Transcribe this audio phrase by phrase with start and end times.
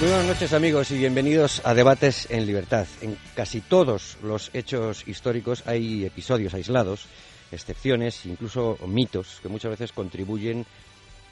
[0.00, 2.86] Muy buenas noches amigos y bienvenidos a Debates en Libertad.
[3.00, 7.06] En casi todos los hechos históricos hay episodios aislados,
[7.50, 10.64] excepciones, incluso mitos que muchas veces contribuyen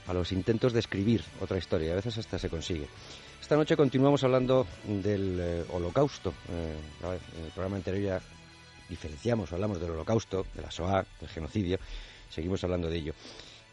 [0.09, 1.93] a los intentos de escribir otra historia.
[1.93, 2.89] A veces hasta se consigue.
[3.41, 6.35] Esta noche continuamos hablando del eh, holocausto.
[6.51, 6.75] Eh,
[7.39, 8.21] en el programa anterior ya
[8.89, 11.79] diferenciamos, hablamos del holocausto, de la SOA, del genocidio.
[12.29, 13.15] Seguimos hablando de ello.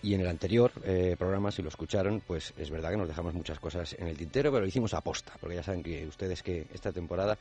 [0.04, 3.34] Y en el anterior eh, programa, si lo escucharon, pues es verdad que nos dejamos
[3.34, 6.44] muchas cosas en el tintero, pero lo hicimos a posta, porque ya saben que ustedes
[6.44, 7.38] que esta temporada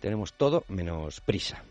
[0.00, 1.62] tenemos todo menos prisa.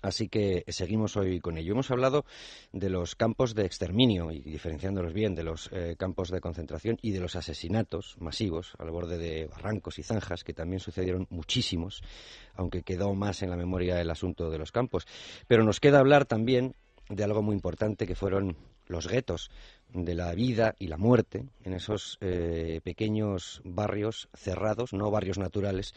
[0.00, 1.72] Así que seguimos hoy con ello.
[1.72, 2.24] Hemos hablado
[2.72, 7.10] de los campos de exterminio y diferenciándolos bien de los eh, campos de concentración y
[7.10, 12.02] de los asesinatos masivos al borde de barrancos y zanjas, que también sucedieron muchísimos,
[12.54, 15.06] aunque quedó más en la memoria el asunto de los campos.
[15.46, 16.74] Pero nos queda hablar también
[17.08, 18.56] de algo muy importante que fueron
[18.88, 19.50] los guetos
[19.92, 25.94] de la vida y la muerte en esos eh, pequeños barrios cerrados, no barrios naturales,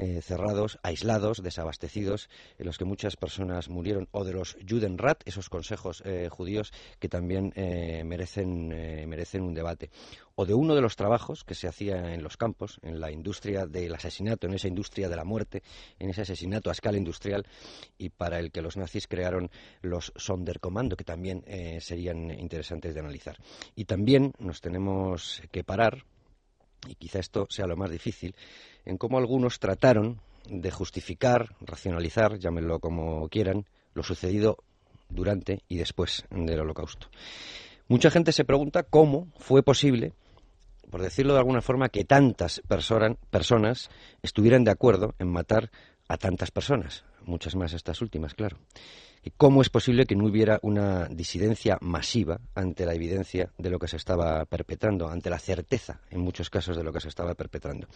[0.00, 5.48] eh, cerrados, aislados, desabastecidos, en los que muchas personas murieron, o de los Judenrat, esos
[5.48, 8.68] consejos eh, judíos que también eh, merecen,
[9.08, 9.90] merecen un debate,
[10.36, 13.66] o de uno de los trabajos que se hacía en los campos, en la industria
[13.66, 15.64] del asesinato, en esa industria de la muerte,
[15.98, 17.44] en ese asesinato a escala industrial,
[17.98, 19.50] y para el que los nazis crearon
[19.82, 21.44] los Sonderkommando, que también
[21.80, 23.36] serían interesantes de analizar.
[23.74, 26.04] Y también nos tenemos que parar,
[26.88, 28.34] y quizá esto sea lo más difícil,
[28.84, 34.58] en cómo algunos trataron de justificar, racionalizar, llámenlo como quieran, lo sucedido
[35.08, 37.08] durante y después del Holocausto.
[37.86, 40.12] Mucha gente se pregunta cómo fue posible,
[40.90, 42.62] por decirlo de alguna forma, que tantas
[43.30, 43.90] personas
[44.22, 45.70] estuvieran de acuerdo en matar
[46.08, 48.58] a tantas personas, muchas más estas últimas, claro.
[49.28, 53.78] ¿Y cómo es posible que no hubiera una disidencia masiva ante la evidencia de lo
[53.78, 57.34] que se estaba perpetrando, ante la certeza, en muchos casos, de lo que se estaba
[57.34, 57.88] perpetrando?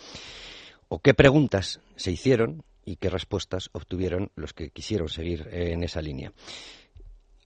[0.89, 5.83] o qué preguntas se hicieron y qué respuestas obtuvieron los que quisieron seguir eh, en
[5.85, 6.35] esa línea.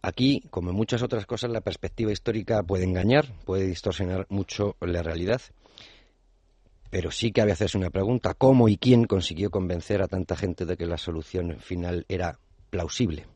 [0.03, 5.05] Aquí, como en muchas otras cosas, la perspectiva histórica puede engañar, puede distorsionar mucho la
[5.05, 5.43] realidad,
[6.91, 10.67] pero sí que había hacerse una pregunta, ¿cómo y quién consiguió convencer a tanta gente
[10.67, 13.36] de que la solución final era plausible?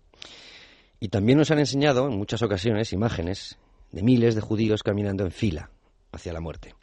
[1.01, 3.59] Y también nos han enseñado en muchas ocasiones imágenes
[3.91, 5.71] de miles de judíos caminando en fila
[6.13, 6.75] hacia la muerte,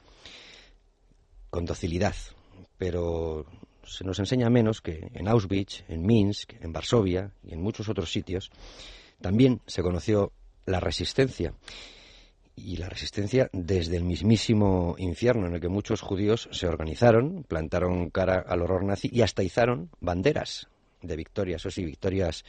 [1.52, 2.16] con docilidad,
[2.78, 3.46] pero
[3.84, 8.12] se nos enseña menos que en Auschwitz, en Minsk, en Varsovia y en muchos otros
[8.12, 8.50] sitios
[9.22, 10.32] también se conoció
[10.66, 11.54] la resistencia.
[12.56, 18.10] Y la resistencia desde el mismísimo infierno en el que muchos judíos se organizaron, plantaron
[18.10, 20.68] cara al horror nazi y hasta izaron banderas
[21.04, 22.44] de victorias, o sí, victorias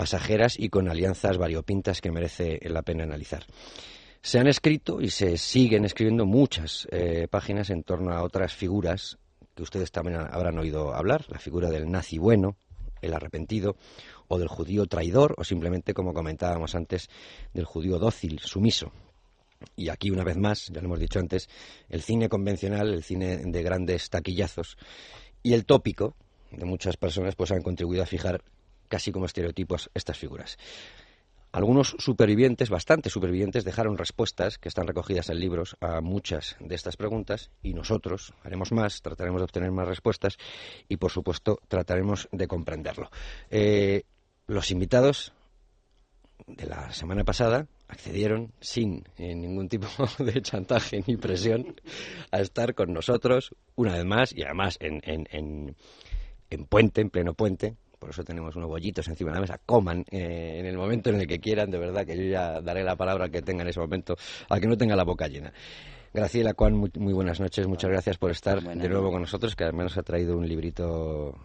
[0.00, 3.44] pasajeras y con alianzas variopintas que merece la pena analizar.
[4.22, 9.18] Se han escrito y se siguen escribiendo muchas eh, páginas en torno a otras figuras
[9.54, 12.56] que ustedes también habrán oído hablar, la figura del nazi bueno,
[13.02, 13.76] el arrepentido,
[14.26, 17.10] o del judío traidor, o simplemente, como comentábamos antes,
[17.52, 18.92] del judío dócil, sumiso.
[19.76, 21.46] Y aquí, una vez más, ya lo hemos dicho antes,
[21.90, 24.78] el cine convencional, el cine de grandes taquillazos,
[25.42, 26.16] y el tópico
[26.52, 28.42] de muchas personas, pues han contribuido a fijar
[28.90, 30.58] casi como estereotipos estas figuras.
[31.52, 36.96] Algunos supervivientes, bastantes supervivientes, dejaron respuestas que están recogidas en libros a muchas de estas
[36.96, 40.36] preguntas y nosotros haremos más, trataremos de obtener más respuestas
[40.88, 43.10] y, por supuesto, trataremos de comprenderlo.
[43.50, 44.04] Eh,
[44.46, 45.32] los invitados
[46.46, 51.80] de la semana pasada accedieron sin eh, ningún tipo de chantaje ni presión
[52.30, 55.76] a estar con nosotros una vez más y además en, en,
[56.48, 60.04] en puente, en pleno puente, por eso tenemos unos bollitos encima de la mesa, coman
[60.10, 62.96] eh, en el momento en el que quieran, de verdad, que yo ya daré la
[62.96, 64.16] palabra que tenga en ese momento,
[64.48, 65.52] a que no tenga la boca llena.
[66.12, 69.84] Graciela Juan, muy, buenas noches, muchas gracias por estar de nuevo con nosotros, que además
[69.84, 71.36] nos ha traído un librito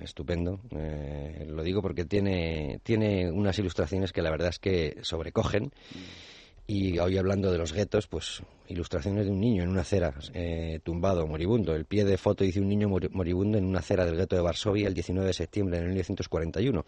[0.00, 0.60] estupendo.
[0.70, 5.64] Eh, lo digo porque tiene, tiene unas ilustraciones que la verdad es que sobrecogen.
[5.64, 6.33] Mm
[6.66, 10.80] y hoy hablando de los guetos, pues ilustraciones de un niño en una acera, eh,
[10.82, 11.74] tumbado, moribundo.
[11.74, 14.88] El pie de foto dice un niño moribundo en una acera del gueto de Varsovia
[14.88, 16.84] el 19 de septiembre de 1941.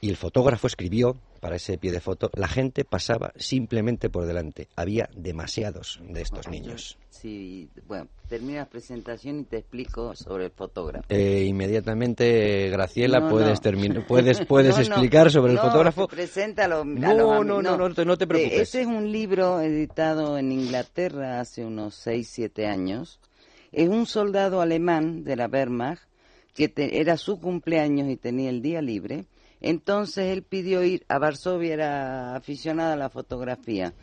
[0.00, 4.68] Y el fotógrafo escribió para ese pie de foto, la gente pasaba simplemente por delante.
[4.76, 6.98] Había demasiados de estos niños.
[7.10, 11.06] Sí, bueno, termina la presentación y te explico sobre el fotógrafo.
[11.08, 16.08] Eh, inmediatamente, Graciela, puedes terminar, puedes, puedes explicar sobre el fotógrafo.
[16.08, 16.84] Preséntalo.
[16.84, 18.60] No, no, no, no, no, te preocupes.
[18.60, 23.20] Ese es un libro editado en Inglaterra hace unos 6, 7 años.
[23.72, 26.02] Es un soldado alemán de la Wehrmacht
[26.54, 29.26] que era su cumpleaños y tenía el día libre
[29.60, 33.94] entonces él pidió ir a Varsovia, era aficionada a la fotografía.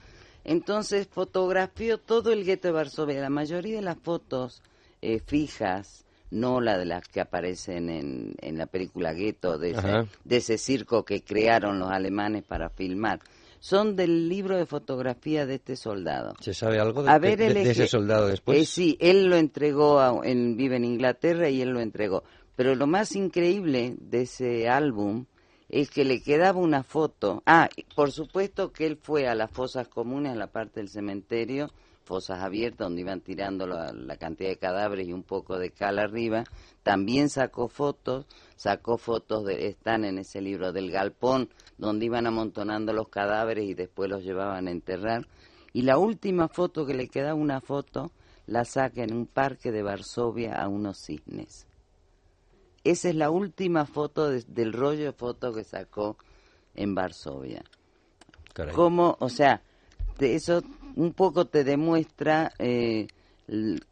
[0.44, 3.20] Entonces fotografió todo el gueto de Varsovia.
[3.20, 4.62] La mayoría de las fotos
[5.02, 10.08] eh, fijas, no la de las que aparecen en, en la película Gueto, de ese,
[10.24, 13.22] de ese circo que crearon los alemanes para filmar,
[13.60, 16.36] son del libro de fotografía de este soldado.
[16.40, 18.60] ¿Se sabe algo de, ese soldado después?
[18.60, 22.24] Eh, sí, él lo entregó, a, vive en Inglaterra y él lo entregó.
[22.56, 25.26] Pero lo más increíble de ese álbum
[25.70, 27.42] es que le quedaba una foto.
[27.46, 31.72] Ah, por supuesto que él fue a las fosas comunes, a la parte del cementerio,
[32.04, 36.44] fosas abiertas donde iban tirando la, cantidad de cadáveres y un poco de cal arriba.
[36.84, 38.26] También sacó fotos,
[38.56, 43.74] sacó fotos, de, están en ese libro del galpón, donde iban amontonando los cadáveres y
[43.74, 45.28] después los llevaban a enterrar.
[45.74, 48.12] Y la última foto que le quedaba una foto,
[48.46, 51.68] la saca en un parque de Varsovia a unos cisnes.
[52.86, 56.18] Esa es la última foto del rollo de foto que sacó
[56.76, 57.64] en Varsovia.
[58.74, 59.64] Como, o sea,
[60.20, 60.62] eso
[60.96, 63.08] un poco te demuestra eh,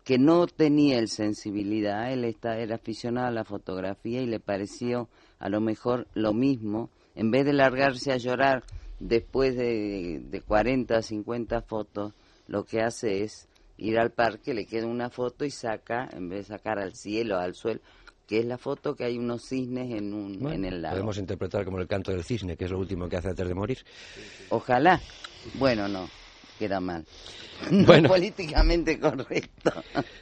[0.03, 2.13] que no tenía el sensibilidad.
[2.13, 5.09] Él está, era aficionado a la fotografía y le pareció
[5.39, 6.91] a lo mejor lo mismo.
[7.15, 8.63] En vez de largarse a llorar
[8.99, 12.13] después de, de 40 o 50 fotos,
[12.45, 13.47] lo que hace es
[13.77, 17.37] ir al parque, le queda una foto y saca, en vez de sacar al cielo,
[17.37, 17.81] al suelo,
[18.27, 20.95] que es la foto que hay unos cisnes en, un, en el lago.
[20.95, 23.53] Podemos interpretar como el canto del cisne, que es lo último que hace antes de
[23.53, 23.79] morir.
[24.49, 25.01] Ojalá.
[25.55, 26.07] Bueno, no,
[26.57, 27.05] queda mal.
[27.85, 29.71] Bueno, políticamente correcto.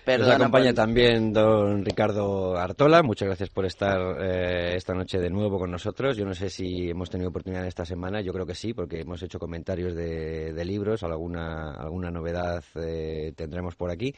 [0.05, 3.01] Nos acompaña también don Ricardo Artola.
[3.01, 6.17] Muchas gracias por estar eh, esta noche de nuevo con nosotros.
[6.17, 8.21] Yo no sé si hemos tenido oportunidad esta semana.
[8.21, 11.01] Yo creo que sí, porque hemos hecho comentarios de, libros.
[11.03, 14.13] Alguna, alguna novedad eh, tendremos por aquí.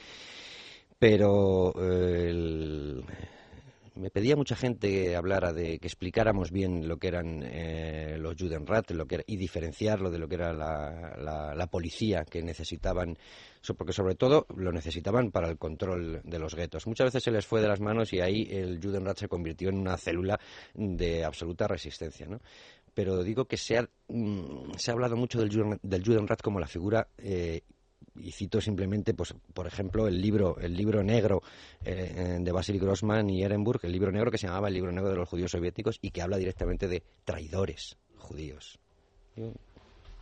[0.99, 3.03] Pero eh, el
[3.95, 8.35] me pedía mucha gente que hablara de que explicáramos bien lo que eran eh, los
[8.37, 8.91] Judenrat
[9.27, 13.17] y diferenciarlo de lo que era la, la, policía que necesitaban
[13.77, 16.85] porque sobre todo lo necesitaban para el control de los guetos.
[16.87, 19.77] Muchas veces se les fue de las manos y ahí el Judenrat se convirtió en
[19.77, 20.39] una célula
[20.73, 22.41] de absoluta resistencia, ¿no?
[22.93, 26.67] Pero digo que se ha, mm, se ha hablado mucho del, del Judenrat como la
[26.67, 27.61] figura eh,
[28.15, 31.41] y cito simplemente, pues, por ejemplo, el libro, el libro negro
[31.83, 35.09] eh, de Vasily Grossman y Ehrenburg, el libro negro que se llamaba el libro negro
[35.09, 38.79] de los judíos soviéticos y que habla directamente de traidores judíos.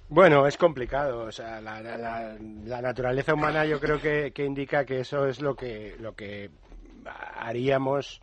[0.10, 1.26] Bueno, es complicado.
[1.26, 5.56] O sea, la, la, naturaleza humana yo creo que, que, indica que eso es lo
[5.56, 6.50] que, lo que
[7.06, 8.22] haríamos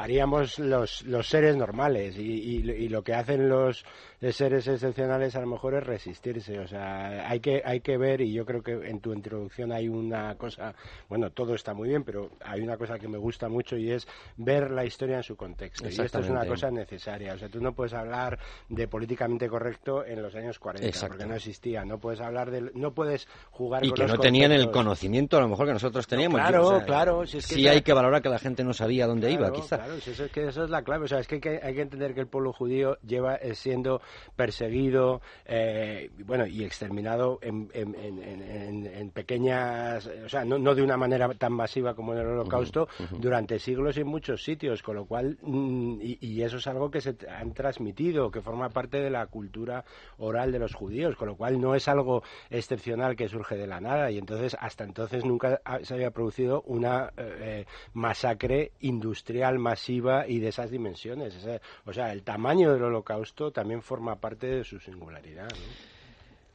[0.00, 3.84] haríamos los, los seres normales y, lo que hacen los
[4.32, 6.58] seres excepcionales a lo mejor es resistirse.
[6.58, 9.88] O sea, hay que, hay que ver, y yo creo que en tu introducción hay
[9.88, 10.74] una cosa,
[11.08, 14.06] bueno, todo está muy bien, pero hay una cosa que me gusta mucho y es
[14.36, 15.88] ver la historia en su contexto.
[15.88, 17.34] Y esto es una cosa necesaria.
[17.34, 18.38] O sea, tú no puedes hablar
[18.68, 21.84] de políticamente correcto en los años 40, porque no existía.
[21.84, 25.48] No puedes habber de, no puedes jugar y que no tenían el conocimiento a lo
[25.48, 26.40] mejor que nosotros teníamos.
[26.40, 27.26] claro, claro.
[27.26, 29.78] Si es sí hay que valorar que la gente no sabía dónde iba, quizá.
[29.78, 31.04] Claro, si es que eso es la clave.
[31.04, 33.54] O sea, es que hay que, hay que entender que el pueblo judío lleva eh,
[33.54, 34.00] siendo
[34.36, 41.52] perseguido eh, bueno, y exterminado en, en, pequeñas, o sea, no, de una manera tan
[41.52, 42.88] masiva como en el Holocausto,
[43.18, 47.00] durante siglos y en muchos sitios, con lo cual, mm, y, eso es algo que
[47.00, 49.84] se han transmitido, que forma parte de la cultura
[50.18, 53.80] oral de los judíos, con lo cual no es algo excepcional que surge de la
[53.80, 60.38] nada, y entonces, hasta entonces nunca se había producido una eh, masacre industrial masiva y
[60.38, 61.36] de esas dimensiones.
[61.84, 65.48] O sea, el tamaño del Holocausto también forma parte de su singularidad.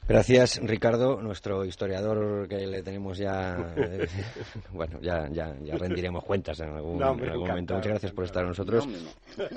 [0.08, 3.74] Gracias, Ricardo, nuestro historiador que le tenemos ya.
[3.76, 4.06] Eh,
[4.72, 7.74] bueno, ya, ya, ya, rendiremos cuentas en algún, momento.
[7.74, 8.86] Muchas gracias por estar con nosotros.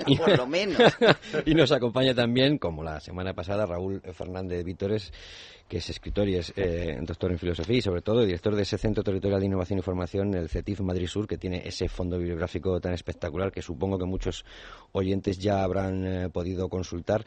[0.06, 0.80] y, por lo menos.
[1.46, 5.12] y nos acompaña también, como la semana pasada, Raúl Fernández Vítores,
[5.70, 8.76] que es escritor y es eh, doctor en filosofía y sobre todo director de ese
[8.76, 12.80] Centro Territorial de Innovación y Formación, el CETIF Madrid Sur, que tiene ese fondo bibliográfico
[12.80, 14.44] tan espectacular que supongo que muchos
[14.92, 17.24] oyentes ya habrán eh, podido consultar.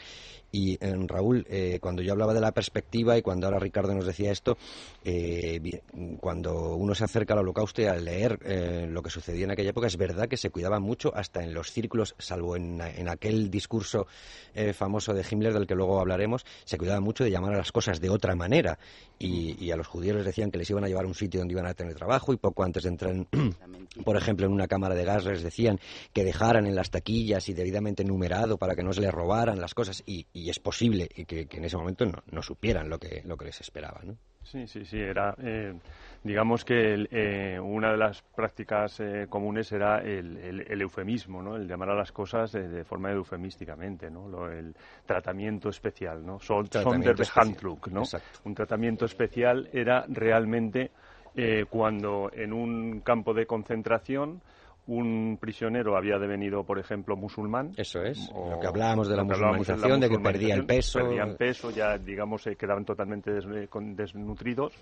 [0.52, 1.48] Y Raúl,
[1.82, 4.58] cuando yo hablaba de la perspectiva y cuando ahora Ricardo nos decía esto,
[5.04, 5.82] eh,
[6.20, 9.72] cuando uno se acerca al holocausto y al leer eh, lo que sucedía en aquella
[9.72, 14.08] época, es verdad que se cuidaba mucho hasta en los círculos, salvo en, aquel discurso
[14.54, 17.72] eh, famoso de Himmler del que luego hablaremos, se cuidaba mucho de llamar a las
[17.72, 18.78] cosas de otra manera
[19.20, 21.54] y, a los judíos les decían que les iban a llevar a un sitio donde
[21.54, 23.16] iban a tener trabajo y poco antes de entrar,
[24.04, 25.80] por ejemplo, en una cámara de gas les decían
[26.12, 29.74] que dejaran en las taquillas y debidamente numerado para que no se les robaran las
[29.74, 33.62] cosas y, es posible que, en ese momento no, supieran lo que, lo que les
[33.62, 34.02] esperaba.
[34.04, 34.18] ¿no?
[34.44, 35.74] Sí, sí, sí, era, eh,
[36.24, 41.56] digamos que eh, una de las prácticas eh, comunes era el, eufemismo, ¿no?
[41.56, 44.50] El llamar a las cosas de, forma eufemísticamente, ¿no?
[44.52, 46.40] el tratamiento especial, ¿no?
[46.40, 48.04] Sonderbehandlung, ¿no?
[48.44, 50.92] Un tratamiento especial era realmente
[51.70, 54.42] cuando en un campo de concentración
[54.86, 57.72] un prisionero había devenido, por ejemplo, musulmán.
[57.78, 61.00] Eso es, lo que hablábamos de la musulmanización, de, que perdía el peso.
[61.00, 64.74] Perdían peso, ya, digamos, se quedaban totalmente desnutridos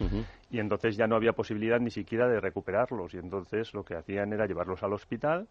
[0.50, 3.13] y entonces ya no había posibilidad ni siquiera de recuperarlos.
[3.13, 5.48] Y entonces lo que hacían era llevarlos al hospital,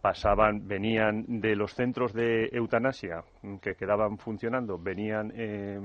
[0.00, 3.24] pasaban, venían de los centros de eutanasia
[3.60, 5.80] que quedaban funcionando, venían eh,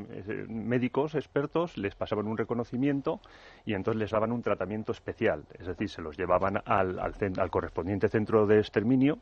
[0.48, 3.20] médicos expertos, les pasaban un reconocimiento
[3.66, 7.52] y entonces les daban un tratamiento especial, es decir, se los llevaban al, al, al
[7.52, 9.20] correspondiente centro de exterminio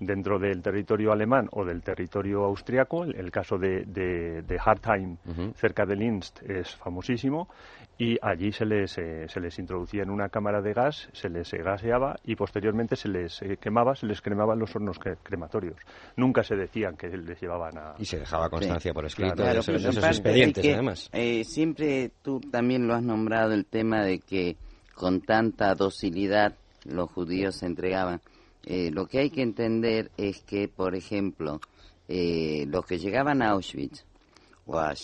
[0.00, 3.04] dentro del territorio alemán o del territorio austriaco.
[3.04, 5.16] El, caso de, de, Hartheim,
[5.56, 7.48] cerca de Linz, es famosísimo.
[7.96, 11.52] Y allí se les, eh, se les introducía en una cámara de gas, se les
[11.52, 15.76] gaseaba y posteriormente se les eh, quemaba, se les cremaban los hornos crematorios.
[16.16, 17.94] Nunca se decían que les llevaban a.
[17.98, 21.08] Y se dejaba constancia por escrito de, esos, expedientes, además.
[21.12, 24.56] Eh, siempre tú también lo has nombrado el tema de que
[24.94, 28.20] con tanta docilidad los judíos se entregaban.
[28.66, 31.60] Eh, lo que hay que entender es que, por ejemplo,
[32.08, 34.04] eh, los que llegaban a Auschwitz,
[34.66, 34.94] o a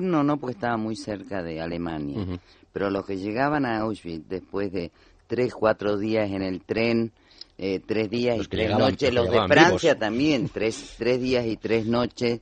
[0.00, 2.26] no, no porque estaba muy cerca de Alemania,
[2.72, 4.90] pero los que llegaban a Auschwitz después de
[5.26, 7.12] tres, cuatro días en el tren,
[7.58, 11.86] eh, tres días y tres noches, los de Francia también, tres, tres días y tres
[11.86, 12.40] noches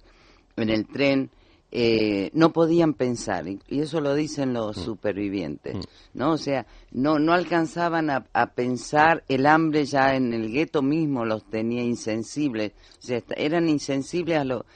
[0.57, 1.31] en el tren,
[1.75, 4.85] eh, no podían pensar, y eso lo dicen los mm.
[4.85, 5.81] supervivientes, mm.
[6.13, 6.33] ¿no?
[6.33, 11.49] O sea, no, no alcanzaban a, pensar, el hambre ya en el gueto mismo los
[11.49, 14.67] tenía insensibles, o sea, eran insensibles a lo...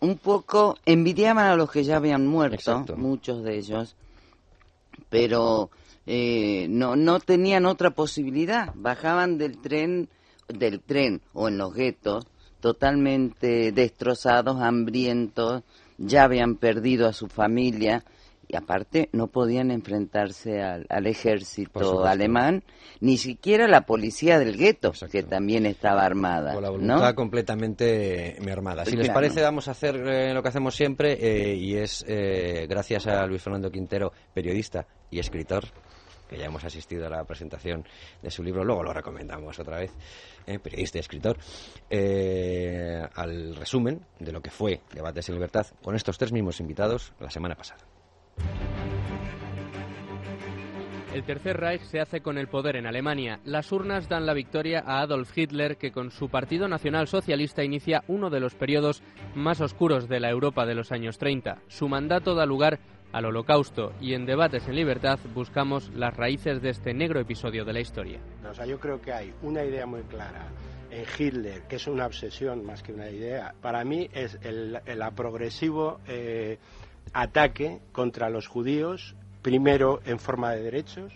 [0.00, 3.94] Un poco envidiaban a los que ya habían muerto, muchos de ellos,
[5.08, 5.70] pero
[6.04, 10.08] eh, no, no tenían otra posibilidad, bajaban del tren,
[10.48, 12.26] del tren o en los guetos,
[12.58, 15.62] totalmente destrozados, hambrientos,
[15.98, 18.04] ya habían perdido a su familia
[18.46, 22.62] y aparte no podían enfrentarse al, ejército alemán,
[23.00, 26.54] ni siquiera la policía del gueto, que también estaba armada.
[26.54, 28.84] Con la voluntad completamente armada.
[28.84, 32.66] Si les parece, vamos a hacer eh, lo que hacemos siempre, eh, y es, eh,
[32.68, 35.64] gracias a Luis Fernando Quintero, periodista y escritor,
[36.28, 37.84] que ya hemos asistido a la presentación
[38.22, 39.92] de su libro, luego lo recomendamos otra vez,
[40.46, 41.38] eh, periodista y escritor,
[41.90, 47.12] eh, al resumen de lo que fue Debates en Libertad con estos tres mismos invitados
[47.20, 47.84] la semana pasada.
[51.14, 53.38] El Tercer Reich se hace con el poder en Alemania.
[53.44, 58.02] Las urnas dan la victoria a Adolf Hitler, que con su Partido Nacional Socialista inicia
[58.08, 59.00] uno de los periodos
[59.32, 61.62] más oscuros de la Europa de los años 30.
[61.68, 62.80] Su mandato da lugar
[63.14, 67.72] al holocausto y en Debates en Libertad buscamos las raíces de este negro episodio de
[67.72, 68.18] la historia.
[68.66, 70.48] Yo creo que hay una idea muy clara
[70.90, 74.80] en Hitler, que es una obsesión más que una idea, para mí es el,
[75.14, 76.58] progresivo eh,
[77.12, 81.12] ataque contra los judíos, primero en forma de derechos,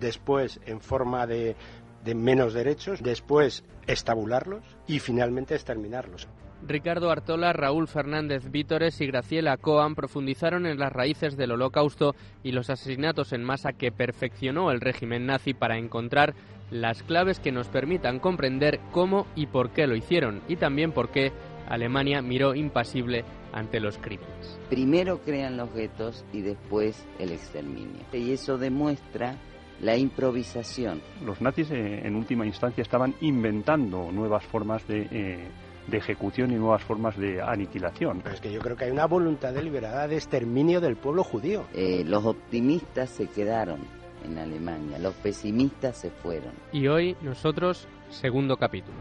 [0.00, 1.56] después en forma de,
[2.04, 6.26] de menos derechos, después estabularlos y finalmente exterminarlos.
[6.66, 12.52] Ricardo Artola, Raúl Fernández Vítores y Graciela Coan profundizaron en las raíces del holocausto y
[12.52, 16.34] los asesinatos en masa que perfeccionó el régimen nazi para encontrar
[16.70, 21.10] las claves que nos permitan comprender cómo y por qué lo hicieron y también por
[21.10, 21.32] qué
[21.68, 24.58] Alemania miró impasible ante los crímenes.
[24.68, 28.00] Primero crean los guetos y después el exterminio.
[28.12, 29.36] Y eso demuestra
[29.80, 31.00] la improvisación.
[31.24, 35.08] Los nazis eh, en última instancia estaban inventando nuevas formas de...
[35.10, 35.48] Eh,
[35.88, 38.20] de ejecución y nuevas formas de aniquilación.
[38.22, 41.64] Pero es que yo creo que hay una voluntad deliberada de exterminio del pueblo judío.
[41.74, 43.80] Eh, los optimistas se quedaron
[44.24, 46.52] en Alemania, los pesimistas se fueron.
[46.72, 48.96] Y hoy nosotros, segundo capítulo.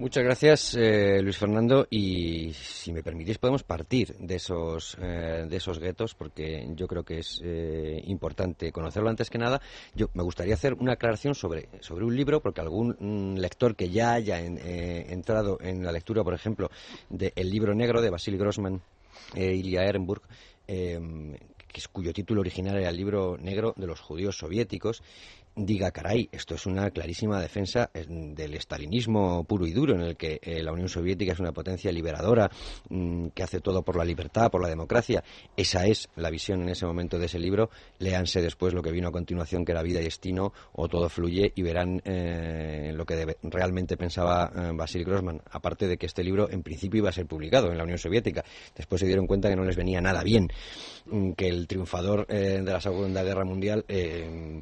[0.00, 1.86] Muchas gracias, eh, Luis Fernando.
[1.90, 7.04] Y si me permitís, podemos partir de esos, eh, de esos guetos, porque yo creo
[7.04, 9.60] que es eh, importante conocerlo antes que nada.
[9.94, 13.90] Yo me gustaría hacer una aclaración sobre, sobre un libro, porque algún mm, lector que
[13.90, 16.70] ya haya entrado en la lectura, por ejemplo,
[17.10, 18.80] del libro negro de Basil Grossman,
[19.34, 20.22] eh, Ilya Ehrenburg,
[20.66, 20.98] eh,
[21.92, 25.02] cuyo título original era el libro negro de los judíos soviéticos,
[25.56, 30.16] diga, caray, esto es una clarísima defensa eh, del estalinismo puro y duro, en el
[30.16, 32.50] que eh, la Unión Soviética es una potencia liberadora,
[32.88, 35.22] mm, que hace todo por la libertad, por la democracia.
[35.56, 37.70] Esa es la visión en ese momento de ese libro.
[37.98, 41.52] Léanse después lo que vino a continuación, que era Vida y Destino, o Todo Fluye,
[41.54, 45.42] y verán eh, lo que realmente pensaba Basil Grossman.
[45.50, 48.44] Aparte de que este libro, en principio, iba a ser publicado en la Unión Soviética.
[48.76, 50.48] Después se dieron cuenta que no les venía nada bien
[51.06, 53.84] mm, que el triunfador de la Segunda Guerra Mundial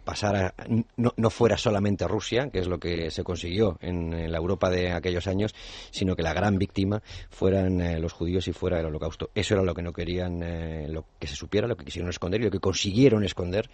[0.04, 0.54] pasara
[0.96, 5.26] no, fuera solamente Rusia, que es lo que se consiguió en, la Europa de aquellos
[5.26, 5.54] años,
[5.90, 9.30] sino que la gran víctima fueran eh, los judíos y fuera el holocausto.
[9.34, 12.40] Eso era lo que no querían eh, lo que se supiera, lo que quisieron esconder
[12.40, 13.68] y lo que consiguieron esconder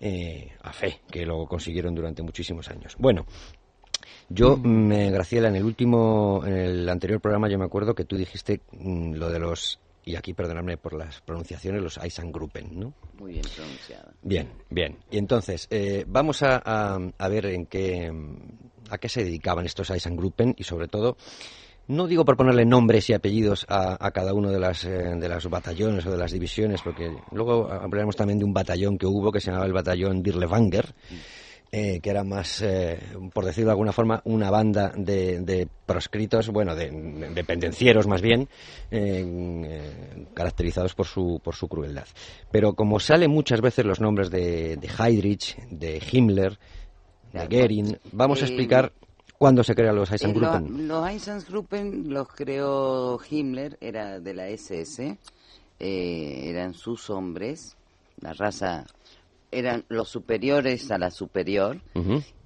[0.00, 2.96] eh, a fe, que lo consiguieron durante muchísimos años.
[2.98, 3.26] Bueno,
[4.28, 5.10] yo, mm.
[5.12, 9.14] Graciela, en el último, en el anterior programa, yo me acuerdo que tú dijiste mm,
[9.14, 12.94] lo de los y aquí perdonadme por las pronunciaciones, los Eisengruppen, ¿no?
[13.18, 14.12] Muy bien pronunciado.
[14.22, 14.98] Bien, bien.
[15.10, 16.62] Y entonces, eh, vamos a,
[17.16, 18.12] a, ver en qué,
[18.90, 21.16] a qué se dedicaban estos Eisengruppen y sobre todo,
[21.88, 25.28] no digo por ponerle nombres y apellidos a, a cada uno de las, eh, de
[25.28, 29.32] las batallones o de las divisiones, porque luego hablaremos también de un batallón que hubo
[29.32, 30.94] que se llamaba el batallón Dirlewanger.
[31.10, 31.47] Mm.
[31.70, 32.98] Eh, que era más, eh,
[33.34, 38.48] por decirlo de alguna forma, una banda de, proscritos, bueno, de, pendencieros más bien,
[38.90, 42.06] eh, caracterizados por su, por su crueldad.
[42.50, 46.58] Pero como salen muchas veces los nombres de, de Heydrich, de Himmler,
[47.34, 48.90] de Goering, vamos a explicar
[49.36, 50.88] cuándo se crean los Eisengruppen.
[50.88, 55.18] los Eisengruppen los creó Himmler, era de la SS,
[55.78, 57.76] eran sus hombres,
[58.22, 58.86] la raza
[59.50, 61.80] eran los superiores a la superior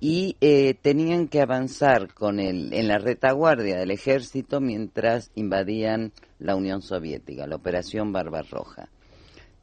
[0.00, 6.56] y eh, tenían que avanzar con el, en la retaguardia del ejército mientras invadían la
[6.56, 8.88] Unión Soviética, la Operación Barbarroja.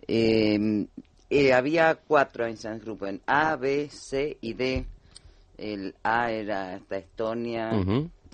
[0.08, 0.88] Em,
[1.30, 4.86] eh, había cuatro en Gruppen, A, B, C y D.
[5.58, 7.72] El A era hasta Estonia,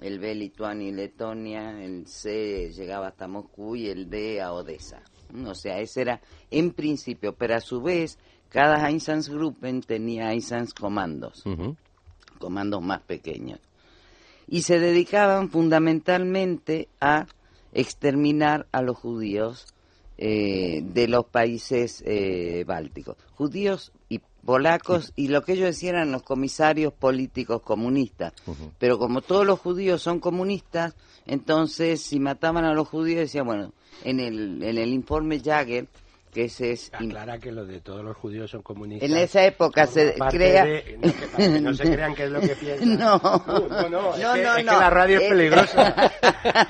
[0.01, 5.01] el B Lituania y Letonia, el C llegaba hasta Moscú y el D a Odessa.
[5.45, 6.21] O sea, ese era
[6.51, 8.17] en principio, pero a su vez
[8.55, 11.43] cada Einsatzgruppen tenía Einsatzkomandos,
[12.39, 13.59] comandos más pequeños.
[14.47, 17.27] Y se dedicaban fundamentalmente a
[17.73, 19.65] exterminar a los judíos
[20.17, 23.17] eh, de los países eh, bálticos.
[23.33, 28.31] Judíos y polacos y lo que ellos decían eran los comisarios políticos comunistas.
[28.79, 33.73] Pero como todos los judíos son comunistas, entonces si mataban a los judíos decían, bueno,
[34.05, 35.89] en el, en el informe Jagger
[36.35, 39.09] que ese es aclara que lo de todos los judíos son comunistas.
[39.09, 40.65] En esa época se crea
[41.61, 42.97] no, se crean que es lo que piensan.
[42.99, 43.21] No.
[43.47, 46.11] No no, no, es, que, la radio es peligrosa.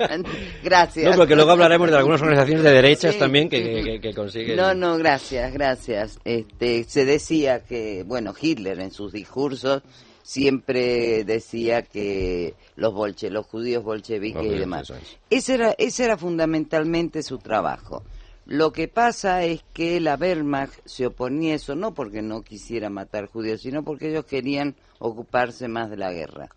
[0.62, 1.10] Gracias.
[1.10, 4.56] No porque luego hablaremos de algunas organizaciones de derechas también que, que, consiguen.
[4.56, 6.20] No no gracias gracias.
[6.24, 9.82] Este se decía que bueno Hitler en sus discursos
[10.22, 14.92] siempre decía que los bolche, los judíos bolcheviques y demás.
[15.28, 18.04] Ese era, ese era fundamentalmente su trabajo.
[18.46, 22.88] Lo que pasa es que la Wehrmacht se oponía a eso no porque no quisiera
[22.88, 26.48] matar judíos, sino porque ellos querían ocuparse más de la guerra.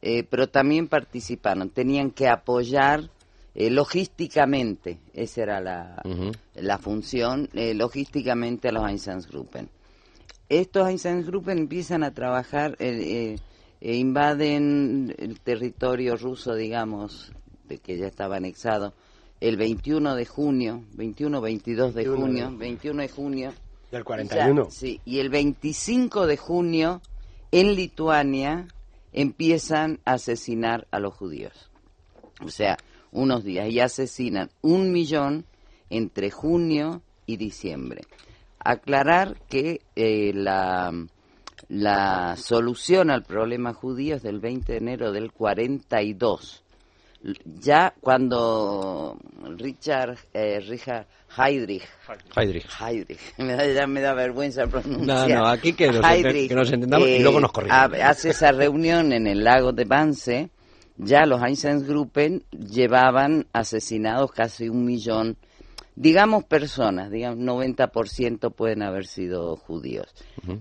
[0.00, 3.10] Eh, pero también participaron, tenían que apoyar
[3.54, 6.02] eh, logísticamente, esa era la,
[6.54, 9.68] la función, eh, logísticamente a los Einsatzgruppen.
[10.48, 13.38] Estos Einsatzgruppen empiezan a trabajar, e
[13.80, 17.32] invaden el territorio ruso, digamos,
[17.66, 18.94] de que ya estaba anexado,
[19.44, 23.52] el 21 de junio, 21-22 de junio, 21 de junio.
[23.92, 24.70] Del 41.
[24.70, 27.02] sí, y el 25 de junio
[27.52, 28.66] en Lituania
[29.12, 31.70] empiezan a asesinar a los judíos.
[32.42, 32.78] O sea,
[33.12, 35.44] unos días y asesinan un millón
[35.90, 38.00] entre junio y diciembre.
[38.58, 40.90] Aclarar que eh, la,
[41.68, 46.63] la solución al problema judío es del 20 de enero del 42
[47.44, 49.16] ya cuando
[49.56, 51.06] Richard, eh, Richard
[51.36, 51.82] Heydrich,
[52.36, 52.66] Heydrich.
[52.80, 53.20] Heydrich.
[53.38, 55.28] Me da, ya me da vergüenza pronunciar.
[55.28, 58.00] No, no, aquí que nos, que nos entendamos y luego nos eh, corrigimos.
[58.00, 60.50] Hace esa reunión en el lago de Vance,
[60.96, 65.36] ya los Einsatzgruppen llevaban asesinados casi un millón,
[65.96, 70.14] digamos personas, digamos 90% pueden haber sido judíos.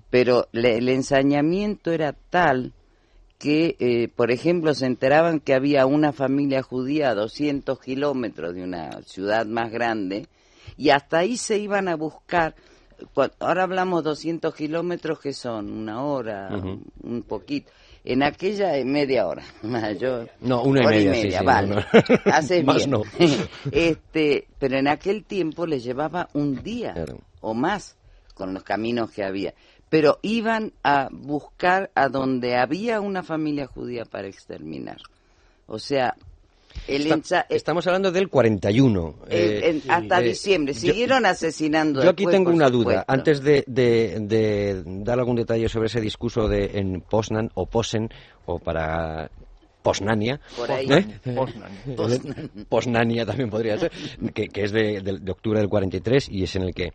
[0.09, 2.73] Pero el ensañamiento era tal
[3.43, 8.63] que, eh, por ejemplo, se enteraban que había una familia judía a 200 kilómetros de
[8.63, 10.27] una ciudad más grande
[10.77, 12.55] y hasta ahí se iban a buscar
[13.39, 16.51] ahora hablamos 200 kilómetros que son una hora,
[17.01, 17.69] un poquito.
[18.05, 19.43] En aquella media hora,
[19.99, 21.85] yo, no, una y media, vale,
[22.49, 22.89] bien.
[22.89, 23.01] No.
[23.73, 26.95] este, pero en aquel tiempo les llevaba un día
[27.41, 27.97] o más
[28.33, 29.53] con los caminos que había.
[29.93, 34.97] Pero iban a buscar a donde había una familia judía para exterminar.
[35.67, 36.15] O sea,
[36.87, 39.15] estamos hablando del 41.
[39.29, 40.73] Eh, hasta eh, diciembre.
[40.73, 42.03] Siguieron asesinando.
[42.03, 43.05] Yo aquí tengo una duda.
[43.07, 48.09] Antes de, de, dar algún detalle sobre ese discurso de en Poznan o Posen
[48.47, 49.29] o para
[49.83, 50.41] Posnania.
[50.69, 51.05] ¿eh?
[52.67, 53.91] Posnania también podría ser,
[54.33, 56.93] que, es de, de, octubre del 43 y es en el que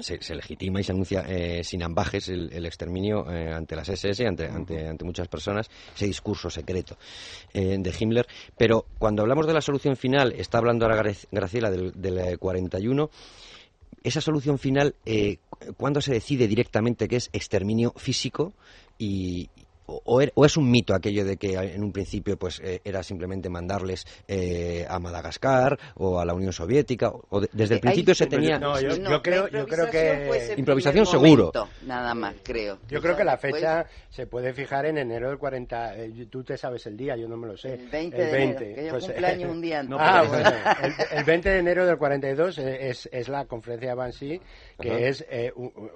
[0.00, 4.46] se, legitima y se anuncia eh, sin ambajes el, exterminio eh, ante las SS, ante,
[4.46, 6.96] ante, ante, muchas personas, ese discurso secreto
[7.52, 8.26] eh, de Himmler.
[8.56, 13.10] Pero cuando hablamos de la solución final, está hablando ahora Graciela del, del 41,
[14.02, 14.96] esa solución final,
[15.76, 18.52] ¿cuándo se decide directamente que es exterminio físico
[18.98, 19.48] y,
[20.20, 23.48] Er, o, es un mito aquello de que en un principio pues eh, era simplemente
[23.48, 28.58] mandarles eh, a Madagascar o a la Unión Soviética o desde el principio se tenía
[28.58, 31.52] no, yo, creo yo creo que improvisación seguro.
[31.84, 32.78] nada más creo.
[32.88, 36.56] Yo creo que la fecha se puede fijar en enero del 40 eh, tú te
[36.56, 37.74] sabes el día yo no me lo sé.
[37.74, 39.96] El 20, el 20 que yo pues, cumpleaños un día antes.
[40.00, 40.50] ah bueno
[41.12, 44.40] el, 20 de enero del 42 es, es la conferencia de Bansi
[44.78, 45.24] que es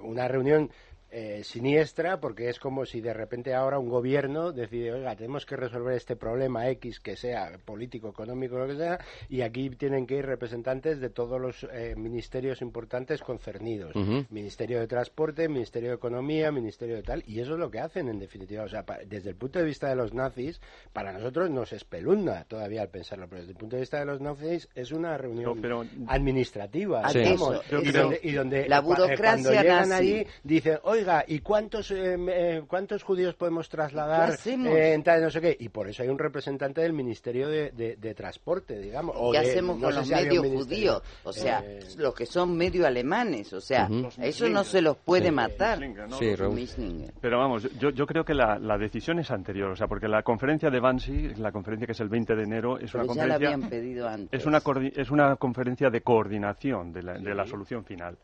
[0.01, 0.69] una reunión
[1.09, 5.55] eh, siniestra porque es como si de repente ahora un gobierno decide, oiga, tenemos que
[5.55, 10.17] resolver este problema X que sea político, económico, lo que sea, y aquí tienen que
[10.17, 13.95] ir representantes de todos los eh, ministerios importantes concernidos.
[14.29, 18.09] Ministerio de Transporte, Ministerio de Economía, Ministerio de tal, y eso es lo que hacen
[18.09, 18.63] en definitiva.
[18.63, 20.59] O sea, desde el punto de vista de los nazis,
[20.91, 24.19] para nosotros nos espelunda todavía al pensarlo, pero desde el punto de vista de los
[24.19, 25.61] nazis es una reunión
[26.07, 27.61] administrativa, digamos,
[28.21, 30.96] y, donde, la burocracia cuando llegan allí dicen, oiga,
[31.27, 35.57] ¿y cuántos, eh, eh, cuántos judíos podemos trasladar eh, en tal no sé qué?
[35.59, 39.15] Y por eso hay un representante del Ministerio de, de, Transporte, digamos.
[39.17, 41.01] O ¿Qué hacemos con los medios judíos?
[41.23, 41.63] O sea,
[41.97, 43.89] los que son medio alemanes, o sea,
[44.21, 45.79] eso no se los puede matar.
[46.17, 46.33] Sí,
[47.21, 50.23] Pero vamos, yo, yo creo que la, la, decisión es anterior, o sea, porque la
[50.23, 53.57] conferencia de Bansi, la conferencia que es el 20 de enero, es una conferencia...
[54.31, 54.61] Es una,
[54.95, 58.17] es una conferencia de coordinación de la, de la solución final.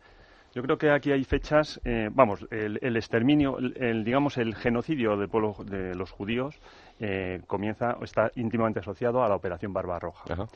[0.53, 5.27] Yo creo que aquí hay fechas, eh, vamos, el, exterminio, el, digamos, el genocidio del
[5.27, 6.59] pueblo de los judíos
[6.99, 10.47] eh, comienza, está íntimamente asociado a la Operación Barbarroja.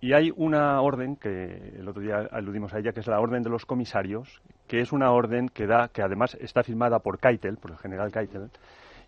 [0.00, 3.42] Y hay una orden que el otro día aludimos a ella, que es la orden
[3.42, 7.58] de los comisarios, que es una orden que da, que además está firmada por Keitel,
[7.58, 8.50] por el general Keitel,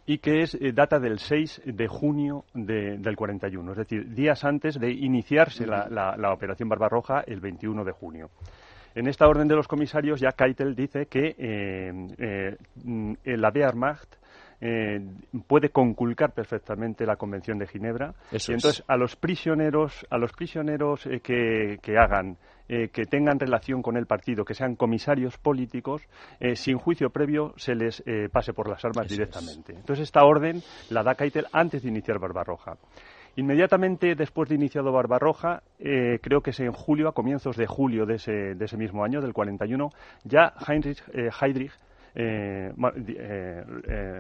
[0.05, 4.45] y que es eh, data del 6 de junio de, del 41, es decir, días
[4.45, 8.31] antes de iniciarse la, la operación Barbarroja el 21 de junio.
[8.95, 12.57] En esta orden de los comisarios ya Keitel dice que eh,
[13.25, 14.15] eh, la Wehrmacht
[14.61, 15.01] eh,
[15.49, 21.09] puede conculcar perfectamente la Convención de Ginebra y entonces a los prisioneros a los prisioneros
[21.23, 26.03] que, hagan que tengan relación con el partido, que sean comisarios políticos,
[26.55, 28.03] sin juicio previo se les
[28.33, 29.75] pase por las armas directamente.
[29.75, 32.79] Entonces, esta orden la da Keitel antes de iniciar Barbarroja.
[33.37, 38.07] Inmediatamente después de iniciado Barbarroja, eh, creo que es en julio, a comienzos de julio
[38.07, 39.91] de ese, de ese mismo año, del 41,
[40.25, 41.73] ya Heinrich eh, Heydrich,
[42.15, 42.73] eh,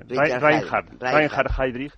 [0.09, 1.94] Reinhard, Reinhard Heydrich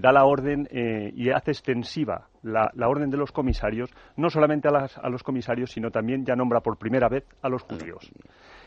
[0.00, 5.08] da la orden y hace extensiva la, orden de los comisarios, no solamente a, a,
[5.08, 8.12] los comisarios, sino también ya nombra por primera vez a los judíos.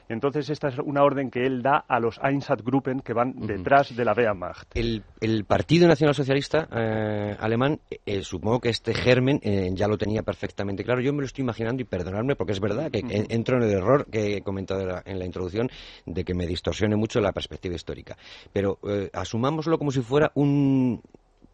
[0.07, 4.05] Entonces, esta es una orden que él da a los Einsatzgruppen que van detrás de
[4.05, 4.75] la Wehrmacht.
[4.75, 9.97] El, el Partido Nacional Socialista eh, alemán, eh, supongo que este germen eh, ya lo
[9.97, 11.01] tenía perfectamente claro.
[11.01, 14.05] Yo me lo estoy imaginando y perdonadme porque es verdad que entro en el error
[14.05, 15.69] que he comentado en la introducción
[16.05, 18.17] de que me distorsione mucho la perspectiva histórica.
[18.53, 18.79] Pero
[19.13, 21.01] asumámoslo como si fuera un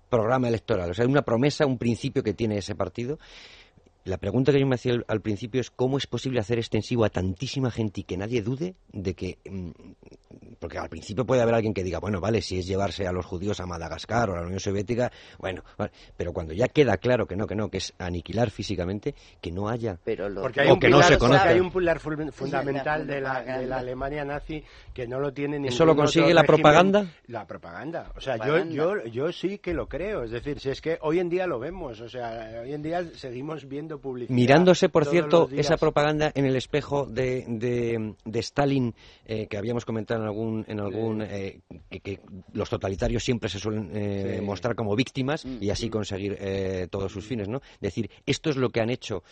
[0.09, 3.17] programa electoral, o sea, una promesa, un principio que tiene ese partido
[4.03, 7.09] la pregunta que yo me hacía al, principio es cómo es posible hacer extensivo a
[7.09, 9.37] tantísima gente y que nadie dude de que...
[9.49, 9.71] Mm,
[10.59, 13.25] porque al principio puede haber alguien que diga, bueno, vale, si es llevarse a los
[13.25, 15.63] judíos a Madagascar o a la Unión Soviética, bueno,
[16.15, 19.69] pero cuando ya queda claro que no, que no, que es aniquilar físicamente, que no
[19.69, 19.97] haya...
[20.03, 21.49] Pero porque hay un que pilar, no se conozca.
[21.49, 25.85] Hay un pilar fundamental de la, de la, Alemania nazi que no lo tiene ¿Eso
[25.85, 27.07] lo consigue la propaganda?
[27.27, 28.11] La propaganda.
[28.15, 30.23] O sea, yo, yo, yo sí que lo creo.
[30.23, 33.03] Es decir, si es que hoy en día lo vemos, o sea, hoy en día
[33.15, 33.90] seguimos viendo.
[34.29, 38.93] Mirándose, por cierto, esa propaganda en el espejo de, de, Stalin,
[39.25, 40.65] eh, que habíamos comentado en algún.
[40.67, 42.19] En algún eh, que,
[42.53, 45.91] los totalitarios siempre se suelen eh, mostrar como víctimas y así mm.
[45.91, 46.37] conseguir
[46.89, 47.61] todos sus fines, ¿no?
[47.79, 49.23] Decir, esto es lo que han hecho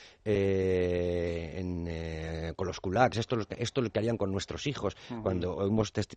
[2.55, 4.95] con los kulaks, esto, esto es lo que harían con nuestros hijos.
[5.23, 5.57] Cuando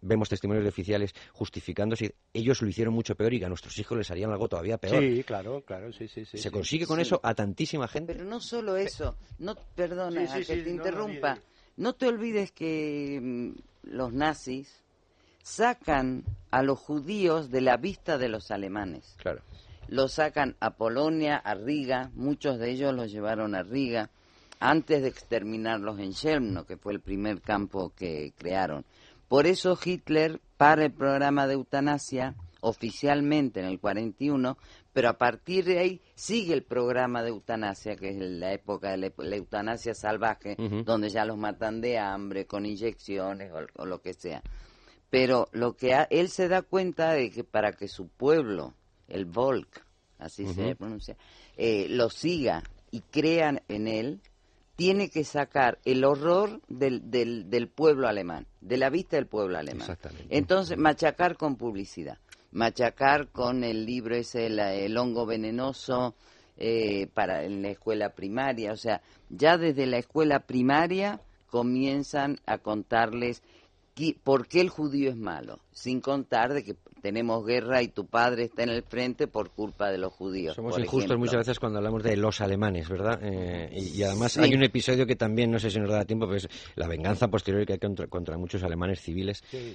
[0.02, 4.11] vemos testimonios de oficiales justificándose, ellos lo hicieron mucho peor y a nuestros hijos les
[4.11, 5.02] harían algo todavía peor.
[5.02, 6.24] Sí, claro, claro, sí, sí.
[6.24, 8.12] Se consigue con eso a tantísima gente.
[8.14, 11.38] Pero no solo eso, no, perdona que te interrumpa,
[11.77, 13.53] no, te olvides que mm,
[13.90, 14.83] los nazis
[15.42, 19.16] sacan a los judíos de la vista de los alemanes.
[19.18, 19.42] Claro.
[19.88, 24.11] Los sacan a Polonia, a Riga, muchos de ellos los llevaron a Riga
[24.61, 28.85] antes de exterminarlos en Chelmno, que fue el primer campo que crearon.
[29.27, 34.57] Por eso Hitler para el programa de eutanasia oficialmente en el 41,
[34.92, 39.12] pero a partir de ahí sigue el programa de eutanasia, que es la época de
[39.16, 44.42] la, eutanasia salvaje, donde ya los matan de hambre, con inyecciones o, lo que sea.
[45.09, 48.74] Pero lo que él se da cuenta de que para que su pueblo,
[49.09, 49.85] el Volk,
[50.18, 51.16] así se pronuncia,
[51.57, 54.20] eh, lo siga y crean en él,
[54.76, 59.59] tiene que sacar el horror del, del, del, pueblo alemán, de la vista del pueblo
[59.59, 59.96] alemán.
[60.28, 62.18] Entonces, machacar con publicidad
[62.53, 66.15] machacar con el libro ese, el hongo venenoso,
[66.57, 68.73] eh, para en la escuela primaria.
[68.73, 73.43] O sea, ya desde la escuela primaria comienzan a contarles
[74.23, 78.45] por qué el judío es malo, sin contar de que tenemos guerra y tu padre
[78.45, 80.55] está en el frente por culpa de los judíos.
[80.55, 83.19] Somos injustos muchas veces cuando hablamos de los alemanes, ¿verdad?
[83.23, 86.37] Eh, y, además hay un episodio que también, no sé si nos da tiempo, pero
[86.37, 89.75] es la venganza posterior que hay contra, muchos alemanes civiles eh,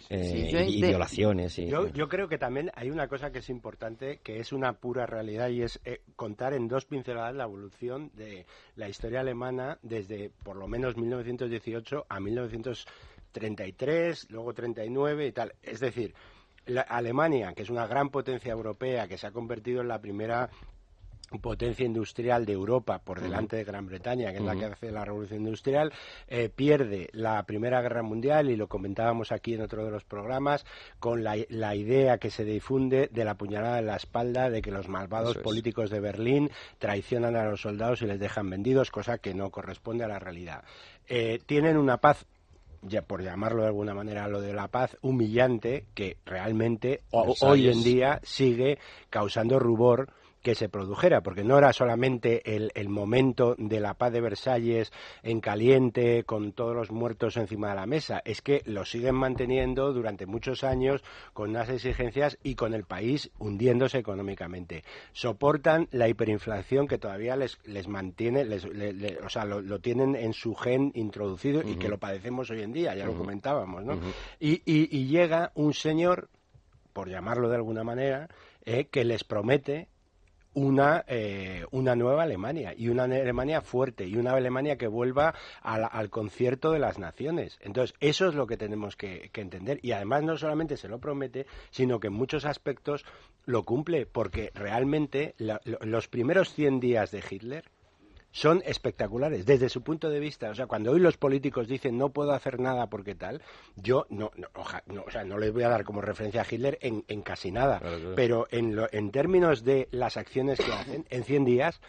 [0.67, 1.59] y, violaciones.
[1.59, 4.71] Y, yo, yo, creo que también hay una cosa que es importante, que es una
[4.73, 8.45] pura realidad, y es eh, contar en dos pinceladas la evolución de
[8.77, 15.53] la historia alemana desde por lo menos 1918 a 1933, luego 39 y tal.
[15.61, 16.13] Es decir,
[16.87, 20.49] Alemania, que es una gran potencia europea, que se ha convertido en la primera
[21.41, 25.03] potencia industrial de Europa por delante de Gran Bretaña, que es la que hace la
[25.03, 25.91] revolución industrial,
[26.27, 30.65] eh, pierde la Primera Guerra Mundial y lo comentábamos aquí en otro de los programas
[30.99, 31.35] con la,
[31.75, 35.89] idea que se difunde de la puñalada en la espalda de que los malvados políticos
[35.89, 36.49] de Berlín
[36.79, 40.63] traicionan a los soldados y les dejan vendidos, cosa que no corresponde a la realidad.
[41.07, 42.25] Eh, tienen una paz
[42.81, 47.83] ya por llamarlo de alguna manera, lo de la paz humillante que realmente hoy en
[47.83, 50.11] día sigue causando rubor
[50.47, 54.93] que se produjera, porque no era solamente el, el, momento de la paz de Versalles
[55.21, 59.91] en caliente, con todos los muertos encima de la mesa, es que lo siguen manteniendo
[59.91, 64.85] durante muchos años con unas exigencias y con el país hundiéndose económicamente.
[65.11, 68.63] Soportan la hiperinflación que todavía les, les mantiene, les,
[69.21, 72.95] o sea, lo, tienen en su gen introducido y que lo padecemos hoy en día,
[72.95, 73.99] ya lo comentábamos, ¿no?
[74.39, 76.29] y, y, llega un señor,
[76.93, 78.29] por llamarlo de alguna manera,
[78.63, 79.89] eh, que les promete
[80.57, 86.09] una, eh, una nueva Alemania y una Alemania fuerte y una Alemania que vuelva al,
[86.09, 87.59] concierto de las naciones.
[87.61, 89.79] Entonces, eso es lo que tenemos que, entender.
[89.83, 93.05] Y además no solamente se lo promete, sino que en muchos aspectos
[93.45, 97.65] lo cumple, porque realmente los primeros 100 días de Hitler
[98.37, 100.51] son espectaculares desde su punto de vista.
[100.51, 103.41] O sea, cuando hoy los políticos dicen no puedo hacer nada porque tal,
[103.75, 104.47] yo no, no,
[105.03, 107.81] o sea, no les voy a dar como referencia a Hitler en, en casi nada,
[108.15, 111.81] pero en, lo, en términos de las acciones que hacen, en 100 días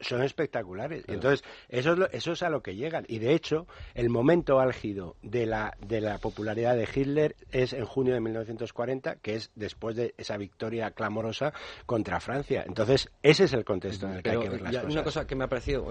[0.00, 1.04] son espectaculares.
[1.08, 3.04] Entonces, eso es, eso es a lo que llegan.
[3.08, 7.84] Y de hecho, el momento álgido de la, de la popularidad de Hitler es en
[7.84, 11.52] junio de 1940, que es después de esa victoria clamorosa
[11.86, 12.64] contra Francia.
[12.66, 14.92] Entonces, ese es el contexto en el que hay que ver las cosas.
[14.92, 15.86] Una cosa que me ha parecido,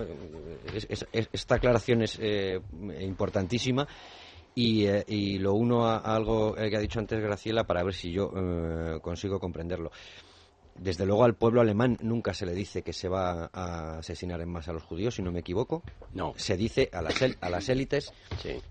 [1.31, 2.59] esta aclaración es eh,
[3.01, 3.87] importantísima.
[4.55, 8.11] Y, eh, y, lo uno a, algo que ha dicho antes Graciela para ver si
[8.11, 8.29] yo
[9.01, 9.89] consigo comprenderlo.
[10.75, 14.49] Desde luego al pueblo alemán nunca se le dice que se va a asesinar en
[14.49, 15.83] masa a los judíos, si no me equivoco.
[16.13, 16.33] No.
[16.35, 18.11] Se dice a las, a las élites.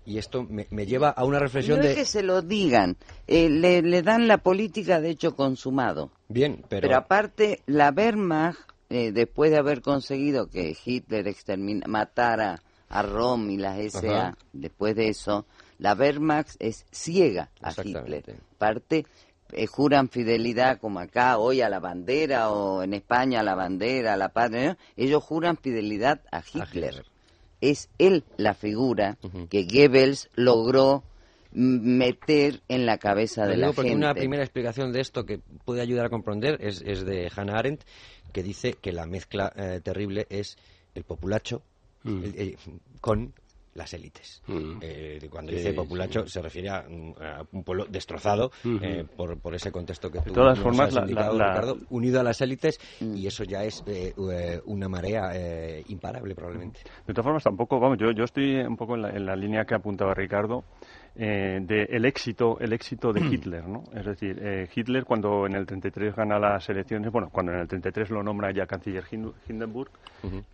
[0.05, 1.91] Y esto me, lleva a una reflexión no de...
[1.91, 6.11] es que se lo digan, eh, le, dan la política de hecho consumado.
[6.27, 6.81] Bien, pero...
[6.81, 11.33] Pero aparte, la Wehrmacht, eh, después de haber conseguido que Hitler
[11.87, 15.45] matara a Rom y las SA, después de eso,
[15.79, 18.35] la Wehrmacht es ciega a Hitler.
[18.57, 19.05] Parte
[19.55, 24.13] eh, juran fidelidad como acá hoy a la bandera o en España a la bandera,
[24.13, 27.05] a la patria, ellos juran fidelidad a Hitler.
[27.61, 29.17] Es él la figura
[29.49, 31.03] que Goebbels logró
[31.53, 33.95] meter en la cabeza de la gente.
[33.95, 37.83] Una primera explicación de esto que puede ayudar a comprender es, de Hannah Arendt,
[38.33, 40.57] que dice que la mezcla eh, terrible es
[40.93, 41.61] el populacho
[42.03, 42.23] Mm.
[42.99, 43.33] con
[43.73, 44.41] las élites.
[44.47, 44.77] Mm.
[44.81, 48.79] Eh, cuando Sí, dice populacho se refiere a, mm, a un pueblo destrozado Ujú.
[48.81, 51.51] eh, por, por ese contexto que tú todas nos formas, has la- indicado, la- la-
[51.53, 53.15] Ricardo, unido a las élites Mm.
[53.15, 56.81] y eso ya es eh, eh, una marea eh, imparable probablemente.
[57.07, 59.65] De todas formas, tampoco, vamos, yo, yo estoy un poco en la, en la línea
[59.65, 60.65] que apuntaba Ricardo,
[61.15, 63.83] eh, de el éxito, el éxito de Hitler, ¿no?
[63.93, 67.67] Es decir, eh, Hitler cuando en el 33 gana las elecciones, bueno, cuando en el
[67.67, 69.91] 33 lo nombra ya canciller Hin- Hindenburg,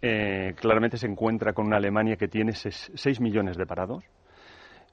[0.01, 4.03] eh, claramente se encuentra con una Alemania que tiene 6 millones de parados.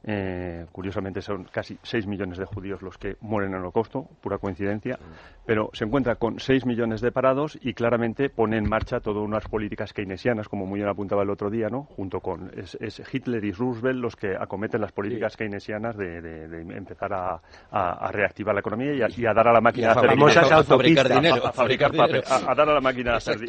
[0.08, 4.38] Eh, curiosamente son casi 6 millones de judíos los que mueren en el holocausto, pura
[4.38, 4.98] coincidencia,
[5.46, 9.46] pero se encuentra con 6 millones de parados y claramente pone en marcha todas unas
[9.48, 11.84] políticas keynesianas, como muy bien apuntaba el otro día, ¿no?
[11.84, 16.48] junto con es, es Hitler y Roosevelt los que acometen las políticas keynesianas de, de-
[16.48, 19.60] de empezar a, a- a reactivar la economía y a, y a dar a la
[19.60, 19.88] máquina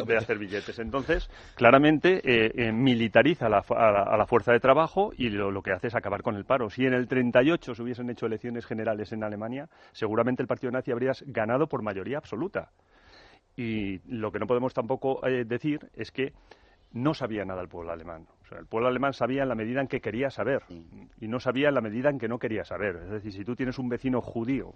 [0.05, 0.79] de hacer billetes.
[0.79, 5.62] Entonces, claramente eh, eh, militariza la la, a la fuerza de trabajo y lo, lo
[5.62, 6.69] que hace es acabar con el paro.
[6.69, 10.91] Si en el 38 se hubiesen hecho elecciones generales en Alemania, seguramente el partido nazi
[10.91, 12.71] habría ganado por mayoría absoluta.
[13.56, 16.34] Y lo que no podemos tampoco eh, decir es que
[16.93, 18.28] no sabía nada el pueblo alemán.
[18.43, 20.62] O sea, el pueblo alemán sabía en la medida en que quería saber
[21.19, 22.95] y no sabía en la medida en que no quería saber.
[23.06, 24.73] Es decir, si tú tienes un vecino judío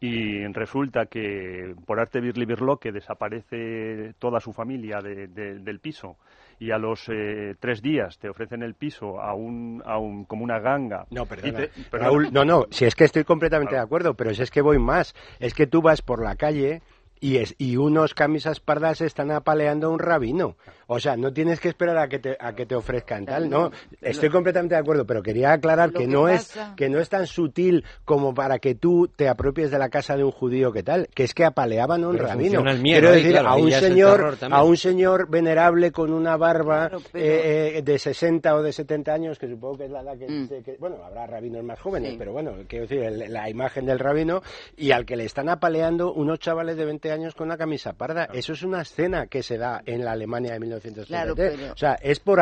[0.00, 6.18] y resulta que por arte birli birloque desaparece toda su familia de- de- del piso
[6.58, 10.44] y a los eh, tres días te ofrecen el piso a un, a un como
[10.44, 11.06] una ganga.
[11.10, 11.58] No, perdona.
[11.58, 12.10] te- perdona.
[12.10, 13.82] Raúl, no, no, si es que estoy completamente Claro.
[13.82, 15.14] de acuerdo, pero si es que voy más.
[15.40, 16.82] Es que tú vas por la calle
[17.24, 20.56] y, es, y unos camisas pardas están apaleando a un rabino.
[20.86, 23.70] O sea, no tienes que esperar a que te, a que te ofrezcan tal, ¿no?
[24.02, 27.26] Estoy completamente de acuerdo, pero quería aclarar que que no es que no es tan
[27.26, 31.08] sutil como para que tú te apropies de la casa de un judío que tal,
[31.14, 32.44] que es que apaleaban a un Pero rabino.
[32.60, 36.12] funciona el miedo Quiero ahí, decir, claro, a un señor, a un señor venerable con
[36.12, 39.84] una barba Claro, pero- eh, eh, de 60 o de 70 años, que supongo que
[39.86, 40.48] es la edad que, Mm.
[40.62, 42.16] que- bueno, habrá rabinos más jóvenes, Sí.
[42.18, 44.42] pero bueno, quiero decir, el- la imagen del rabino
[44.76, 48.24] y al que le están apaleando unos chavales de 20 años con una camisa parda.
[48.32, 51.06] Eso es una escena que se da en la Alemania de 1933.
[51.08, 52.38] Claro, pero- O sea, es por,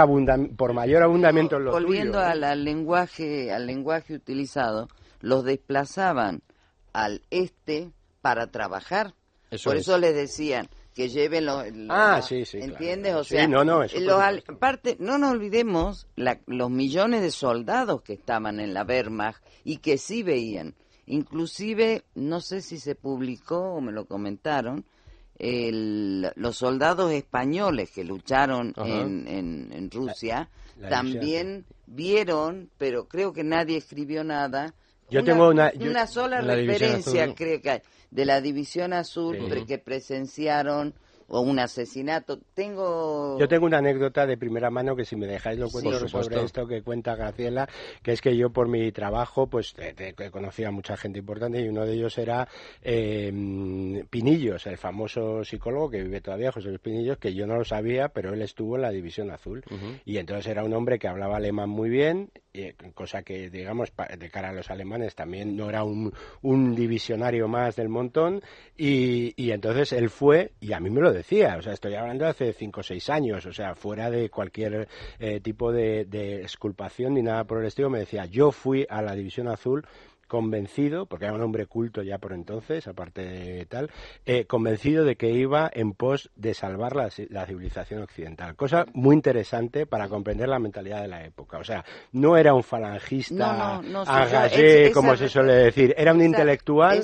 [0.56, 2.30] por mayor abundamiento en lo Volviendo tuyo, ¿eh?
[2.32, 4.88] al, al lenguaje, al lenguaje utilizado,
[5.20, 6.42] los desplazaban
[6.92, 9.14] al este para trabajar.
[9.50, 9.82] Eso Por es.
[9.82, 11.66] eso les decían que lleven los...
[11.72, 13.12] los- Ah, sí, sí, ¿Entiendes?
[13.12, 13.20] claro.
[13.20, 17.30] O Sí, sea, no, no, eso los aparte, no nos olvidemos la- los millones de
[17.30, 20.74] soldados que estaban en la Wehrmacht y que sí veían.
[21.16, 24.86] Inclusive, no sé si se publicó o me lo comentaron,
[25.38, 30.48] el- los soldados españoles que lucharon en, en- en Rusia
[30.78, 34.74] la también vieron, pero creo que nadie escribió nada.
[35.10, 37.34] Yo tengo una- yo- una sola referencia, Azul, ¿no?
[37.34, 39.66] creo que hay, de la División Azul Sí.
[39.66, 40.94] que presenciaron
[41.28, 42.38] o un asesinato.
[42.54, 46.36] Tengo Yo tengo una anécdota de primera mano que si me dejáis lo cuento sobre
[46.44, 47.68] esto que cuenta Graciela,
[48.02, 51.68] que es que yo por mi trabajo pues te- conocía a mucha gente importante y
[51.68, 52.46] uno de ellos era
[52.82, 53.32] eh,
[54.10, 58.08] Pinillos, el famoso psicólogo que vive todavía, José Luis Pinillos, que yo no lo sabía,
[58.08, 59.62] pero él estuvo en la División Azul.
[60.04, 64.30] Y entonces era un hombre que hablaba alemán muy bien, eh, cosa que digamos de
[64.30, 68.42] cara a los alemanes también no era un, un divisionario más del montón
[68.76, 71.21] y, y entonces él fue y a mí me lo decía,
[71.58, 74.88] o sea, estoy hablando de hace cinco o seis años, o sea, fuera de cualquier
[75.18, 79.02] eh, tipo de, de exculpación ni nada por el estilo, me decía, yo fui a
[79.02, 79.84] la División Azul
[80.36, 83.90] convencido, porque era un hombre culto ya por entonces, aparte de tal,
[84.24, 88.56] eh, convencido de que iba en pos de salvar la, la civilización occidental.
[88.56, 91.58] Cosa muy interesante para comprender la mentalidad de la época.
[91.58, 94.46] O sea, no era un falangista No, no, esa-
[94.94, 96.96] como esa se suele decir, era un esa- intelectual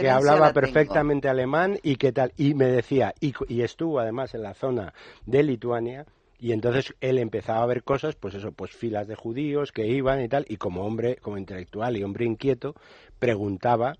[0.00, 4.42] que hablaba perfectamente alemán y que tal, y me decía, y, y estuvo además en
[4.42, 4.92] la zona
[5.24, 6.04] de Lituania,
[6.42, 10.20] y entonces él empezaba a ver cosas, pues eso, pues filas de judíos que iban
[10.20, 12.74] y tal, y como hombre, como intelectual y hombre inquieto,
[13.18, 13.96] preguntaba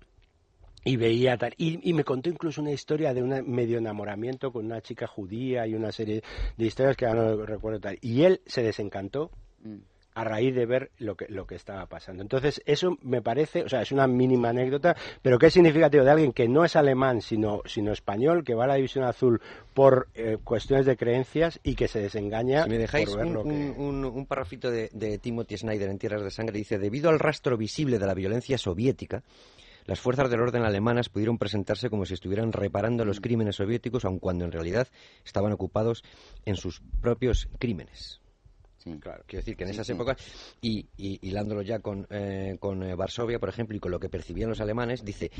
[0.83, 1.53] y veía tal.
[1.57, 5.65] Y, y me contó incluso una historia de un medio enamoramiento con una chica judía
[5.65, 6.21] y una serie
[6.57, 7.97] de historias que ahora no recuerdo tal.
[8.01, 9.31] Y él se desencantó
[9.63, 9.77] Mm.
[10.15, 12.21] A raíz de ver lo que, lo que estaba pasando.
[12.21, 16.11] Entonces, eso me parece, o sea, es una mínima anécdota, pero que es significativo de
[16.11, 19.41] alguien que no es alemán, sino, sino español, que va a la División Azul
[19.73, 23.33] por eh, cuestiones de creencias y que se desengaña Si me dejáis por ver un,
[23.33, 23.49] lo que...
[23.49, 27.19] un, un, un parrafito de, de Timothy Snyder en Tierras de Sangre, dice, debido al
[27.19, 29.23] rastro visible de la violencia soviética,
[29.85, 34.19] las fuerzas del orden alemanas pudieron presentarse como si estuvieran reparando los crímenes soviéticos, aun
[34.19, 34.87] cuando en realidad
[35.25, 36.03] estaban ocupados
[36.45, 38.22] en sus propios crímenes.
[38.83, 40.17] Quiero decir que en esas épocas,
[40.61, 44.49] y, hilándolo ya con, eh, con eh, Varsovia, por ejemplo, y con lo que percibían
[44.49, 45.31] los alemanes, dice,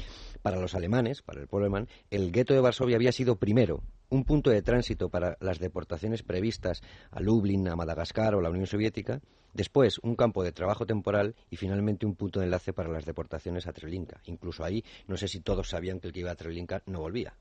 [0.42, 4.26] para los alemanes, para el pueblo alemán, el gueto de Varsovia había sido primero un
[4.26, 9.22] punto de tránsito para las deportaciones previstas a Lublin, a Madagascar o la Unión Soviética,
[9.54, 13.68] después un campo de trabajo temporal y finalmente un punto de enlace para las deportaciones
[13.68, 14.22] a Treblinka.
[14.26, 17.34] Incluso ahí, no sé si todos sabían que el que iba a Treblinka no volvía.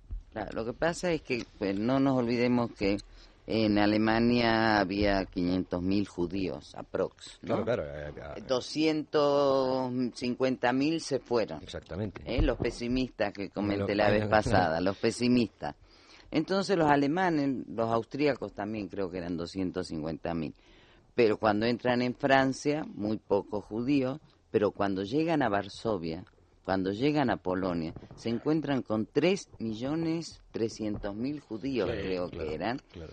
[0.55, 2.97] lo que pasa es que pues, no nos olvidemos que
[3.47, 7.38] en Alemania había 500.000 judíos, aprox.
[7.43, 7.64] ¿no?
[7.64, 7.84] Claro,
[8.14, 8.36] claro.
[8.36, 11.61] 250.000 se fueron.
[11.62, 12.22] Exactamente.
[12.24, 12.40] ¿eh?
[12.40, 15.74] Los pesimistas que comenté la vez pasada, los pesimistas.
[16.30, 20.55] Entonces los alemanes, los austríacos también creo que eran 250.000.
[21.14, 24.18] Pero cuando entran en Francia, muy pocos judíos,
[24.51, 26.24] pero cuando llegan a Varsovia,
[26.64, 32.78] cuando llegan a Polonia, se encuentran con 3.300.000 judíos, creo que eran.
[32.93, 33.12] Claro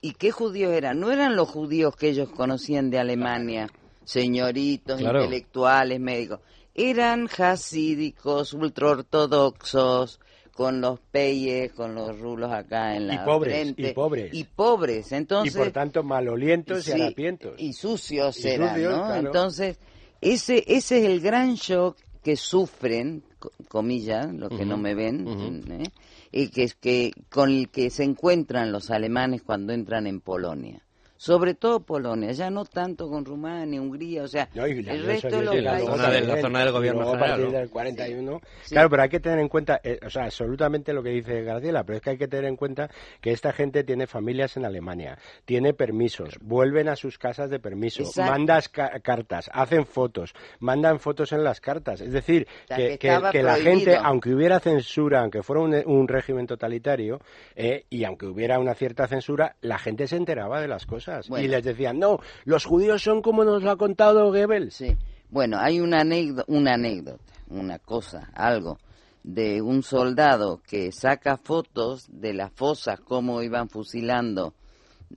[0.00, 1.00] ¿Y qué judíos eran?
[1.00, 3.68] No eran los judíos que ellos conocían de Alemania,
[4.04, 6.40] señoritos, intelectuales, médicos.
[6.74, 10.20] Eran hasídicos, ultraortodoxos,
[10.58, 13.90] con los peyes, con los rulos acá en la y pobres, frente.
[13.90, 14.34] Y pobres.
[14.34, 15.54] Y pobres, entonces...
[15.54, 17.54] Y por tanto malolientos y, harapientos.
[17.58, 19.14] Y sucios eran, ¿no?
[19.14, 19.78] Entonces,
[20.20, 23.22] ese, ese es el gran shock que sufren,
[23.68, 25.90] comillas, los que no me ven, ¿eh?
[26.32, 30.87] Y que, que con el que se encuentran los alemanes cuando entran en Polonia
[31.18, 35.56] sobre todo Polonia, ya no tanto con Rumania, Hungría, o sea, el resto de los
[35.56, 38.40] la Zona de, la zona del gobierno a partir del 41.
[38.68, 41.82] Claro, pero hay que tener en cuenta, eh, o sea, absolutamente lo que dice García,
[41.84, 42.88] pero es que hay que tener en cuenta
[43.20, 48.04] que esta gente tiene familias en Alemania, tiene permisos, vuelven a sus casas de permiso,
[48.16, 52.00] mandas cartas, hacen fotos, mandan fotos en las cartas.
[52.00, 57.20] Es decir, que, que, la gente, aunque hubiera censura, aunque fuera un, régimen totalitario,
[57.56, 61.07] eh, y aunque hubiera una cierta censura, la gente se enteraba de las cosas.
[61.38, 64.74] Y les decían, no, los judíos son como nos lo ha contado Goebbels.
[64.74, 64.96] Sí.
[65.30, 68.78] Bueno, hay una anécdota, una anécdota, una cosa, algo,
[69.22, 74.54] de un soldado que saca fotos de las fosas, cómo iban fusilando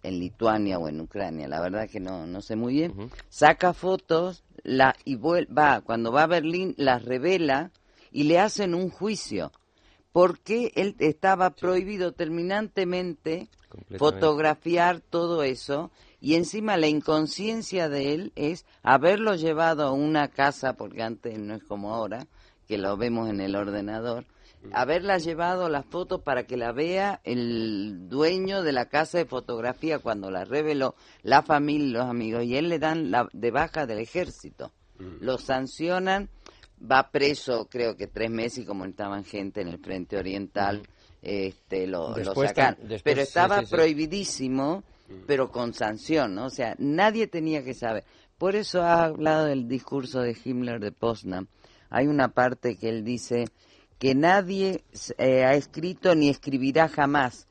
[0.04, 2.94] en Lituania o en Ucrania, la verdad que no, no sé muy bien,
[3.30, 7.72] saca fotos la, y va, cuando va a Berlín las revela
[8.12, 9.52] y le hacen un juicio.
[10.12, 13.48] Porque él estaba prohibido terminantemente
[13.98, 20.74] fotografiar todo eso y encima la inconsciencia de él es haberlo llevado a una casa,
[20.74, 22.28] porque antes no es como ahora,
[22.68, 24.26] que lo vemos en el ordenador,
[24.64, 24.70] mm.
[24.74, 29.98] haberla llevado las fotos para que la vea el dueño de la casa de fotografía
[29.98, 34.00] cuando la reveló, la familia los amigos, y él le dan la de baja del
[34.00, 34.72] ejército.
[35.00, 35.24] Mm.
[35.26, 36.30] Lo sancionan
[36.82, 40.84] va preso creo que tres meses y como estaban gente en el frente oriental,
[41.22, 42.78] este, lo, sacan.
[43.04, 44.84] pero estaba prohibidísimo,
[45.28, 46.46] pero con sanción, ¿no?
[46.46, 48.04] O sea, nadie tenía que saber.
[48.38, 51.48] Por eso ha hablado del discurso de Himmler de Poznan.
[51.90, 53.46] Hay una parte que él dice
[54.00, 54.84] que nadie
[55.20, 57.48] eh, ha escrito ni escribirá jamás,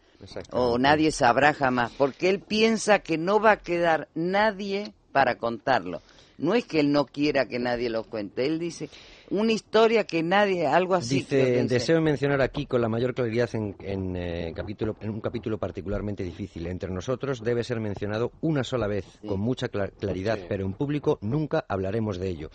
[0.50, 6.02] o nadie sabrá jamás, porque él piensa que no va a quedar nadie para contarlo.
[6.40, 8.88] No es que él no quiera que nadie lo cuente, él dice,
[9.30, 11.16] una historia que nadie, algo así.
[11.16, 16.24] Dice, deseo mencionar aquí con la mayor claridad en, eh, capítulo, en un capítulo particularmente
[16.24, 16.66] difícil.
[16.66, 21.64] Entre nosotros debe ser mencionado una sola vez, con mucha claridad, pero en público nunca
[21.68, 22.50] hablaremos de ello.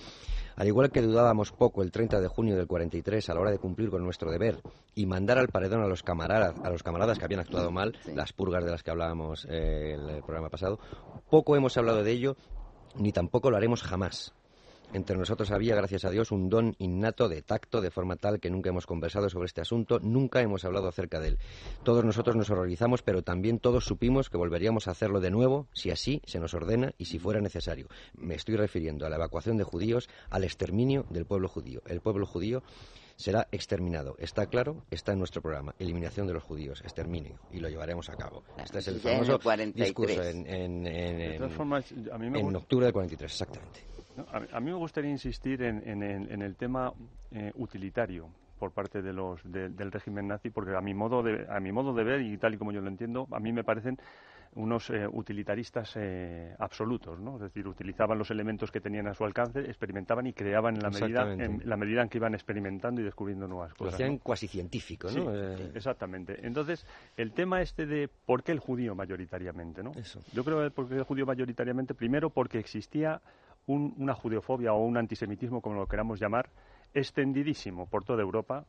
[0.55, 3.59] Al igual que dudábamos poco el 30 de junio del 43 a la hora de
[3.59, 4.57] cumplir con nuestro deber
[4.95, 8.31] y mandar al paredón a los camaradas, a los camaradas que habían actuado mal, las
[8.31, 10.79] purgas de las que hablábamos eh, en el programa pasado,
[11.29, 12.37] poco hemos hablado de ello
[12.97, 14.33] ni tampoco lo haremos jamás.
[14.93, 18.49] Entre nosotros había, gracias a Dios, un don innato de tacto, de forma tal que
[18.49, 21.37] nunca hemos conversado sobre este asunto, nunca hemos hablado acerca de él.
[21.83, 25.91] Todos nosotros nos horrorizamos, pero también todos supimos que volveríamos a hacerlo de nuevo si
[25.91, 27.87] así se nos ordena y si fuera necesario.
[28.13, 31.81] Me estoy refiriendo a la evacuación de judíos, al exterminio del pueblo judío.
[31.87, 32.63] El pueblo judío
[33.15, 34.15] será exterminado.
[34.19, 35.73] Está claro, está en nuestro programa.
[35.79, 37.39] Eliminación de los judíos, exterminio.
[37.51, 38.43] Y lo llevaremos a cabo.
[38.57, 39.39] Este es el famoso
[39.73, 41.43] discurso en, en, en,
[42.35, 43.79] en octubre del 43, exactamente.
[44.51, 46.93] a, mí me gustaría insistir en, el tema
[47.31, 51.59] eh, utilitario por parte de los del régimen nazi porque a mi modo de a
[51.59, 53.97] mi modo de ver y tal y como yo lo entiendo a mí me parecen
[54.55, 57.35] unos eh, utilitaristas eh, absolutos, ¿no?
[57.35, 60.89] Es decir, utilizaban los elementos que tenían a su alcance, experimentaban y creaban en la
[60.89, 63.93] medida en la medida en que iban experimentando y descubriendo nuevas cosas.
[63.93, 65.35] Lo hacían cuasi científico, ¿no?
[65.35, 66.39] Eh, exactamente.
[66.41, 66.85] Entonces,
[67.17, 69.91] el tema este de por qué el judío mayoritariamente, ¿no?
[70.31, 73.21] Yo creo que por qué el judío mayoritariamente, primero porque existía
[73.67, 76.49] una judeofobia o un antisemitismo, como lo queramos llamar,
[76.93, 78.65] extendidísimo por toda Europa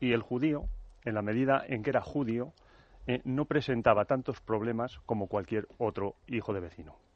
[0.00, 0.64] y el judío,
[1.04, 2.52] en la medida en que era judío,
[3.08, 7.07] eh, no presentaba tantos problemas como cualquier otro hijo de vecino.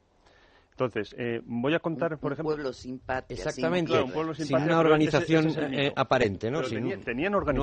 [0.73, 2.55] Entonces, eh, voy a contar, por ejemplo...
[2.55, 2.71] Un pueblo.
[3.29, 6.63] Exactamente, Claro, un pueblo sin una organización ese- ese es el eh, aparente, ¿no?
[6.63, 7.53] Sin- tenían, tenían no porque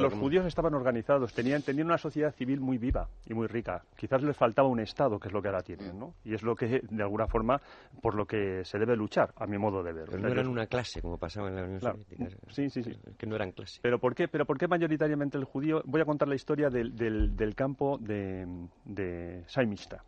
[0.00, 3.82] los como- judíos estaban organizados, tenían, tenían una sociedad civil muy viva y muy rica.
[3.96, 6.14] Quizás les faltaba un Estado, que es lo que ahora tienen, ¿no?
[6.24, 7.60] Y es lo que, de alguna forma,
[8.00, 10.04] por lo que se debe luchar, a mi modo de ver.
[10.06, 11.96] Pero O no eran una clase, como pasaba en la Unión Claro.
[11.96, 12.36] Soviética.
[12.50, 12.92] Sí, sí, sí.
[13.18, 13.80] Que no eran clase.
[13.82, 14.28] ¿Pero por qué?
[14.28, 15.82] ¿Pero por qué mayoritariamente el judío?
[15.86, 18.46] Voy a contar la historia del, del, del campo de,
[18.84, 20.04] de Saimista.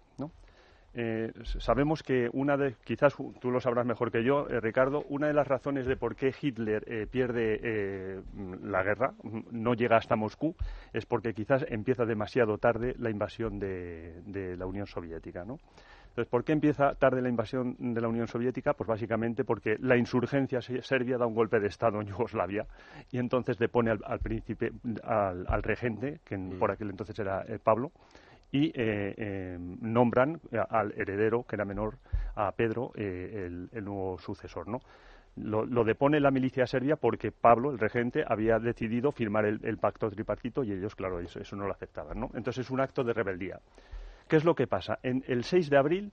[0.99, 5.27] Eh, sabemos que una de, quizás tú lo sabrás mejor que yo, eh, Ricardo, una
[5.27, 8.23] de las razones de por qué Hitler eh, pierde eh,
[8.63, 10.55] la guerra, mm, no llega hasta Moscú,
[10.95, 15.59] es porque quizás empieza demasiado tarde la invasión de, de la Unión Soviética, ¿no?
[16.09, 18.73] Entonces, ¿por qué empieza tarde la invasión de la Unión Soviética?
[18.73, 22.65] Pues básicamente porque la insurgencia se- serbia da un golpe de Estado en Yugoslavia
[23.13, 24.73] y entonces depone al, al príncipe,
[25.05, 27.93] al, al regente, que en- por aquel entonces era Pablo,
[28.53, 30.41] y eh, eh, nombran
[30.71, 31.97] al heredero, que era menor,
[32.35, 34.81] a Pedro, eh, el, nuevo sucesor, ¿no?
[35.37, 40.11] Lo, lo depone la milicia serbia porque Pablo, el regente, había decidido firmar el, pacto
[40.11, 42.31] tripartito y ellos, claro, eso, no lo aceptaban, ¿no?
[42.35, 43.61] Entonces es un acto de rebeldía.
[44.29, 44.99] ¿Qué es lo que pasa?
[45.03, 46.13] En el 6 de abril,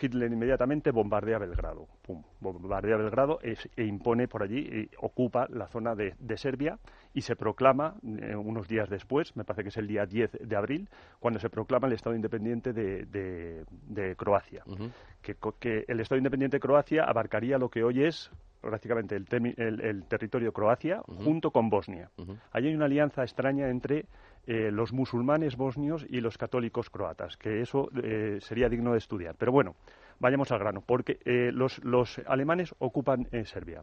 [0.00, 1.88] Hitler inmediatamente bombardea Belgrado.
[2.02, 6.78] Pum, bombardea Belgrado e impone por allí, y ocupa la zona de Serbia
[7.16, 10.54] y se proclama eh, unos días después, me parece que es el día 10 de
[10.56, 10.88] abril,
[11.18, 14.62] cuando se proclama el Estado independiente de, de- de Croacia.
[15.22, 20.04] que, el Estado independiente de Croacia abarcaría lo que hoy es prácticamente el, el- el
[20.04, 22.10] territorio Croacia junto con Bosnia.
[22.52, 24.04] Ahí hay una alianza extraña entre
[24.46, 29.34] eh, los musulmanes bosnios y los católicos croatas, que eso eh, sería digno de estudiar.
[29.38, 29.74] Pero bueno,
[30.20, 33.82] vayamos al grano, porque eh, los, los alemanes ocupan Serbia.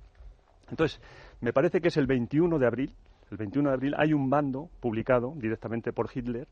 [0.69, 1.01] Entonces,
[1.41, 2.95] me parece que es el 21 de abril,
[3.33, 6.47] el 21 de abril hay un bando publicado directamente por Hitler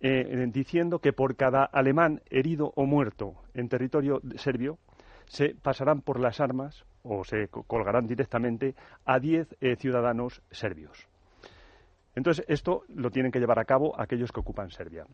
[0.00, 4.78] eh, eh, diciendo que por cada alemán herido o muerto en territorio serbio
[5.26, 11.08] se pasarán por las armas o se co- colgarán directamente a 10 eh, ciudadanos serbios.
[12.14, 15.06] Entonces, esto lo tienen que llevar a cabo aquellos que ocupan Serbia.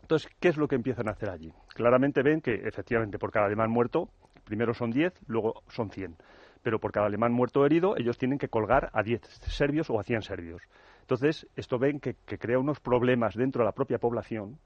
[0.00, 1.52] Entonces, ¿qué es lo que empiezan a hacer allí?
[1.74, 4.08] Claramente ven que, efectivamente, por cada alemán muerto,
[4.44, 6.16] primero son 10, luego son 100.
[6.62, 9.98] Pero por cada alemán muerto o herido, ellos tienen que colgar a 10 serbios o
[9.98, 10.62] a 100 serbios.
[11.00, 14.58] Entonces, esto ven que, que crea unos problemas dentro de la propia población.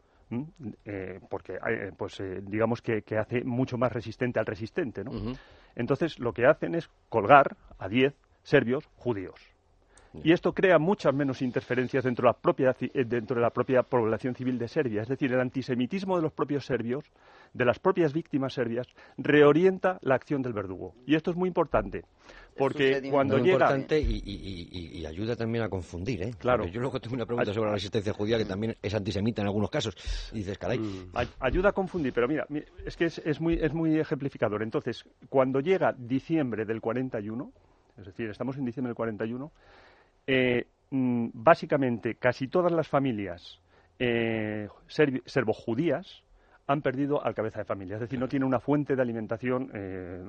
[0.84, 5.10] Eh, porque, eh, pues, eh, digamos que, que hace mucho más resistente al resistente, ¿no?
[5.74, 9.51] Entonces, lo que hacen es colgar a 10 serbios judíos.
[10.22, 13.50] Y esto crea muchas menos interferencias dentro de, la propia, ci- eh, dentro de la
[13.50, 15.02] propia población civil de Serbia.
[15.02, 17.04] Es decir, el antisemitismo de los propios serbios,
[17.54, 18.86] de las propias víctimas serbias,
[19.16, 20.94] reorienta la acción del verdugo.
[21.06, 22.04] Y esto es muy importante,
[22.56, 23.54] porque cuando Muy llega...
[23.64, 26.30] importante y, y- y- y ayuda también a confundir, ¿eh?
[26.38, 26.64] Claro.
[26.64, 29.48] Porque yo luego tengo una pregunta sobre la resistencia judía que también es antisemita en
[29.48, 29.94] algunos casos.
[30.32, 30.80] Y dices, caray,
[31.14, 34.62] Ay- Ayuda a confundir, pero mira, mi- es que es, es muy, es muy ejemplificador.
[34.62, 37.50] Entonces, cuando llega diciembre del 41,
[37.98, 39.50] es decir, estamos en diciembre del 41,
[40.26, 43.60] eh, mm, básicamente casi todas las familias
[43.98, 46.22] eh, serbo-judías
[46.66, 50.24] han perdido al cabeza de familia, es decir, no tienen una fuente de alimentación, eh,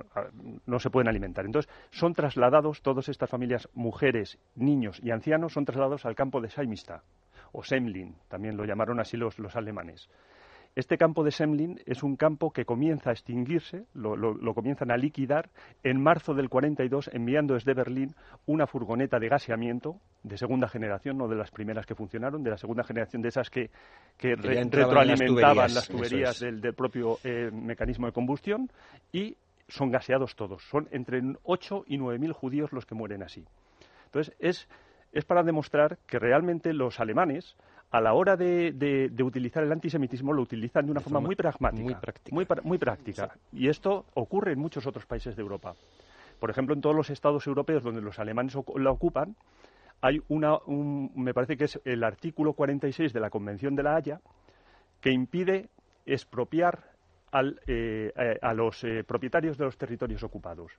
[0.65, 1.45] no se pueden alimentar.
[1.45, 6.49] Entonces, son trasladados, todas estas familias, mujeres, niños y ancianos, son trasladados al campo de
[6.49, 7.03] Saimista,
[7.51, 10.09] o Semlin, también lo llamaron así los, los alemanes.
[10.75, 14.89] Este campo de Semlin es un campo que comienza a extinguirse, lo, lo- lo comienzan
[14.89, 15.49] a liquidar
[15.83, 18.15] en marzo del 42, enviando desde Berlín
[18.47, 22.57] una furgoneta de gaseamiento de segunda generación, no de las primeras que funcionaron, de la
[22.57, 23.69] segunda generación de esas que,
[24.17, 26.39] que Que re- ya entraban en las retroalimentaban tuberías, las tuberías es.
[26.41, 28.71] del, del propio eh, mecanismo de combustión
[29.11, 30.63] y son gaseados todos.
[30.63, 33.45] Son entre 8 y 9 mil judíos los que mueren así.
[34.05, 34.67] Entonces, es,
[35.11, 37.55] es para demostrar que realmente los alemanes,
[37.93, 41.17] a la hora de, de- de utilizar el antisemitismo, lo utilizan de una De forma,
[41.19, 41.83] forma muy pragmática.
[41.83, 42.33] muy práctica.
[42.35, 43.35] Muy, muy práctica.
[43.51, 45.75] Y esto ocurre en muchos otros países de Europa.
[46.39, 49.35] Por ejemplo, en todos los estados europeos donde los alemanes la ocupan,
[50.01, 53.95] hay una, un- me parece que es el artículo 46 de la Convención de la
[53.95, 54.21] Haya,
[54.99, 55.69] que impide
[56.07, 56.91] expropiar
[57.31, 60.71] al, eh, eh, a los eh, propietarios de los territorios ocupados.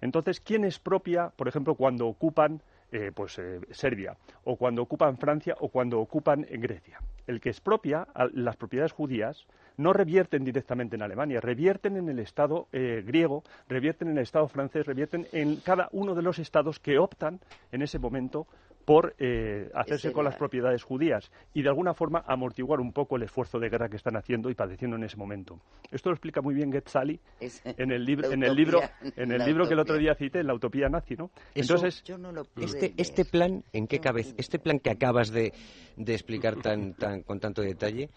[0.00, 2.62] Entonces, ¿quién expropia, por ejemplo, cuando ocupan
[2.92, 7.00] eh, pues, eh, Serbia, o cuando ocupan Francia, o cuando ocupan eh, Grecia?
[7.26, 12.18] El que expropia a las propiedades judías no revierten directamente en Alemania, revierten en el
[12.18, 16.78] Estado eh, griego, revierten en el Estado francés, revierten en cada uno de los estados
[16.78, 17.40] que optan
[17.72, 18.46] en ese momento
[18.84, 23.16] por eh, hacerse con la- las propiedades judías y de alguna forma amortiguar un poco
[23.16, 25.60] el esfuerzo de guerra que están haciendo y padeciendo en ese momento.
[25.90, 28.80] Esto lo explica muy bien Getzali Es- en el, libro en el libro
[29.16, 31.30] en el libro que el otro día cité, en la utopía nazi, ¿no?
[31.54, 34.34] Eso- Entonces, Yo no lo Este, este plan, ¿en qué cabeza?
[34.38, 35.52] Este plan que acabas de,
[35.96, 38.10] de explicar tan, tan, con tanto detalle,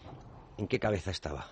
[0.58, 1.46] ¿en qué cabeza estaba?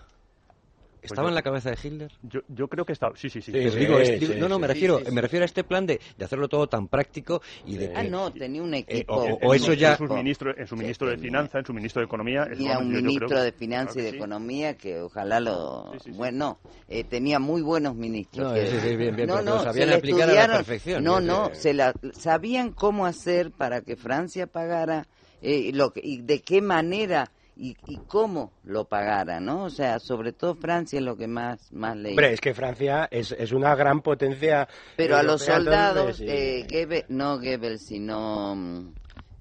[1.03, 2.11] ¿Estaba en la cabeza de Hitler?
[2.23, 3.15] Yo, yo creo que estaba.
[3.17, 3.51] Sí, sí, sí.
[3.51, 5.15] Pues Sí, digo, sí, digo- sí, no, no, me refiero, Sí, sí, sí.
[5.15, 8.03] me refiero a este plan de, de hacerlo todo tan práctico y de que Ah,
[8.03, 9.13] no, tenía un equipo.
[9.15, 11.65] o- En- o en eso ya- en su ministro, en su ministro de Finanzas, en
[11.65, 12.45] su ministro de Economía.
[12.49, 14.17] Tenía un yo- yo ministro creo- de Finanzas y claro de que sí.
[14.17, 15.91] Economía que ojalá lo...
[15.93, 16.17] Sí, sí, sí.
[16.17, 18.47] Bueno, eh, tenía muy buenos ministros.
[18.47, 21.03] No, que- sí, sí, bien, bien, no, pero no, sabían se aplicar a la perfección,
[21.03, 25.07] No, no, que- se la, sabían cómo hacer para que Francia pagara
[25.45, 29.63] eh, lo que- y de qué manera y, y cómo lo pagara, ¿no?
[29.65, 32.11] O sea, sobre todo Francia es lo que más, más leí.
[32.13, 34.67] Hombre, es que Francia es, es una gran potencia.
[34.97, 38.93] Pero a los soldados, entonces, eh, Goebbels- no Goebbels, sino mm,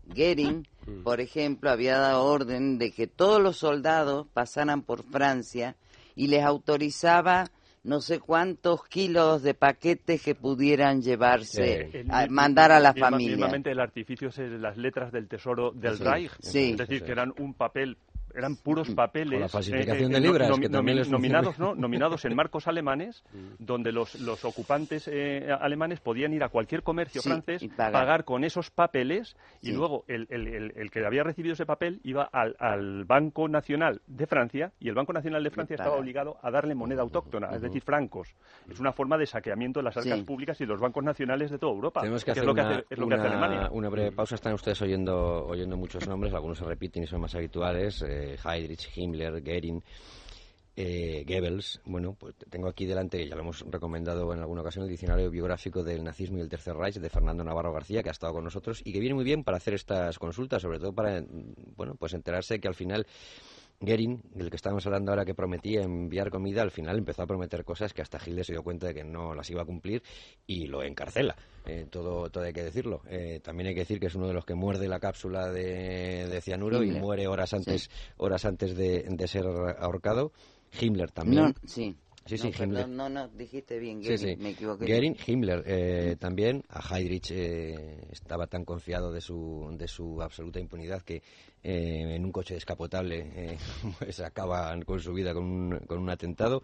[0.04, 1.04] Goering, Mm.
[1.04, 5.76] por ejemplo, había dado orden de que todos los soldados pasaran por Francia
[6.16, 7.52] y les autorizaba
[7.84, 12.94] no sé cuántos kilos de paquetes que pudieran llevarse, El- a el- mandar a la
[12.94, 13.36] familia.
[13.36, 16.30] Mismamente el artificio es las letras del tesoro del Sí, Reich.
[16.40, 16.70] sí.
[16.72, 17.04] Es decir, Sí.
[17.04, 17.96] que eran un papel
[18.34, 21.08] eran puros papeles Con la falsificación eh, de libras, que les funciona.
[21.10, 23.24] nominados no nominados en marcos alemanes
[23.58, 27.92] donde los, los ocupantes eh, alemanes podían ir a cualquier comercio Sí, francés pagar.
[27.92, 32.00] pagar con esos papeles y luego el, el- el- el que había recibido ese papel
[32.04, 36.36] iba al, al Banco Nacional de Francia y el Banco Nacional de Francia estaba obligado
[36.42, 38.34] a darle moneda autóctona, es decir, francos.
[38.70, 40.24] Es una forma de saqueamiento de las arcas Sí.
[40.24, 42.00] públicas y de los bancos nacionales de toda Europa.
[42.00, 43.68] Tenemos que es hacer lo que una, hace, es lo que hace una- Alemania.
[43.72, 44.34] una breve pausa.
[44.34, 48.02] Están ustedes oyendo, oyendo muchos nombres, algunos se repiten y son más habituales.
[48.02, 49.82] Eh, Heydrich, Himmler, Goering,
[50.74, 51.80] eh, Goebbels.
[51.84, 55.82] Bueno, pues tengo aquí delante, ya lo hemos recomendado en alguna ocasión, el diccionario biográfico
[55.82, 58.80] del nazismo y el Tercer Reich de Fernando Navarro García, que ha estado con nosotros
[58.84, 62.14] y que viene muy bien para hacer estas consultas, sobre todo para, mm, bueno, pues
[62.14, 63.06] enterarse que al final
[63.82, 67.64] Goering, del que estábamos hablando ahora que prometía enviar comida, al final empezó a prometer
[67.64, 70.02] cosas que hasta Hitler se dio cuenta de que no las iba a cumplir
[70.46, 71.34] y lo encarcela.
[71.66, 73.02] Eh, todo, todo hay que decirlo.
[73.08, 76.28] Eh, también hay que decir que es uno de los que muerde la cápsula de,
[76.28, 80.32] de cianuro y muere horas antes, horas antes de, de ser ahorcado.
[80.80, 81.42] Himmler también.
[81.42, 81.94] No, sí.
[82.26, 82.88] Sí, sí, no, Himmler.
[82.88, 84.42] no, no, dijiste bien, Sí, Goering, sí.
[84.42, 84.86] me equivoqué.
[84.86, 86.62] Goering, Himmler eh, también.
[86.68, 91.16] A Heydrich eh, estaba tan confiado de su, de su absoluta impunidad que
[91.62, 93.58] eh, en un coche descapotable
[93.98, 96.62] pues acaban con su vida con un, con un atentado.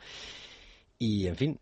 [1.00, 1.60] Y, en fin,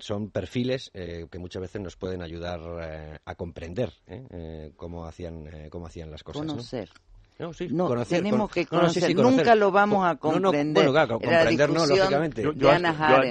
[0.00, 5.48] son perfiles eh, que muchas veces nos pueden ayudar eh, a comprender eh, cómo, hacían,
[5.70, 6.42] cómo hacían las cosas.
[6.42, 6.52] ¿no?
[6.54, 6.88] Conocer.
[6.92, 7.03] No,
[7.52, 9.02] sí, No, conocer, tenemos con- que no, no, sí, conocer.
[9.08, 9.36] sí, conocer.
[9.38, 10.74] Nunca lo vamos a Co- no, no, comprender.
[10.74, 12.42] bueno, claro, Era la comprender no, discusión lógicamente.
[12.42, 12.52] Yo,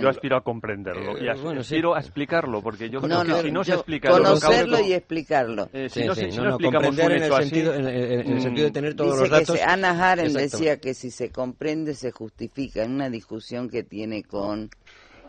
[0.10, 1.76] aspiro a comprenderlo Eh, y as- bueno, sí.
[1.76, 4.93] aspiro a explicarlo porque yo creo No, que no, si no se explica conocerlo y
[4.93, 5.70] explicarlo.
[5.72, 7.88] eh, si Sí, no, se- si no, no no, comprender en el, así, sentido, en,
[7.88, 9.56] en- en el mm, sentido de tener todos Dice los datos.
[9.56, 9.93] que Ana
[10.26, 10.41] Exactamente.
[10.58, 14.70] decía que si se comprende se justifica en una discusión que tiene con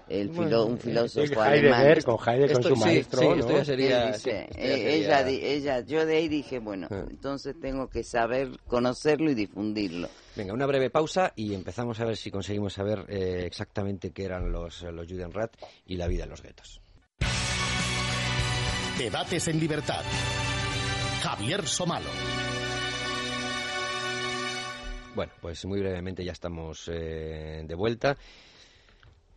[0.08, 1.80] el filo- Bueno, un eh, filósofo Sí, alemán.
[1.80, 3.34] Heidegger, con Heidegger, con Esto- su sí, maestro, sí, ¿no?
[3.34, 4.06] esto ya Él sería...
[4.06, 7.04] dice, sí, esto ya eh, sería- ella, di- ella, yo de ahí dije, bueno, Ah.
[7.10, 10.08] entonces tengo que saber conocerlo y difundirlo.
[10.36, 14.50] Venga, una breve pausa y empezamos a ver si conseguimos saber eh, exactamente qué eran
[14.52, 16.80] los, los Judenrat y la vida en los guetos.
[18.98, 20.02] Debates en libertad.
[21.22, 22.10] Javier Somalo.
[25.14, 28.16] Bueno, pues muy brevemente ya estamos eh, de vuelta.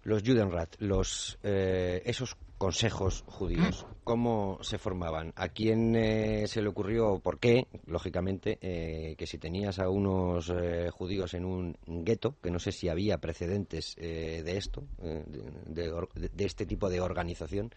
[0.07, 5.33] Los Judenrat, los, eh, esos consejos judíos, ¿cómo se formaban?
[5.35, 10.49] ¿A quién eh, se le ocurrió, por qué, lógicamente, eh, que si tenías a unos
[10.49, 15.91] eh, judíos en un gueto, que no sé si había precedentes eh, de esto, de,
[16.31, 17.71] de este tipo de organización,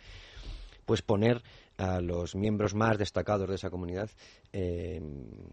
[0.87, 1.43] pues poner
[1.81, 4.11] a los miembros más destacados de esa comunidad,
[4.53, 5.01] eh,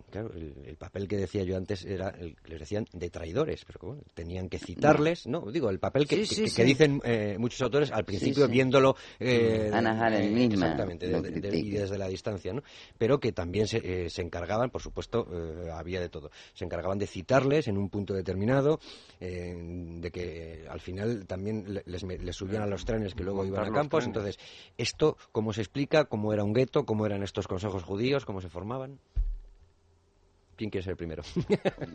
[0.10, 3.80] claro, el, el papel que decía yo antes era el les decían de traidores, pero
[3.82, 6.64] bueno, tenían que citarles, no, digo, el papel que, Sí, que- sí, que sí.
[6.64, 11.58] dicen eh, muchos autores al principio viéndolo eh, Ana Arendt eh, misma exactamente, de- de-
[11.58, 12.62] y desde la distancia, ¿no?
[12.98, 15.28] Pero que también se, se encargaban, por supuesto,
[15.74, 18.80] había de todo, se encargaban de citarles en un punto determinado,
[19.20, 23.66] de que al final también le- les, les subían a los trenes que luego iban
[23.66, 24.38] a campos, entonces
[24.78, 26.06] esto, ¿cómo se explica?
[26.06, 26.86] ¿Cómo era un gueto?
[26.86, 28.26] ¿Cómo eran estos consejos judíos?
[28.26, 29.00] ¿Cómo se formaban?
[30.56, 31.22] ¿Quién quiere ser el primero?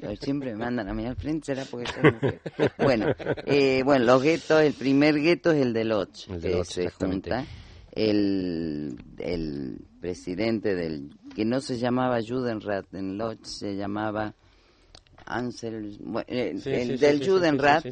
[0.00, 2.40] Yo siempre me mandan a mí al frente, será porque soy mujer.
[2.78, 3.06] Bueno,
[3.46, 6.68] eh, bueno, los guetos, el primer gueto es el de Lodz, El de que Lodz,
[6.68, 7.30] se exactamente.
[7.30, 7.46] junta.
[7.90, 14.32] El, el presidente del, que no se llamaba Judenrat en Lodz, se llamaba
[15.26, 17.84] Ansel, bueno, eh, el del Judenrat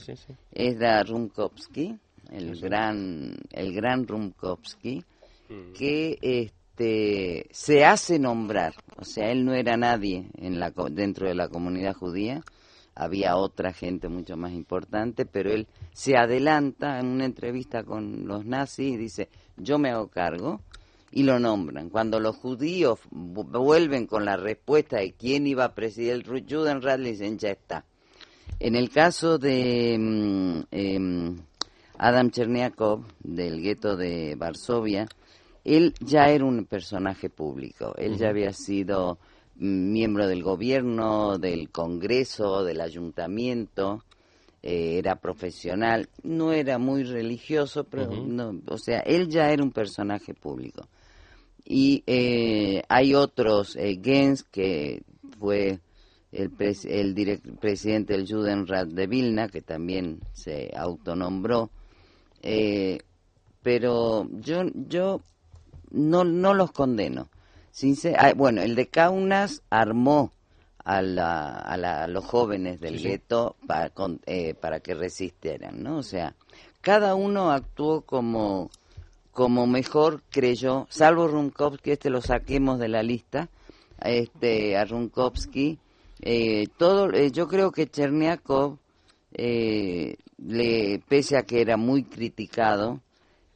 [0.53, 1.99] era Rumkowski,
[2.31, 5.05] el gran, el gran Rumkowski,
[5.77, 11.35] que este se hace nombrar, o sea, él no era nadie en la dentro de
[11.35, 12.43] la comunidad judía,
[12.95, 18.45] había otra gente mucho más importante, pero él se adelanta en una entrevista con los
[18.45, 20.61] nazis y dice, yo me hago cargo,
[21.13, 21.91] y lo nombran.
[21.91, 27.01] Cuando los judíos vu- vuelven con la respuesta de quién iba a presidir el Judenrat,
[27.01, 27.85] le dicen, ya está.
[28.61, 31.37] En el caso de mm, em,
[31.99, 35.09] Adam Cherniakov, del gueto de Varsovia,
[35.65, 37.95] él ya era un personaje público.
[37.97, 39.19] Él ya había sido
[39.57, 44.05] miembro del gobierno, del Congreso, del ayuntamiento,
[44.63, 49.73] eh, era profesional, no era muy religioso, pero no, o sea, él ya era un
[49.73, 50.89] personaje público.
[51.65, 55.03] Y eh, hay otros, eh, Gens, que
[55.39, 55.81] fue
[56.33, 61.71] el, el presidente del Judenrat de Vilna, que también se autonombró,
[62.43, 62.99] eh,
[63.63, 65.21] pero yo, yo
[65.91, 67.29] no, no los condeno.
[68.19, 70.33] Ah, bueno, el de Kaunas armó
[70.85, 73.93] a, la, a, los jóvenes del gueto para,
[74.27, 75.99] eh, para que resistieran, ¿no?
[75.99, 76.35] O sea,
[76.81, 78.71] cada uno actuó como,
[79.33, 83.49] como mejor creyó, salvo Rumkovsky, este lo saquemos de la lista,
[84.03, 85.79] este, a Rumkovsky,
[86.23, 88.79] eh, todo, eh, yo creo que Cherniakov,
[89.33, 93.01] eh, le, pese a que era muy criticado,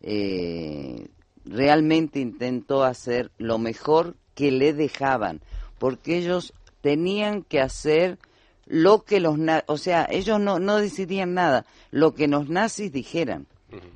[0.01, 1.09] eh,
[1.45, 5.40] realmente intentó hacer lo mejor que le dejaban,
[5.78, 8.18] porque ellos tenían que hacer
[8.66, 13.47] lo que los o sea, ellos no, no decidían nada, lo que los nazis dijeran.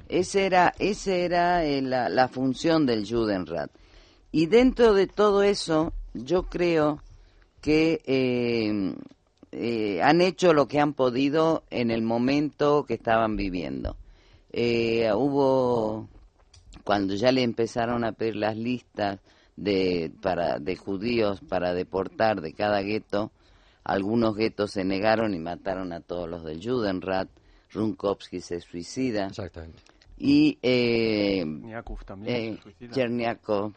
[0.09, 3.70] Ese era, ese era eh, la, la, función del Judenrat.
[4.32, 7.01] Y dentro de todo eso, yo creo
[7.61, 8.94] que eh,
[9.53, 13.96] eh, han hecho lo que han podido en el momento que estaban viviendo.
[14.53, 16.09] hubo
[16.89, 19.20] cuando ya le empezaron a pedir las listas
[19.57, 23.30] de, para, de judíos para deportar de cada gueto,
[23.84, 27.28] algunos guetos se negaron y mataron a todos los del Judenrat.
[27.74, 29.26] Runkovsky se suicida.
[29.26, 29.82] Exactamente.
[30.16, 31.45] Y eh,
[32.07, 33.74] también eh, Cherniakov.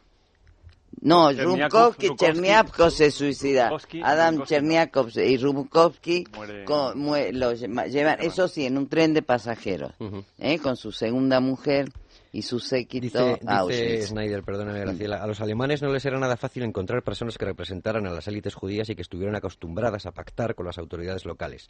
[1.02, 3.74] No, Runkovsky, Cherniakov se suicida.
[4.06, 6.28] Adam Cherniakov y Runkovsky
[7.34, 9.96] los llevan, eso sí, en un tren de pasajeros,
[10.38, 11.92] eh, con su segunda mujer
[12.32, 16.64] y su séquito dice, Schneider, perdóname Graciela, a los alemanes no les era nada fácil
[16.64, 20.66] encontrar personas que representaran a las élites judías y que estuvieran acostumbradas a pactar con
[20.66, 21.68] las autoridades locales.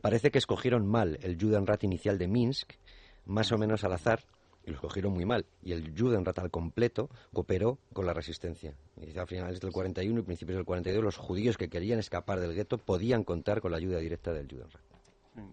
[0.00, 2.72] Parece que escogieron mal el Judenrat inicial de Minsk,
[3.26, 4.24] más o menos al azar,
[4.64, 5.46] y lo escogieron muy mal.
[5.62, 8.74] Y el Judenrat al completo cooperó con la resistencia.
[9.00, 12.54] Y a finales del 41 y principios del 42 los judíos que querían escapar del
[12.54, 14.95] gueto podían contar con la ayuda directa del Judenrat.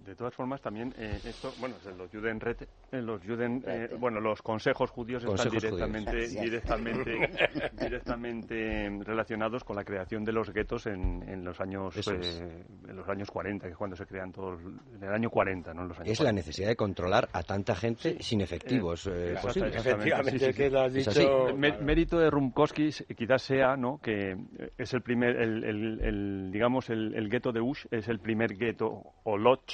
[0.05, 4.41] De todas formas, también eh, esto, bueno, los Judenret, eh, los Juden, eh, bueno, los
[4.41, 7.29] consejos judíos están directamente, directamente,
[7.73, 13.29] directamente relacionados con la creación de los guetos en, en los años, en los años
[13.29, 15.83] 40, que es cuando se crean todos, en el año 40, ¿no?
[15.83, 19.09] los años es la necesidad de controlar a tanta gente sin efectivos
[19.41, 19.85] posibles.
[19.85, 21.57] Efectivamente, que lo has dicho.
[21.57, 23.99] mérito de Rumkowski quizás sea, ¿no?
[24.01, 24.37] Que
[24.77, 25.63] es el primer, el,
[26.01, 29.72] el, digamos, el, el gueto de Ush es el primer gueto o Lodge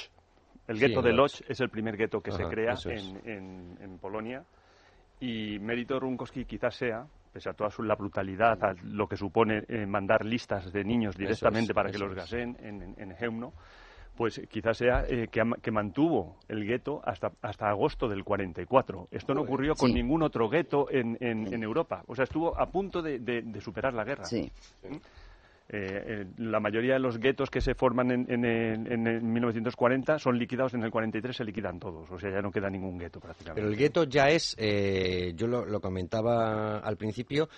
[0.70, 4.44] el gueto de Lodz es el primer gueto que se crea en, Polonia
[5.20, 9.84] y mérito Runkowski quizás sea, pese a toda su, la brutalidad, lo que supone eh,
[9.84, 13.52] mandar listas de niños directamente para que los gasen en, en Heumno,
[14.20, 19.08] pues quizás sea eh, que, mantuvo el gueto hasta, hasta agosto del 44.
[19.10, 21.16] Esto no ocurrió con ningún otro gueto en,
[21.62, 22.02] Europa.
[22.06, 24.24] O sea, estuvo a punto de, superar la guerra.
[24.24, 24.52] Sí.
[24.86, 24.96] ¿Mm?
[25.72, 30.74] Eh, eh, la mayoría de los guetos que se forman en, en, 1940 son liquidados
[30.74, 33.60] en el 43, se liquidan todos, o sea, ya no queda ningún gueto prácticamente.
[33.60, 37.48] Pero el gueto ya es, eh, yo lo, lo, comentaba al principio,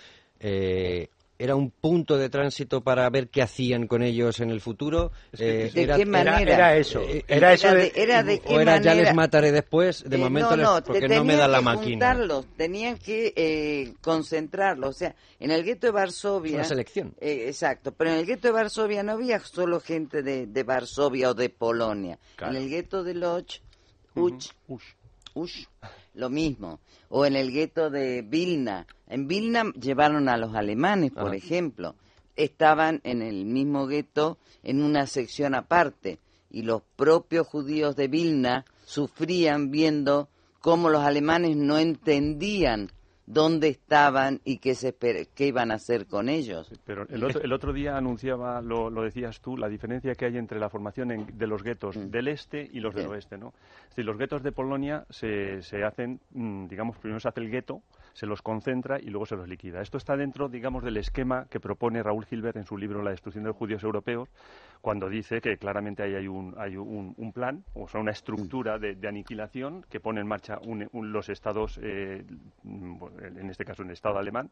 [1.39, 5.12] era un punto de tránsito para ver qué hacían con ellos en el futuro.
[5.33, 6.41] ¿De qué manera?
[6.41, 7.03] Era, eso.
[7.26, 10.74] Era, eso de, era de qué o era ya les mataré después, de momento no,
[10.74, 12.16] no, porque no me da la máquina.
[12.57, 14.91] Tenían que eh, concentrarlos.
[14.91, 16.55] O sea, en el gueto de Varsovia...
[16.55, 17.14] Una selección.
[17.20, 21.30] Eh, exacto, pero en el gueto de Varsovia no había solo gente de, de Varsovia
[21.30, 22.18] o de Polonia.
[22.41, 23.61] En el gueto de Lodz,
[24.14, 24.51] Uch,
[25.35, 25.66] Uch,
[26.14, 26.80] lo mismo.
[27.08, 28.86] O en el gueto de Vilna.
[29.06, 31.94] En Vilna llevaron a los alemanes, por ejemplo.
[32.36, 36.18] Estaban en el mismo gueto en una sección aparte.
[36.50, 40.28] Y los propios judíos de Vilna sufrían viendo
[40.60, 42.90] cómo los alemanes no entendían
[43.26, 46.70] dónde estaban y qué, se qué iban a hacer con ellos.
[46.84, 50.36] pero el otro, el otro día anunciaba, lo, lo, decías tú, la diferencia que hay
[50.36, 52.10] entre la formación de los guetos mm.
[52.10, 53.52] del este y los del oeste, ¿no?
[53.96, 57.82] Es los guetos de Polonia se, se hacen, mm, digamos, primero se hace el gueto,
[58.12, 59.80] se los concentra y luego se los liquida.
[59.80, 63.44] Esto está dentro, digamos, del esquema que propone Raúl Gilbert en su libro La destrucción
[63.44, 64.28] de los judíos europeos,
[64.80, 68.78] cuando dice que claramente ahí hay un, hay un, un plan, o sea, una estructura
[68.78, 72.24] de, aniquilación que pone en marcha un- un- los estados, eh,
[72.64, 74.50] en este caso el Estado alemán,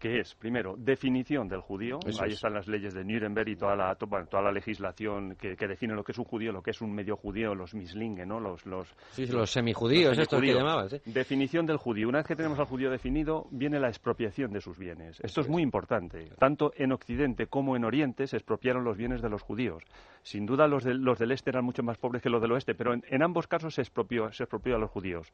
[0.00, 2.00] que es, primero, definición del judío.
[2.06, 2.36] Eso Ahí es.
[2.36, 6.02] están las leyes de Nuremberg y toda la, toda la legislación que, que define lo
[6.02, 8.40] que es un judío, lo que es un medio judío, los mislinge, ¿no?
[8.40, 10.94] Los, los, Sí, los semijudíos, los estos que llamabas.
[10.94, 11.02] ¿eh?
[11.04, 12.08] Definición del judío.
[12.08, 15.20] Una vez que tenemos al judío definido, viene la expropiación de sus bienes.
[15.20, 16.30] Esto es muy importante.
[16.38, 19.82] Tanto en Occidente como en Oriente se expropiaron los bienes de los judíos.
[20.22, 22.74] Sin duda los, del- los del este eran mucho más pobres que los del oeste,
[22.74, 25.30] pero en, en ambos casos se expropió, se expropió a los judíos.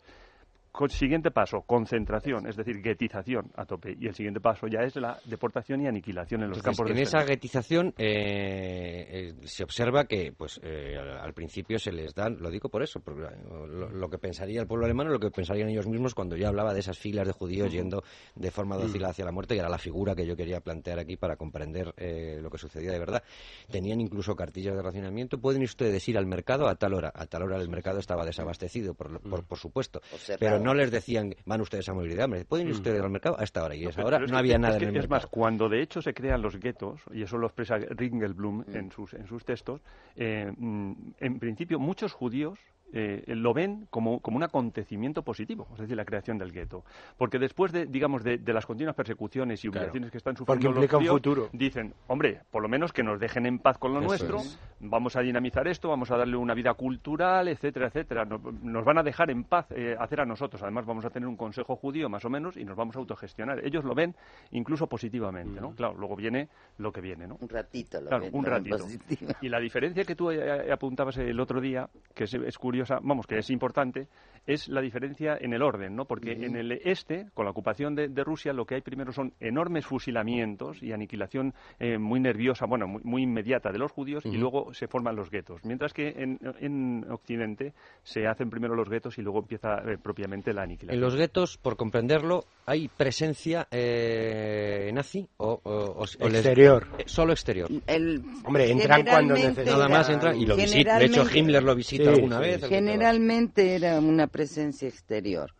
[0.76, 3.96] Con- siguiente paso, concentración, es decir, guetización a tope.
[3.98, 6.96] Y el siguiente paso ya es la deportación y aniquilación en los Entonces, campos en
[6.96, 7.34] de esa exterminio.
[7.34, 12.68] guetización eh, eh, se observa que, pues, eh, al, principio se les dan, lo digo
[12.68, 15.86] por eso, porque lo, lo que pensaría el pueblo alemán o lo que pensarían ellos
[15.86, 18.02] mismos cuando yo hablaba de esas filas de judíos yendo
[18.34, 21.16] de forma dócil hacia la muerte, que era la figura que yo quería plantear aquí
[21.16, 23.22] para comprender eh, lo que sucedía de verdad.
[23.70, 25.38] Tenían incluso cartillas de racionamiento.
[25.38, 27.12] Pueden ustedes ir al mercado a tal hora.
[27.14, 30.00] A tal hora el mercado estaba desabastecido, por, por, por supuesto.
[30.12, 30.38] O cerrado.
[30.40, 32.44] Pero no les decían, van ustedes a hambre.
[32.44, 33.74] Pueden ir ustedes al mercado a esta hora.
[33.74, 35.16] Y hora es no que- había es nada que- en el Es mercado.
[35.22, 38.76] más, cuando de hecho se crean los guetos, y eso lo expresa Ringelblum Mm.
[38.76, 39.80] en, sus, en sus textos,
[40.16, 42.58] eh, mm, en principio muchos judíos
[42.92, 46.84] eh, lo ven como, como un acontecimiento positivo, es decir, la creación del gueto.
[47.18, 49.86] Porque después de, digamos, de, de las continuas persecuciones y Claro.
[49.86, 51.48] humillaciones que están sufriendo los judíos, futuro.
[51.52, 54.58] dicen, hombre, por lo menos que nos dejen en paz con lo Eso nuestro, es.
[54.80, 58.24] vamos a dinamizar esto, vamos a darle una vida cultural, etcétera, etcétera.
[58.24, 60.62] Nos, nos van a dejar en paz eh, hacer a nosotros.
[60.62, 63.64] Además, vamos a tener un consejo judío más o menos y nos vamos a autogestionar.
[63.64, 64.14] Ellos lo ven
[64.52, 65.72] incluso positivamente, ¿no?
[65.74, 67.36] Claro, luego viene lo que viene, ¿no?
[67.40, 68.78] Un ratito lo Claro, ven, un ratito.
[68.78, 69.32] positivo.
[69.40, 73.26] Y la diferencia que tú eh, apuntabas el otro día, que es, es curiosa, vamos,
[73.26, 74.06] que es importante,
[74.46, 76.04] es la diferencia en el orden, ¿no?
[76.04, 79.32] Porque en el este, con la ocupación de, de Rusia, lo que hay primero son
[79.40, 84.36] enormes fusilamientos y aniquilación eh, muy nerviosa, bueno, muy, muy inmediata de los judíos y
[84.36, 85.60] luego se forman los guetos.
[85.64, 87.72] Mientras que en, en Occidente
[88.02, 90.94] se hacen primero los guetos y luego empieza eh, propiamente la aniquilación.
[90.94, 96.86] En los guetos, por comprenderlo, ¿hay presencia eh, nazi o, o- o- o les- Exterior.
[96.98, 97.68] eh, solo exterior?
[97.86, 99.64] El- Hombre, entran cuando necesitan.
[99.66, 100.98] Nada más era- entra y lo visita.
[100.98, 102.68] De hecho, Himmler lo visita Sí, alguna sí, vez.
[102.68, 105.54] Generalmente era una presencia exterior,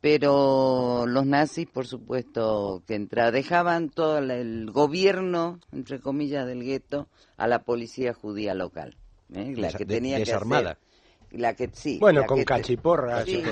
[0.00, 7.08] pero los nazis, por supuesto, que entra, dejaban todo el gobierno, entre comillas, del gueto
[7.36, 8.96] a la policía judía local,
[9.34, 9.52] ¿eh?
[9.54, 10.70] la que tenía que desarmada.
[10.70, 13.28] hacer, la que sí, Bueno, la con que cachiporras.
[13.28, 13.42] Sí,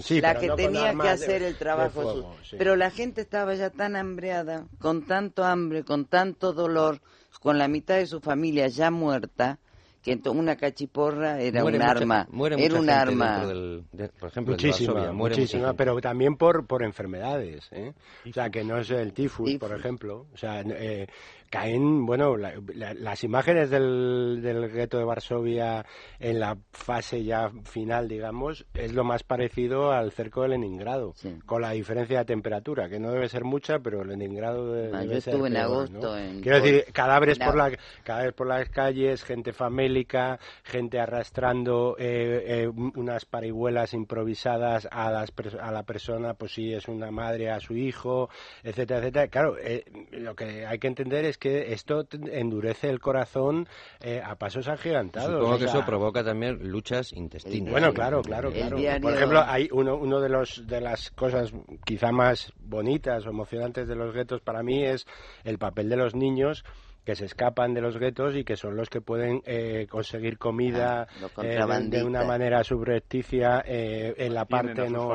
[0.00, 3.54] sí, la que no tenía que de- hacer el trabajo fuego, pero la gente estaba
[3.54, 7.00] ya tan hambreada con tanto hambre con tanto dolor
[7.40, 9.60] con la mitad de su familia ya muerta
[10.04, 14.08] que ento- una cachiporra era Muere un mucha- arma muere era un arma del- de-
[14.10, 15.76] por ejemplo, de Muchísima, Varsovia, muere mucha muchísima, gente.
[15.78, 17.94] pero también por, por enfermedades, ¿eh?
[18.28, 19.68] O sea, que no es el tifus, Tifus.
[19.68, 20.26] por ejemplo.
[20.34, 21.06] O sea, eh,
[21.54, 25.86] caen, bueno, la- la- las imágenes del, del gueto de Varsovia
[26.18, 31.38] en la fase ya final, digamos, es lo más parecido al cerco de Leningrado, Sí.
[31.46, 35.14] con la diferencia de temperatura, que no debe ser mucha, pero Leningrado de- Ah, debe
[35.14, 36.18] yo ser estuve en peor, agosto ¿no?
[36.18, 37.70] en- Quiero decir, cadáveres por, la,
[38.02, 45.32] cadáveres por las calles, gente famélica, gente arrastrando eh, eh, unas parihuelas improvisadas a, las
[45.60, 48.28] a la persona, pues si es una madre a su hijo,
[48.64, 49.28] etcétera, etcétera.
[49.28, 53.68] Claro, eh, lo que hay que entender es que esto t- endurece el corazón
[54.00, 55.32] eh, a pasos agigantados.
[55.32, 57.70] Supongo o que sea, eso provoca también luchas intestinas.
[57.70, 58.76] bueno, claro, claro, claro.
[58.76, 61.52] diario- Por ejemplo, hay uno, uno de los de las cosas
[61.84, 65.06] quizá más bonitas o emocionantes de los guetos para mí es
[65.44, 66.64] el papel de los niños
[67.04, 71.06] que se escapan de los guetos y que son los que pueden eh, conseguir comida
[71.36, 71.54] Ah, eh,
[71.98, 75.08] de- una manera subrepticia eh, en la parte a sus no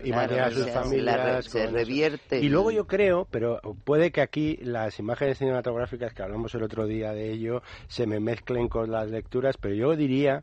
[0.00, 1.76] y Claro, a sus se la familias re- se con eso.
[1.76, 6.62] revierte y luego yo creo pero puede que aquí las imágenes cinematográficas que hablamos el
[6.62, 10.42] otro día de ello se me mezclen con las lecturas pero yo diría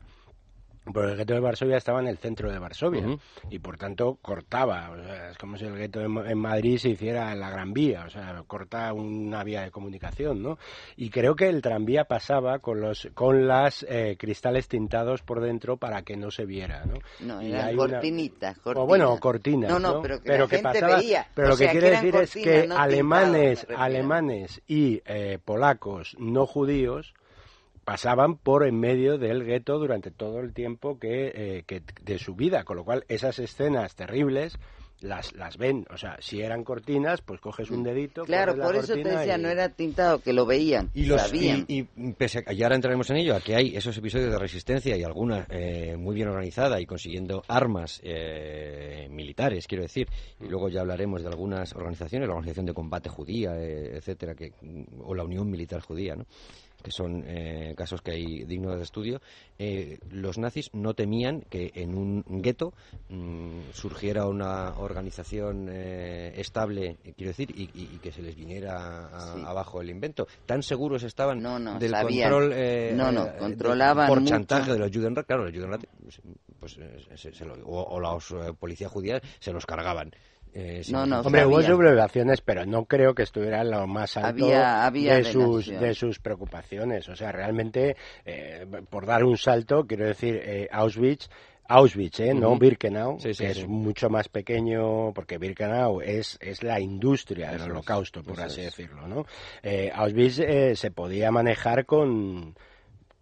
[0.92, 3.04] porque el gueto de Varsovia estaba en el centro de Varsovia
[3.50, 4.90] y por tanto cortaba.
[4.90, 7.50] O sea, es como si el gueto en, Ma- en Madrid se hiciera en la
[7.50, 10.58] Gran Vía, o sea, corta una vía de comunicación, ¿no?
[10.96, 15.76] Y creo que el tranvía pasaba con los con las eh, cristales tintados por dentro
[15.76, 16.94] para que no se viera, ¿no?
[17.20, 19.70] No, Y eran hay una- cortinitas, o bueno, cortinas.
[19.70, 21.26] No, no, pero que la gente pasaba- veía.
[21.34, 25.38] Pero O lo que sea, que quiere decir es que no alemanes, alemanes y eh,
[25.44, 27.14] polacos no judíos
[27.86, 32.34] pasaban por en medio del gueto durante todo el tiempo que, eh, que de su
[32.34, 34.58] vida, con lo cual esas escenas terribles
[35.02, 38.76] las, las ven, o sea, si eran cortinas, pues coges un dedito, Claro, la por
[38.76, 41.64] eso te decía, y- no era tintado, que lo veían, Y, los, sabían.
[41.68, 44.38] y, y pese a, y ahora entraremos en ello, a que hay esos episodios de
[44.38, 50.08] resistencia y alguna eh, muy bien organizada y consiguiendo armas eh, militares, quiero decir,
[50.40, 54.52] y luego ya hablaremos de algunas organizaciones, la Organización de Combate Judía, eh, etcétera, que,
[55.04, 56.24] o la Unión Militar Judía, ¿no?
[56.86, 59.20] Que son eh, casos que hay dignos de estudio,
[59.58, 62.74] eh, los nazis no temían que en un gueto
[63.08, 67.66] mm, surgiera una organización eh, estable, quiero decir, y,
[67.98, 69.08] que se les viniera
[69.48, 70.28] abajo el invento.
[70.46, 71.42] Tan seguros estaban
[71.80, 72.54] del control,
[72.94, 75.82] no, no, controlaban por chantaje de los Judenrat, claro, los Judenrat,
[76.60, 76.78] pues,
[77.64, 80.12] o, la policía judía se los cargaban.
[80.58, 85.24] Eh, no, no, Hombre, hubo sublevaciones, pero no creo que estuviera lo más alto de,
[85.24, 87.06] sus, de sus preocupaciones.
[87.10, 87.94] O sea, realmente,
[88.24, 91.28] eh, por dar un salto, quiero decir, eh, Auschwitz
[91.68, 92.32] Auschwitz, ¿eh?
[92.32, 98.22] no Birkenau, que es mucho más pequeño, porque Birkenau es, es la industria del holocausto,
[98.22, 99.06] por así decirlo.
[99.06, 99.26] ¿no?
[99.92, 100.40] Auschwitz
[100.78, 102.54] se podía manejar con,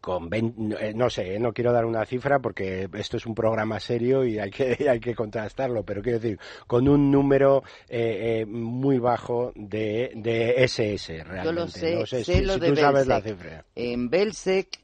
[0.04, 3.80] con eh, no sé, eh, no quiero dar una cifra porque esto es un programa
[3.80, 8.98] serio y hay que, hay que contrastarlo, pero quiero decir, con un número eh, muy
[8.98, 11.44] bajo de, de SS realmente.
[11.46, 13.64] Yo lo sé, no sé, si, tú sabes la cifra.
[13.74, 14.78] En Belzec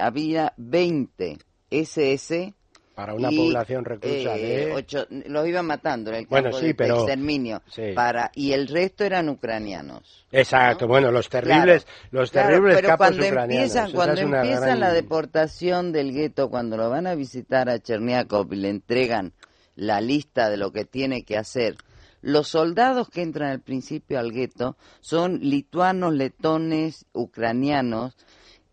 [0.00, 1.38] había 20
[1.68, 2.54] SS
[2.94, 4.72] para una población reclusa eh, de...
[4.72, 7.62] Ocho, los iban matando en el campo de exterminio.
[7.94, 10.26] Para, y el resto eran ucranianos.
[10.30, 16.50] Exacto, bueno, los terribles, los terribles pero cuando Empiezan, cuando empiezan la deportación del gueto,
[16.50, 19.32] cuando lo van a visitar a Cherniakov y le entregan
[19.74, 21.76] la lista de lo que tiene que hacer,
[22.20, 28.16] los soldados que entran al principio al gueto son lituanos, letones, ucranianos,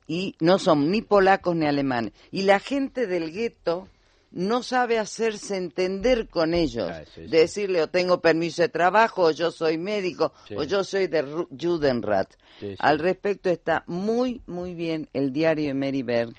[0.07, 2.13] y no son ni polacos ni alemanes.
[2.32, 3.88] Y la gente del gueto
[4.32, 6.90] no sabe hacerse entender con ellos.
[6.92, 11.24] Ah, Decirle, o tengo permiso de trabajo, o yo soy médico, o yo soy de
[11.60, 12.34] Judenrat.
[12.80, 16.34] Al respecto está muy, muy bien el diario de Mary Berg,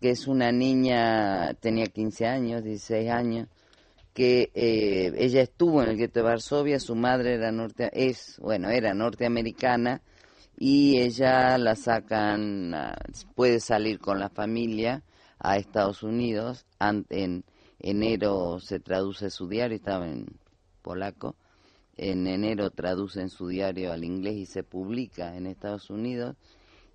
[0.00, 3.48] que es una niña, tenía 15 años, 16 años,
[4.12, 8.68] que eh, ella estuvo en el gueto de Varsovia, su madre era norte, es, bueno,
[8.70, 10.02] era norteamericana,
[10.58, 12.74] y ella la sacan,
[13.36, 15.04] puede salir con la familia,
[15.38, 16.66] a Estados Unidos.
[16.80, 17.44] En
[17.78, 20.26] enero se traduce su diario, estaba en
[20.82, 21.36] polaco.
[21.96, 26.36] En enero traduce en su diario al inglés y se publica en Estados Unidos.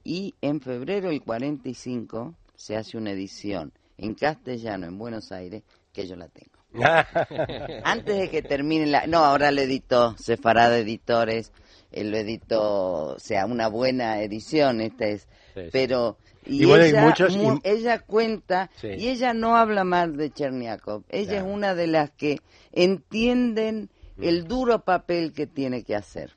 [0.03, 6.07] Y en febrero del 45 se hace una edición en castellano en Buenos Aires, que
[6.07, 6.51] yo la tengo.
[7.83, 9.05] Antes de que termine la...
[9.07, 11.51] No, ahora lo editó de Editores,
[11.93, 15.27] él lo editó, o sea, una buena edición, esta es...
[15.71, 17.13] Pero y, ella,
[17.63, 22.41] ella cuenta, y ella no habla mal de Cherniakov, ella es una de las que
[22.71, 23.89] entienden
[24.19, 26.35] el duro papel que tiene que hacer.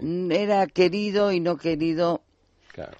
[0.00, 2.22] Mm, era querido y no querido,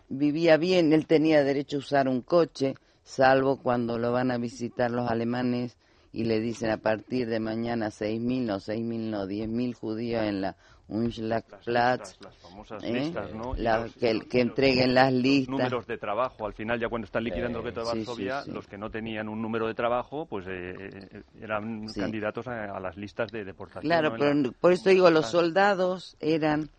[0.09, 4.91] vivía bien, él tenía derecho a usar un coche, salvo cuando lo van a visitar
[4.91, 5.77] los alemanes
[6.13, 10.57] y le dicen a partir de mañana 6.000, no 6.000, no 10.000 judíos en la
[10.89, 12.93] Unschlagplatz, las, famosas ¿eh?
[12.93, 13.55] listas, ¿no?
[13.55, 15.49] que, entreguen las listas.
[15.49, 18.77] números de trabajo, al final ya cuando están liquidando el gueto de Varsovia, los que
[18.77, 23.45] no tenían un número de trabajo, pues eh, eh, eran candidatos a, las listas de
[23.45, 23.83] deportación.
[23.83, 26.71] Claro, pero por eso digo, los soldados eran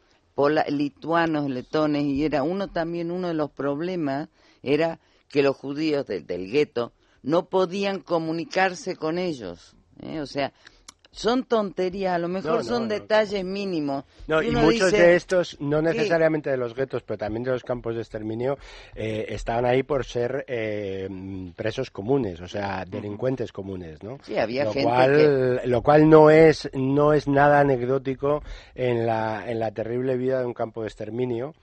[0.67, 4.27] lituanos, letones, y era uno también, uno de los problemas
[4.61, 6.91] era que los judíos del gueto
[7.23, 9.75] no podían comunicarse con ellos.
[10.19, 10.51] O sea,
[11.11, 14.05] son tonterías, a lo mejor son detalles mínimos.
[14.27, 17.95] No, y, muchos de estos, no necesariamente de los guetos, pero también de los campos
[17.95, 18.57] de exterminio,
[18.95, 21.09] eh, estaban ahí por ser eh,
[21.55, 24.19] presos comunes, o sea, delincuentes comunes, ¿no?
[24.23, 28.41] Sí, había lo gente cual, Lo cual no es, no es nada anecdótico
[28.73, 31.53] en la, en la terrible vida de un campo de exterminio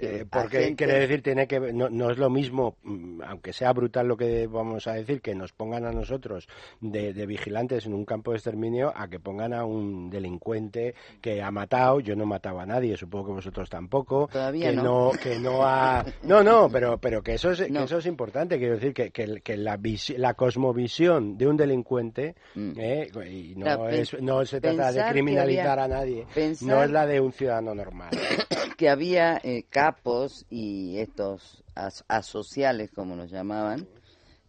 [0.00, 4.06] eh, porque quiere decir, tiene que no, no, es lo mismo, mm, aunque sea brutal
[4.06, 6.48] lo que vamos a decir, que nos pongan a nosotros
[6.80, 11.50] de, vigilantes en un campo de exterminio a que pongan a un delincuente que ha
[11.50, 12.00] matado.
[12.00, 14.28] Yo no he matado a nadie, supongo que vosotros tampoco.
[14.32, 15.10] Todavía que no.
[15.20, 16.04] que no ha.
[16.22, 18.58] No, no, pero, pero que eso es, que eso es importante.
[18.58, 19.78] Quiero decir que, que, la,
[20.16, 22.72] la cosmovisión de un delincuente, mm.
[22.76, 26.26] eh, y no, es, no se trata de criminalizar a nadie,
[26.62, 28.10] no es la de un ciudadano normal.
[28.78, 31.64] que había eh, capos y estos
[32.08, 33.88] asociales, como los llamaban,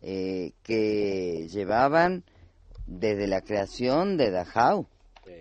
[0.02, 2.26] eh, que llevaban
[2.86, 4.88] desde la creación de Dachau.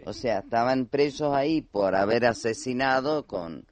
[0.04, 3.66] O sea, estaban presos ahí por haber asesinado con,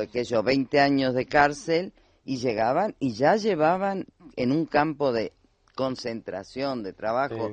[0.00, 1.92] aquellos 20 años de cárcel
[2.24, 4.06] y llegaban y ya llevaban
[4.36, 5.32] en un campo de
[5.74, 7.50] concentración, de trabajo,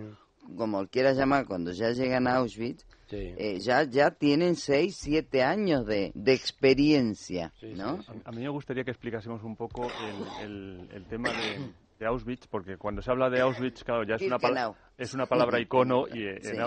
[0.55, 5.85] como quieras llamar, cuando ya llegan a Auschwitz, eh, ya, ya tienen 6, 7 años
[5.85, 8.03] de, de experiencia, ¿no?
[8.25, 13.01] A, mí me gustaría que explicásemos un poco el, el, tema de Auschwitz, porque cuando
[13.01, 16.39] se habla de Auschwitz, claro, ya es una, pala- es una palabra icono y, eh,
[16.43, 16.57] en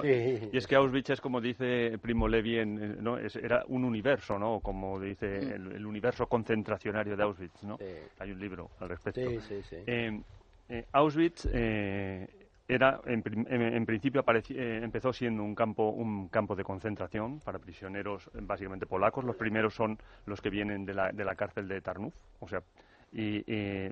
[0.53, 3.18] y es que Auschwitz es como dice Primo Levi, en, en- ¿no?
[3.18, 4.61] Es- era un universo, ¿no?
[4.61, 7.76] Como dice el, el universo concentracionario de Auschwitz, ¿no?
[7.76, 7.84] Sí.
[8.20, 9.20] Hay un libro al respecto.
[9.20, 9.76] Sí, sí, sí.
[9.86, 10.22] Eh,
[10.70, 12.26] eh, Auschwitz eh,
[12.68, 17.58] era, en, en- en principio, eh, empezó siendo un campo, un campo de concentración para
[17.58, 19.24] prisioneros eh, básicamente polacos.
[19.24, 22.62] Los primeros son los que vienen de la, de la cárcel de Tarnów, o sea,
[23.10, 23.90] y eh,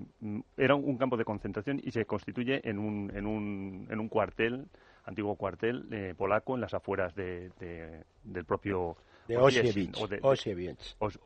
[0.58, 4.66] era un campo de concentración y se constituye en un, en un, en un cuartel,
[5.06, 8.96] antiguo cuartel eh, polaco en las afueras de, de- del propio
[9.26, 9.96] De Osiewicz.
[10.22, 10.96] Osiewicz.
[10.98, 11.18] Os-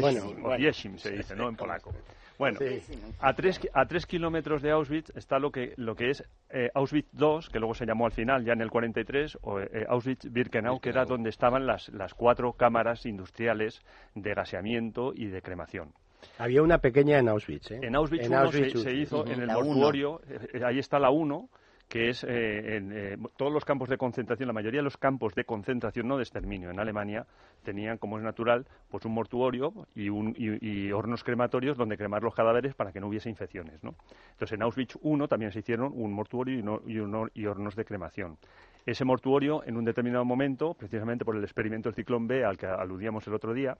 [0.00, 0.56] Bueno, bueno.
[1.02, 1.48] Se dice, ¿no?
[1.48, 1.92] En polaco.
[2.38, 2.80] Bueno, Sí.
[3.20, 7.08] a tres, a tres kilómetros de Auschwitz está lo que, lo que es eh, Auschwitz
[7.18, 10.90] II, que luego se llamó al final, ya en el 43, o eh, Auschwitz-Birkenau, que
[10.90, 11.06] era Birkenau.
[11.06, 13.82] donde estaban las, las cuatro cámaras industriales
[14.14, 15.92] de gaseamiento y de cremación.
[16.38, 17.80] Había una pequeña en Auschwitz, ¿eh?
[17.82, 21.48] En Auschwitz, En Auschwitz se, hizo en el mortuorio, eh, ahí está la 1,
[21.88, 25.34] que es eh, en eh, todos los campos de concentración, la mayoría de los campos
[25.34, 27.26] de concentración, no de exterminio, en Alemania
[27.62, 32.34] tenían, como es natural, pues un mortuorio y, un, y, hornos crematorios donde cremar los
[32.34, 33.94] cadáveres para que no hubiese infecciones, ¿no?
[34.32, 37.76] Entonces en Auschwitz I también se hicieron un mortuorio y, no- y un- y hornos
[37.76, 38.36] de cremación.
[38.84, 42.66] Ese mortuorio, en un determinado momento, precisamente por el experimento del ciclón B al que
[42.66, 43.76] aludíamos el otro día,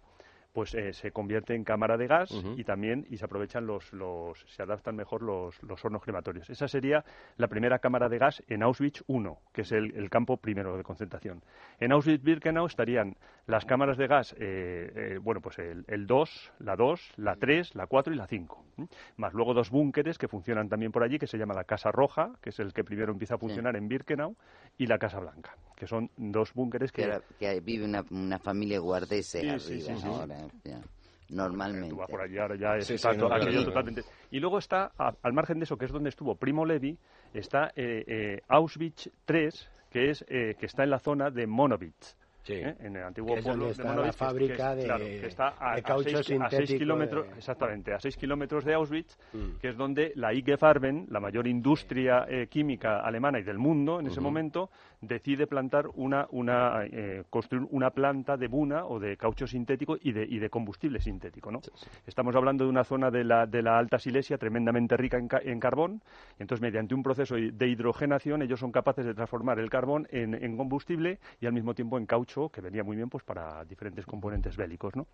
[0.57, 4.43] pues eh, se convierte en cámara de gas y también y se aprovechan los, los
[4.47, 6.49] se adaptan mejor los, los hornos crematorios.
[6.49, 7.05] Esa sería
[7.37, 10.83] la primera cámara de gas en Auschwitz I, que es el, el campo primero de
[10.83, 11.43] concentración.
[11.79, 16.75] En Auschwitz-Birkenau estarían las cámaras de gas, eh, eh, bueno, pues el, el 2, la
[16.75, 18.65] 2, la 3, la 4 y la 5.
[18.79, 18.89] ¿m?
[19.19, 22.33] Más luego dos búnkeres que funcionan también por allí, que se llama la Casa Roja,
[22.41, 24.35] que es el que primero empieza a funcionar en Birkenau,
[24.79, 27.61] y la Casa Blanca, que son dos búnkeres Que, que...
[27.61, 30.07] vive una, una familia guardesa Sí, arriba sí, sí, sí.
[30.07, 30.81] ahora, ya,
[31.29, 31.91] normalmente.
[31.91, 33.65] Tú vas por allí, ahora ya es Sí, sí, exacto, no, aquello claro.
[33.67, 34.03] totalmente.
[34.31, 36.99] Y luego está, a- al margen de eso, que es donde estuvo Primo Levi,
[37.33, 39.49] está eh, eh, Auschwitz III,
[39.91, 42.17] que, es, eh, que está en la zona de Monowitz.
[42.47, 42.53] Sí.
[42.55, 42.77] ¿eh?
[42.81, 44.87] En el antiguo Que es pueblo de la que que fábrica de-
[45.21, 48.65] que está a, de a caucho seis, a seis kilómetros, de- exactamente, a 6 kilómetros
[48.65, 49.59] de Auschwitz, Mm.
[49.61, 53.99] que es donde la IG Farben, la mayor industria eh, química alemana y del mundo
[53.99, 54.71] en ese momento,
[55.01, 60.13] decide plantar una, una eh, construir una planta de buna o de caucho sintético y
[60.13, 61.61] de, y de combustible sintético, ¿no?
[62.07, 65.41] Estamos hablando de una zona de la, de la Alta Silesia tremendamente rica en, ca-
[65.45, 66.01] en carbón,
[66.39, 70.35] y entonces mediante un proceso de hidrogenación ellos son capaces de transformar el carbón en,
[70.35, 74.05] en combustible y al mismo tiempo en caucho, que venía muy bien pues para diferentes
[74.07, 75.07] componentes bélicos, ¿no?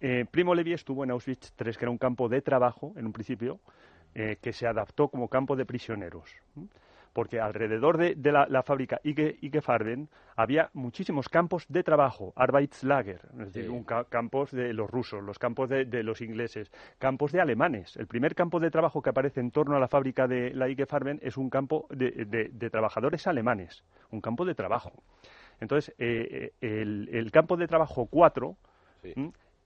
[0.00, 3.12] Eh, Primo Levi estuvo en Auschwitz III, que era un campo de trabajo en un
[3.12, 3.60] principio,
[4.14, 6.28] eh, que se adaptó como campo de prisioneros.
[6.56, 6.66] ¿m?
[7.12, 13.20] Porque alrededor de, de la, la fábrica Ige Farben había muchísimos campos de trabajo, Arbeitslager,
[13.32, 13.68] es decir, Sí.
[13.68, 17.96] un ca- campos de los rusos, los campos de, de los ingleses, campos de alemanes.
[17.98, 20.86] El primer campo de trabajo que aparece en torno a la fábrica de la Ige
[20.86, 24.92] Farben es un campo de trabajadores alemanes, un campo de trabajo.
[25.62, 28.56] Entonces, eh, eh, el, el campo de trabajo 4,
[29.02, 29.14] Sí.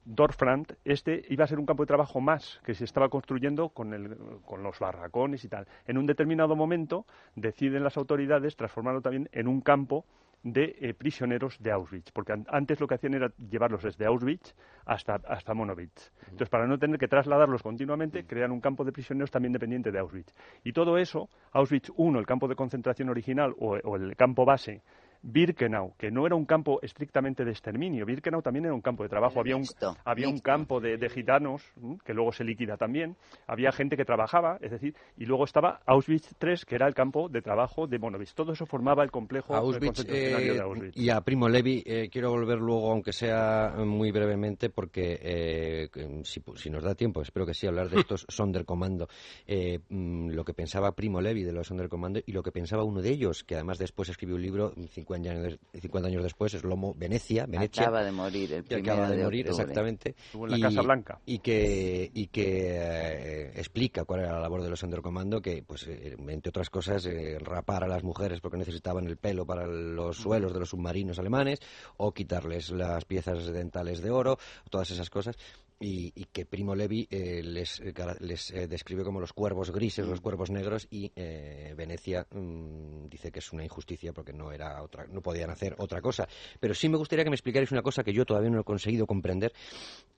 [0.05, 3.93] Dorfrand, este iba a ser un campo de trabajo más que se estaba construyendo con,
[3.93, 5.67] el- con los barracones y tal.
[5.87, 10.05] En un determinado momento deciden las autoridades transformarlo también en un campo
[10.45, 14.55] de eh, prisioneros de Auschwitz, porque an- antes lo que hacían era llevarlos desde Auschwitz
[14.85, 16.13] hasta, hasta Monowitz.
[16.23, 19.99] Entonces, para no tener que trasladarlos continuamente, crean un campo de prisioneros también dependiente de
[19.99, 20.33] Auschwitz.
[20.63, 24.83] Y todo eso, Auschwitz I, el campo de concentración original o, o el campo base,
[25.29, 29.09] Birkenau, que no era un campo estrictamente de exterminio, Birkenau también era un campo de
[29.09, 30.47] trabajo, había un, mixto, había un mixto.
[30.47, 31.65] campo de, de gitanos,
[32.05, 33.17] que luego se liquida también,
[33.49, 37.29] había gente que trabajaba, es decir, y luego estaba Auschwitz III, que era el campo
[37.29, 38.35] de trabajo de Monowitz.
[38.35, 40.97] Todo eso formaba el complejo Auschwitz, eh, de Auschwitz.
[40.97, 45.89] y a Primo Levi eh, quiero volver luego, aunque sea muy brevemente, porque eh,
[46.23, 49.09] si nos da tiempo, espero que sí, hablar de estos Sonderkommando.
[49.45, 53.03] Eh, mm, lo que pensaba Primo Levi de los Sonderkommando y lo que pensaba uno
[53.03, 56.95] de ellos, que además después escribió un libro 50 años, 50 años después, es Lomo
[56.95, 57.83] Venecia, Venecia.
[57.83, 59.63] Acaba de morir el que primero acaba de, de morir, octubre.
[59.63, 60.15] exactamente.
[60.17, 61.21] Estuvo en la Casa Blanca.
[61.27, 65.87] Y que, y que eh, explica cuál era la labor de los Sonderkommando, que, pues,
[65.89, 70.17] eh, entre otras cosas, eh, rapar a las mujeres porque necesitaban el pelo para los
[70.17, 71.61] suelos de los submarinos alemanes,
[71.97, 74.39] o quitarles las piezas dentales de oro,
[74.71, 75.37] todas esas cosas.
[75.79, 80.07] Y, y que Primo Levi eh, les, eh, les eh, describe como los cuervos grises,
[80.07, 84.83] los cuervos negros, y eh, Venecia mm, dice que es una injusticia porque no era
[84.83, 86.27] otra, no podían hacer otra cosa.
[86.61, 89.07] Pero sí me gustaría que me explicarais una cosa que yo todavía no he conseguido
[89.07, 89.53] comprender,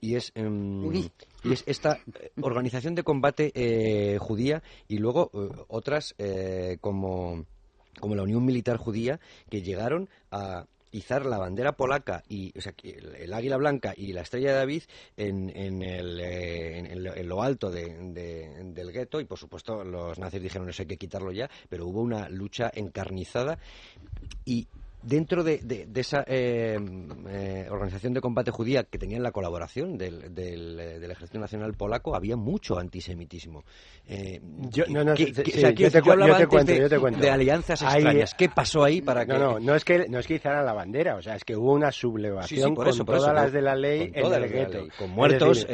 [0.01, 5.31] y es, em, y es esta eh, organización de combate eh, judía y luego
[5.69, 7.47] otras eh, como,
[7.99, 9.19] como la Unión Militar Judía
[9.51, 14.57] que llegaron a, izar la bandera polaca y el, águila blanca y la estrella de
[14.57, 14.83] David
[15.17, 20.69] en, en, el, eh, en, lo alto del gueto y por supuesto los nazis dijeron
[20.69, 23.59] eso hay que quitarlo ya pero hubo una lucha encarnizada
[24.45, 24.67] y
[25.03, 26.79] dentro de, de, esa eh,
[27.29, 31.75] eh, organización de combate judía que tenían la colaboración del, del, eh, del Ejército Nacional
[31.75, 33.65] Polaco había mucho antisemitismo.
[34.07, 36.03] yo, te,
[36.47, 37.21] cuento, yo te cuento.
[37.21, 38.35] De alianzas extrañas.
[38.35, 39.33] ¿Qué pasó ahí para que...?
[39.33, 41.57] No, no, no es que, no es que izaran la bandera, o sea, es que
[41.57, 44.87] hubo una sublevación con todas las de la ley en el gueto.
[44.99, 45.67] Con muertos...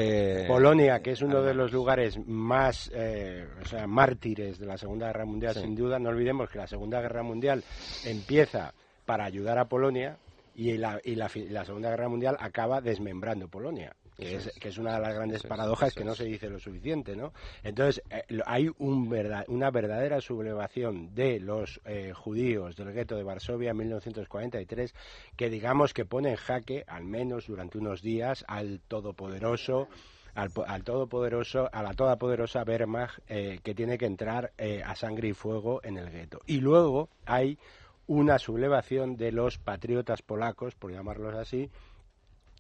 [0.47, 5.25] Polonia, que es uno de los lugares más, o sea, mártires de la Segunda Guerra
[5.25, 7.65] Mundial, sin duda, no olvidemos que la Segunda Guerra Mundial
[8.05, 8.75] empieza
[9.05, 10.19] para ayudar a Polonia
[10.55, 11.29] y la, y la,
[11.65, 13.95] Segunda Guerra Mundial acaba desmembrando Polonia.
[14.17, 17.17] Que es, que es, una de las grandes paradojas que no se dice lo suficiente,
[17.17, 17.33] ¿no?
[17.65, 23.25] Entonces, eh, hay un verdad, una verdadera sublevación de los eh, judíos del gueto de
[23.25, 24.95] Varsovia en 1943
[25.37, 29.89] que digamos que pone en jaque, al menos durante unos días, al todopoderoso
[30.37, 34.53] al, al, todopoderoso, a la todopoderosa Wehrmacht eh, que tiene que entrar
[34.85, 36.41] a sangre y fuego en el gueto.
[36.47, 37.59] Y luego hay
[38.07, 41.71] una sublevación de los patriotas polacos, por llamarlos así,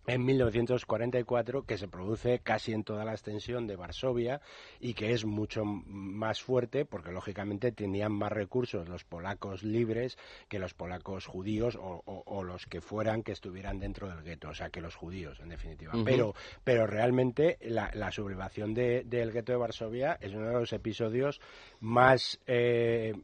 [0.07, 4.41] en 1944 que se produce casi en toda la extensión de Varsovia
[4.81, 10.19] y que es mucho más fuerte porque lógicamente tenían más recursos los polacos libres
[10.49, 14.69] que los polacos judíos o, los que fueran que estuvieran dentro del gueto, o sea
[14.69, 15.93] que los judíos en definitiva.
[16.05, 21.41] Pero pero realmente la, sublevación del gueto de Varsovia es uno de los episodios
[21.81, 23.15] más eh,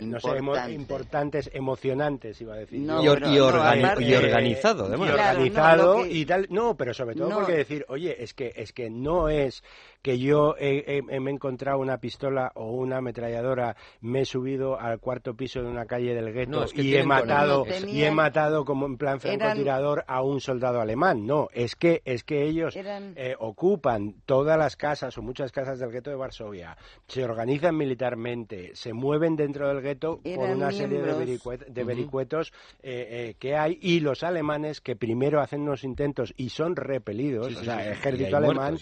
[0.00, 2.80] no sé, importantes, emocionantes, iba a decir.
[2.80, 4.00] y, organizado, además.
[4.00, 6.46] Y organizado y tal.
[6.50, 9.62] No, pero sobre todo porque decir, oye, es que, es que no es
[10.02, 14.98] que yo he, me he encontrado una pistola o una ametralladora, me he subido al
[14.98, 18.96] cuarto piso de una calle del gueto y he matado y he matado como en
[18.96, 21.26] plan francotirador a un soldado alemán.
[21.26, 25.90] No, es que es que ellos eh, ocupan todas las casas o muchas casas del
[25.90, 31.84] gueto de Varsovia, se organizan militarmente, se mueven dentro del gueto por una serie de,
[31.84, 32.52] vericuetos
[32.82, 37.56] eh, eh, que hay y los alemanes que primero hacen unos intentos y son repelidos,
[37.56, 38.76] o sea, ejército alemán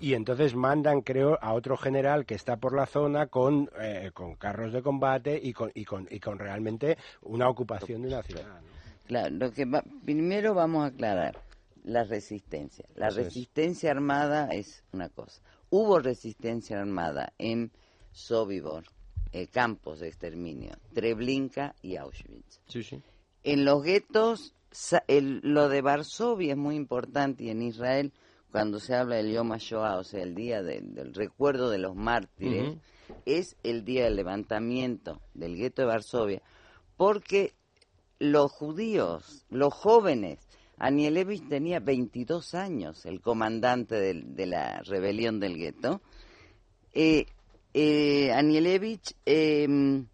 [0.00, 4.34] y entonces mandan, creo, a otro general que está por la zona con, eh, con
[4.36, 8.46] carros de combate y con, y, con, y con realmente una ocupación de una ciudad.
[9.06, 9.66] Claro, lo que
[10.06, 11.38] primero vamos a aclarar
[11.84, 12.86] la resistencia.
[12.96, 15.42] La resistencia armada es una cosa.
[15.68, 17.70] Hubo resistencia armada en
[18.10, 18.84] Sobibor,
[19.32, 22.60] eh, campos de exterminio, Treblinka y Auschwitz.
[23.42, 24.54] En los guetos,
[25.18, 28.14] lo de Varsovia es muy importante y en Israel
[28.54, 32.78] cuando se habla del Yom HaShoah, o sea, el día del recuerdo de los mártires,
[33.26, 36.42] es el día del levantamiento del gueto de Varsovia,
[36.96, 37.52] porque
[38.20, 40.38] los judíos, los jóvenes,
[40.78, 46.00] Anielewicz tenía 22 años, el comandante de, la rebelión del gueto,
[46.92, 47.26] eh,
[47.72, 50.06] eh, Anielewicz em,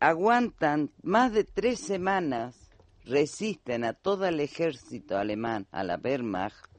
[0.00, 2.70] aguantan más de tres semanas,
[3.04, 6.73] resisten a todo el ejército alemán, a la Wehrmacht,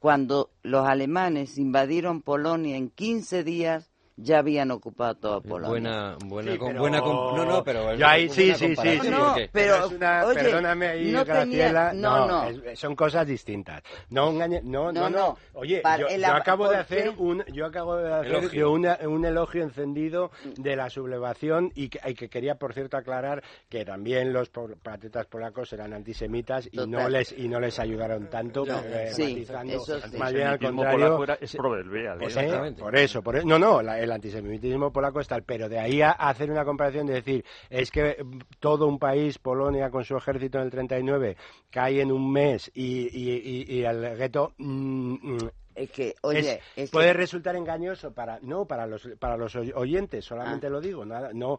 [0.00, 3.89] cuando los alemanes invadieron Polonia en 15 días
[4.22, 5.70] ya habían ocupado toda Polonia.
[5.70, 9.98] Buena, buena, buena no, no, pero yo ahí sí, sí, sí, sí, no, pero oye,
[10.34, 12.44] perdóname ahí, no Graciela, no, no,
[12.74, 13.82] son cosas distintas.
[14.10, 15.36] No engañe, no, no, no.
[15.54, 20.90] Oye, yo, acabo de hacer un, yo acabo de hacer un elogio encendido de la
[20.90, 26.68] sublevación y que, que, quería, por cierto, aclarar que también los patriotas polacos eran antisemitas
[26.70, 30.16] y no les y no les ayudaron tanto, eh, sí, eso sí.
[30.16, 31.24] más bien al contrario.
[31.40, 32.22] Es proverbial.
[32.22, 32.82] Exactamente.
[32.82, 36.02] Por eso, por eso, no, no, la, el antisemitismo polaco es tal, pero de ahí
[36.02, 38.16] a, hacer una comparación de decir, es que
[38.58, 41.36] todo un país, Polonia, con su ejército en el 39,
[41.70, 44.52] cae en un mes y, y, el gueto...
[44.58, 46.60] Mm, mm, es que, oye,
[46.90, 50.70] puede resultar engañoso para no para los para los oyentes solamente ah.
[50.70, 51.58] lo digo nada no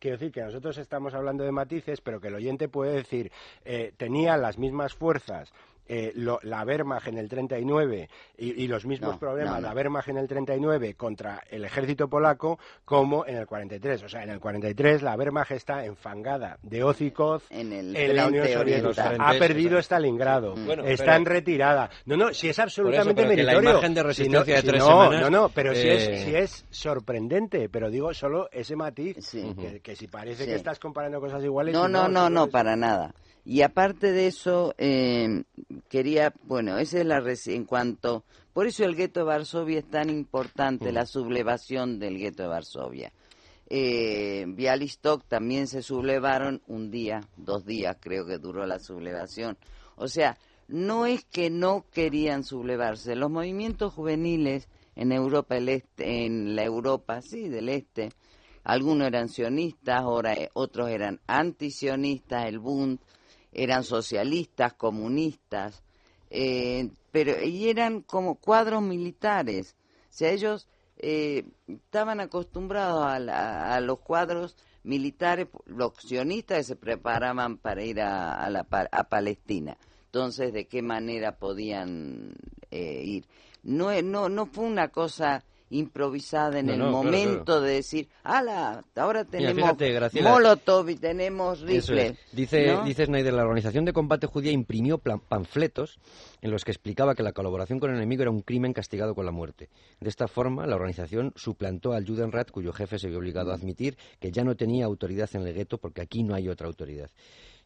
[0.00, 3.30] quiero decir que nosotros estamos hablando de matices pero que el oyente puede decir
[3.64, 5.52] eh, tenía las mismas fuerzas
[5.94, 8.08] eh, la Wehrmacht en el 39
[8.38, 13.26] y, y los mismos problemas, la Wehrmacht en el 39 contra el ejército polaco como
[13.26, 14.02] en el 43.
[14.02, 19.16] O sea, en el 43 la Wehrmacht está enfangada de Ozikov en, la Unión Soviética.
[19.18, 20.54] Ha perdido Stalingrado.
[20.86, 21.90] está en retirada.
[22.06, 23.60] No, no, si es absolutamente meritorio.
[23.60, 26.64] La imagen de resistencia de tres no, No, no, pero si, es, eh, si es
[26.70, 27.68] sorprendente.
[27.68, 29.18] Pero digo solo ese matiz,
[29.82, 31.74] que, si parece que estás comparando cosas iguales...
[31.74, 33.12] No, no, no, no, para nada.
[33.44, 35.42] Y aparte de eso, eh,
[35.88, 40.10] quería, bueno, esa es la en cuanto, por eso el gueto de Varsovia es tan
[40.10, 40.94] importante, mm.
[40.94, 43.12] la sublevación del gueto de Varsovia.
[43.68, 49.56] eh, Bialystok también se sublevaron un día, dos días creo que duró la sublevación.
[49.96, 50.38] O sea,
[50.68, 56.64] no es que no querían sublevarse, los movimientos juveniles en Europa el Este, en la
[56.64, 58.10] Europa, sí, del Este,
[58.64, 63.00] algunos eran sionistas, ahora eh, otros eran antisionistas, el Bund,
[63.52, 65.82] eran socialistas, comunistas,
[66.30, 69.76] eh, pero y eran como cuadros militares.
[70.04, 77.58] O sea, ellos eh, estaban acostumbrados a, los cuadros militares, los sionistas que se preparaban
[77.58, 79.76] para ir a, la, Palestina.
[80.06, 82.34] Entonces, ¿de qué manera podían
[82.70, 83.26] eh, ir?
[83.62, 88.84] No, no, no fue una cosa improvisada en el momento de decir, ¡Hala!
[88.94, 89.76] Ahora tenemos
[90.22, 92.18] Molotov y tenemos rifles.
[92.32, 95.98] Dice, dice Snyder, la Organización de Combate Judía imprimió panfletos
[96.40, 99.24] en los que explicaba que la colaboración con el enemigo era un crimen castigado con
[99.24, 99.68] la muerte.
[100.00, 103.96] De esta forma, la organización suplantó al Judenrat, cuyo jefe se vio obligado a admitir
[104.20, 107.10] que ya no tenía autoridad en el gueto porque aquí no hay otra autoridad.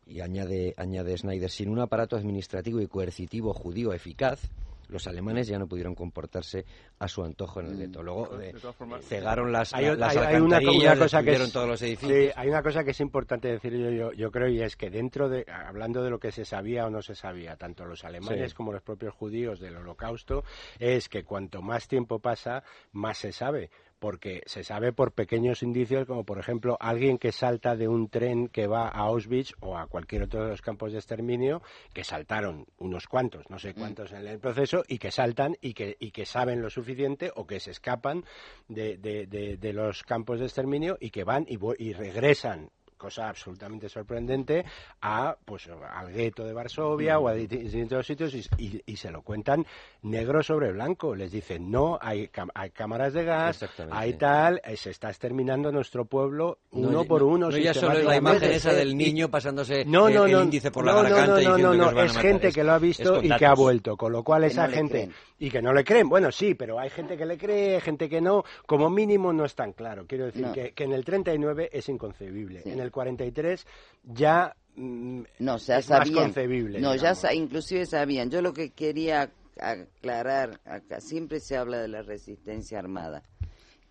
[0.06, 4.40] Y añade, añade Snyder, sin un aparato administrativo y coercitivo judío eficaz,
[4.88, 6.64] los alemanes ya no pudieron comportarse
[6.98, 8.02] a su antojo en el gueto.
[8.02, 8.54] Luego eh,
[9.02, 10.60] cegaron las, hay, las hay, una,
[10.96, 12.32] cosa que todos los edificios.
[12.36, 15.46] hay una cosa que es importante decir yo, yo, creo y es que dentro de,
[15.48, 18.82] hablando de lo que se sabía o no se sabía, tanto los alemanes como los
[18.82, 20.44] propios judíos del holocausto,
[20.78, 23.70] es que cuanto más tiempo pasa, más se sabe
[24.06, 28.46] porque se sabe por pequeños indicios, como por ejemplo alguien que salta de un tren
[28.46, 31.60] que va a Auschwitz o a cualquier otro de los campos de exterminio,
[31.92, 33.74] que saltaron unos cuantos, no sé mm.
[33.74, 37.48] cuántos en el proceso, y que saltan y que, y que saben lo suficiente o
[37.48, 38.24] que se escapan
[38.68, 43.88] de, de, de, los campos de exterminio y que van y, y regresan cosa absolutamente
[43.88, 44.64] sorprendente,
[45.02, 49.66] a pues al gueto de Varsovia o a distintos sitios y, se lo cuentan
[50.02, 51.14] negro sobre blanco.
[51.14, 56.06] Les dicen, no, hay, hay cámaras de gas, hay tal, eh, se está exterminando nuestro
[56.06, 57.50] pueblo uno por uno.
[57.50, 60.84] No ya solo es la imagen esa del niño pasándose no, no, el, índice por
[60.84, 63.54] la garganta no, no, no, no, es gente que lo ha visto y que ha
[63.54, 66.88] vuelto, con lo cual esa gente y que no le creen, bueno, sí, pero hay
[66.88, 70.06] gente que le cree, gente que no, como mínimo no es tan claro.
[70.06, 72.62] Quiero decir que, que, en el 39 es inconcebible.
[72.64, 73.66] En el 43
[74.04, 76.80] ya mm, no, ya es más concebible.
[76.80, 78.30] No, ya inclusive sabían.
[78.30, 83.22] Yo lo que quería aclarar acá, siempre se habla de la resistencia armada.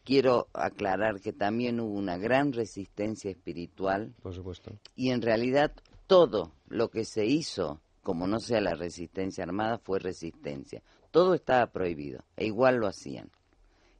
[0.03, 4.13] Quiero aclarar que también hubo una gran resistencia espiritual.
[4.21, 4.71] Por supuesto.
[4.95, 5.71] Y en realidad
[6.05, 10.83] todo lo que se hizo, como no sea la resistencia armada, fue resistencia.
[11.09, 13.31] Todo estaba prohibido, e igual lo hacían.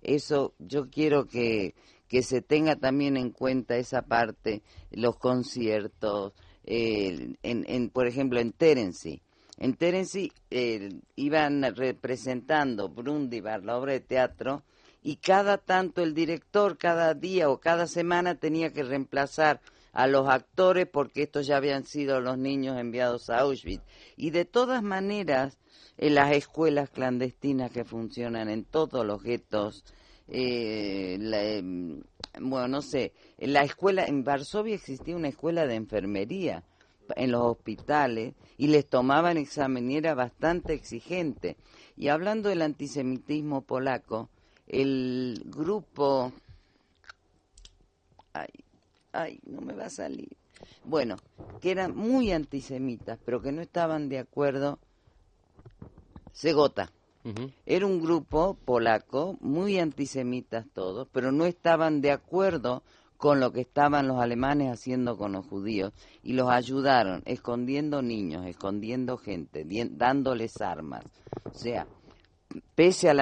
[0.02, 1.74] Eso yo quiero que,
[2.16, 6.32] que se tenga también en cuenta esa parte, los conciertos,
[6.64, 9.22] en, en, por ejemplo, en Terency.
[9.58, 14.64] En Terency eh, iban representando Brundibar, la obra de teatro,
[15.04, 19.60] y cada tanto el director, cada día o cada semana tenía que reemplazar
[19.92, 23.84] a los actores porque estos ya habían sido los niños enviados a Auschwitz.
[24.16, 25.58] Y de todas maneras,
[25.98, 29.84] en las escuelas clandestinas que funcionan en todos los guetos
[30.28, 32.02] eh, em,
[32.40, 36.64] bueno, no sé, la escuela, en Varsovia existía una escuela de enfermería
[37.16, 41.58] en los hospitales y les tomaban examen y era bastante exigente.
[41.96, 44.30] Y hablando del antisemitismo polaco,
[44.68, 46.34] el grupo...
[48.34, 48.50] Ay,
[49.14, 50.36] ay, no me va a salir.
[50.84, 51.18] Bueno,
[51.62, 54.80] que eran muy antisemitas, pero que no estaban de acuerdo.
[57.66, 62.84] Era un grupo polaco, muy antisemitas todos, pero no estaban de acuerdo
[63.18, 68.46] con lo que estaban los alemanes haciendo con los judíos y los ayudaron escondiendo niños,
[68.46, 71.04] escondiendo gente, dándoles armas.
[71.46, 71.88] O sea,
[72.76, 73.16] pese a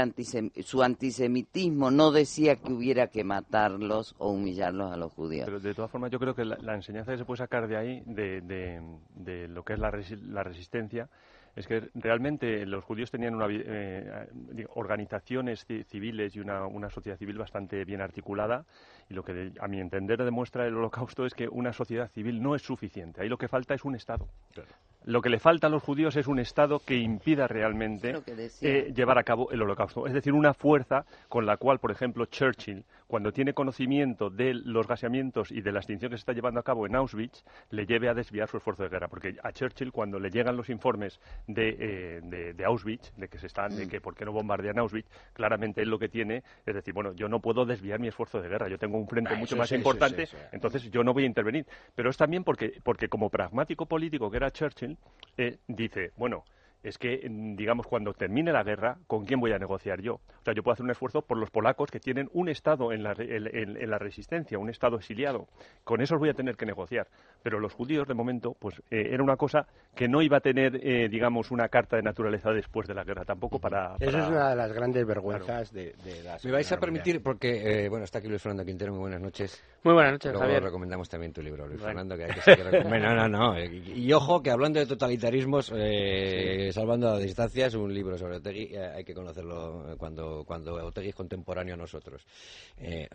[0.64, 5.46] su antisemitismo, no decía que hubiera que matarlos o humillarlos a los judíos.
[5.46, 8.04] Pero de todas formas, yo creo que la, enseñanza que se puede sacar de ahí,
[8.06, 11.10] de, lo que es la resistencia,
[11.56, 14.28] es que realmente los judíos tenían una, eh,
[14.76, 18.66] organizaciones civiles y una, una, sociedad civil bastante bien articulada
[19.10, 22.56] y lo que a mi entender demuestra el holocausto es que una sociedad civil no
[22.56, 23.22] es suficiente.
[23.22, 24.28] Ahí lo que falta es un Estado.
[25.06, 28.16] Lo que le falta a los judíos es un Estado que impida realmente
[28.62, 30.08] eh, llevar a cabo el holocausto.
[30.08, 34.88] Es decir, una fuerza con la cual, por ejemplo, Churchill, cuando tiene conocimiento de los
[34.88, 38.10] gaseamientos y de la extinción que se está llevando a cabo en Auschwitz, le lleve
[38.10, 39.08] a desviar su esfuerzo de guerra.
[39.08, 43.48] Porque a Churchill, cuando le llegan los informes de, eh, de, Auschwitz, de que se
[43.48, 43.90] están, de mm.
[43.90, 47.28] que por qué no bombardean Auschwitz, claramente él lo que tiene es decir, bueno, yo
[47.28, 50.28] no puedo desviar mi esfuerzo de guerra, yo tengo un frente ah, mucho más importante,
[50.52, 51.66] entonces yo no voy a intervenir.
[51.96, 54.93] Pero es también porque, porque como pragmático político que era Churchill,
[55.38, 56.46] eh, dice, bueno,
[56.84, 60.16] es que, mm, digamos, cuando termine la guerra, ¿con quién voy a negociar yo?
[60.16, 63.04] O sea, yo puedo hacer un esfuerzo por los polacos que tienen un Estado en
[63.04, 65.48] la, en, la resistencia, un Estado exiliado.
[65.86, 67.08] Con esos voy a tener que negociar.
[67.42, 69.66] Pero los judíos, de momento, pues eh, era una cosa
[69.96, 73.24] que no iba a tener, eh, digamos, una carta de naturaleza después de la guerra
[73.24, 73.96] tampoco para...
[74.00, 76.44] Esa es una de las grandes vergüenzas de, de las...
[76.44, 79.64] Me vais a permitir, porque, eh, bueno, está aquí Luis Fernando Quintero, muy buenas noches.
[79.84, 82.66] Muy buenas noches, Luego recomendamos también tu libro, Luis Fernando, que hay que seguir...
[82.86, 83.64] no, no, no.
[83.64, 85.72] Y, ojo, que hablando de totalitarismos,
[86.74, 91.76] salvando a distancias, un libro sobre Otegui, hay que conocerlo cuando, cuando Otegui es contemporáneo
[91.76, 92.26] a nosotros.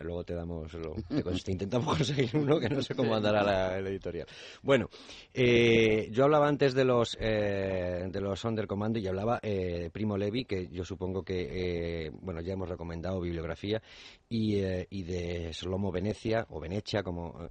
[0.01, 0.73] luego te damos...
[0.73, 4.27] Lo, te, intentamos conseguir uno que no sé cómo andará la, editorial.
[4.63, 4.89] Bueno,
[5.33, 10.67] yo hablaba antes de los, de los Under Commando y hablaba de Primo Levi, que
[10.69, 13.81] yo supongo que, bueno, ya hemos recomendado bibliografía,
[14.29, 14.57] y,
[14.89, 17.49] y de Slomo Venecia, o Venecia, como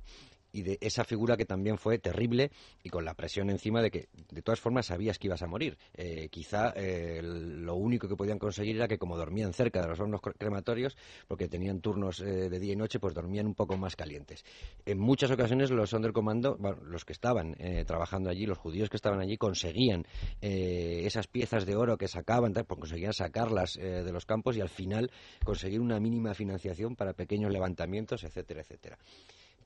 [0.58, 2.50] y de esa figura que también fue terrible
[2.82, 5.78] y con la presión encima de que de todas formas sabías que ibas a morir.
[5.94, 10.00] Eh, quizá eh, lo único que podían conseguir era que como dormían cerca de los
[10.00, 10.96] hornos crematorios,
[11.28, 14.44] porque tenían turnos eh, de día y noche, pues dormían un poco más calientes.
[14.84, 17.56] En muchas ocasiones los Sonderkommando, bueno, los que estaban
[17.86, 20.06] trabajando allí, los judíos que estaban allí, conseguían
[20.40, 25.10] esas piezas de oro que sacaban, pues conseguían sacarlas de los campos y al final
[25.44, 28.98] conseguir una mínima financiación para pequeños levantamientos, etcétera, etcétera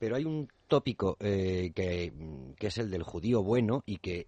[0.03, 2.11] pero hay un tópico eh, que,
[2.59, 4.25] es el del judío bueno y que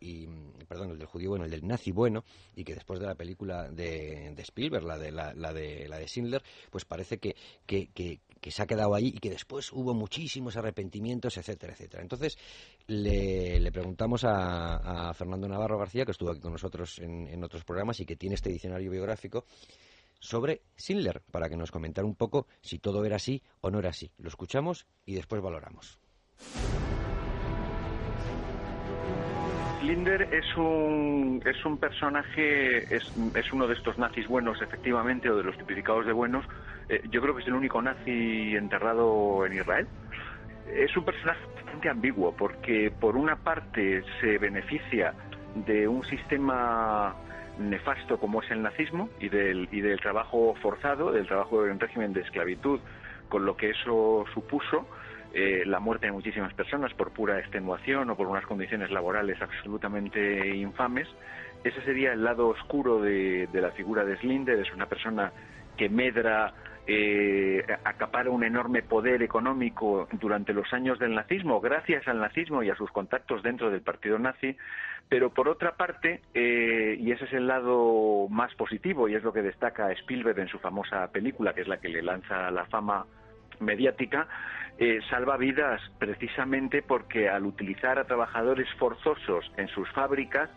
[0.69, 2.23] perdón el del judío bueno el del nazi bueno
[2.55, 6.41] y que después de la película de, Spielberg la de la, de la de Schindler
[6.69, 7.35] pues parece que,
[7.65, 12.03] que, se ha quedado ahí y que después hubo muchísimos arrepentimientos etcétera etcétera.
[12.03, 12.37] Entonces
[12.87, 17.99] le, preguntamos a, Fernando Navarro García que estuvo aquí con nosotros en, en otros programas
[17.99, 19.43] y que tiene este diccionario biográfico
[20.25, 23.89] sobre Schindler, para que nos comentara un poco si todo era así o no era
[23.89, 24.11] así.
[24.17, 25.99] Lo escuchamos y después valoramos.
[29.79, 35.37] Schindler es un, es un personaje, es, es, uno de estos nazis buenos, efectivamente, o
[35.37, 36.43] de los tipificados de buenos.
[36.89, 39.87] Eh, yo creo que es el único nazi enterrado en Israel.
[40.73, 45.13] Es un personaje bastante ambiguo, porque por una parte se beneficia
[45.53, 47.15] de un sistema
[47.59, 52.13] nefasto como es el nazismo y del, y del trabajo forzado, del trabajo en régimen
[52.13, 52.79] de esclavitud,
[53.29, 54.87] con lo que eso supuso,
[55.33, 60.55] eh, la muerte de muchísimas personas por pura extenuación o por unas condiciones laborales absolutamente
[60.55, 61.07] infames.
[61.63, 65.31] Ese sería el lado oscuro de, de la figura de Slinder, es una persona
[65.75, 66.53] que medra
[66.87, 72.69] eh, acapara un enorme poder económico durante los años del nazismo, gracias al nazismo y
[72.69, 74.55] a sus contactos dentro del partido nazi,
[75.09, 79.33] pero por otra parte, eh, y ese es el lado más positivo y es lo
[79.33, 83.05] que destaca Spielberg en su famosa película, que es la que le lanza la fama
[83.59, 84.27] mediática,
[84.77, 90.49] eh, salva vidas precisamente porque al utilizar a trabajadores forzosos en sus fábricas,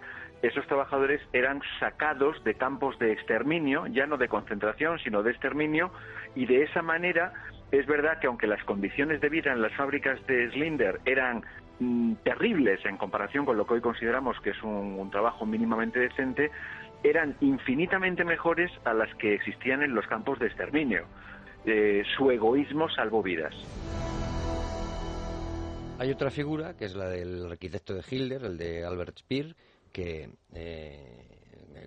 [0.42, 5.92] esos trabajadores eran sacados de campos de exterminio, ya no de concentración, sino de exterminio,
[6.34, 7.32] y de esa manera
[7.70, 11.44] es verdad que aunque las condiciones de vida en las fábricas de Slinder eran
[11.80, 16.50] mm, terribles en comparación con lo que hoy consideramos que es un, trabajo mínimamente decente,
[17.02, 21.06] eran infinitamente mejores a las que existían en los campos de exterminio.
[21.64, 23.54] Eh, su egoísmo salvó vidas.
[25.98, 29.56] Hay otra figura, que es la del arquitecto de Hitler, el de Albert Speer,
[29.92, 31.37] que eh,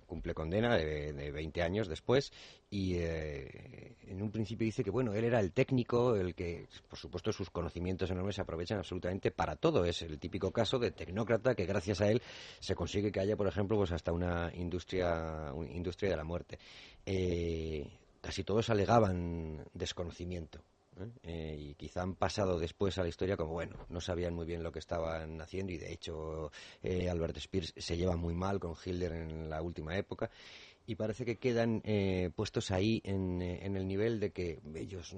[0.05, 2.31] cumple condena de, de, 20 años después
[2.69, 6.97] y eh, en un principio dice que bueno él era el técnico el que por
[6.97, 9.85] supuesto sus conocimientos enormes se aprovechan absolutamente para todo.
[9.85, 12.21] Es el típico caso de tecnócrata que gracias a él
[12.59, 16.59] se consigue que haya por ejemplo pues hasta una industria industria de la muerte.
[17.05, 17.87] Eh,
[18.21, 20.61] casi todos alegaban desconocimiento
[21.03, 21.09] ¿eh?
[21.23, 24.63] Eh, y quizá han pasado después a la historia como, bueno, no sabían muy bien
[24.63, 26.51] lo que estaban haciendo y de hecho
[26.83, 30.29] eh, Albert Spears se lleva muy mal con Hitler en la última época
[30.85, 31.83] y parece que quedan
[32.35, 35.15] puestos ahí en, en, el nivel de que ellos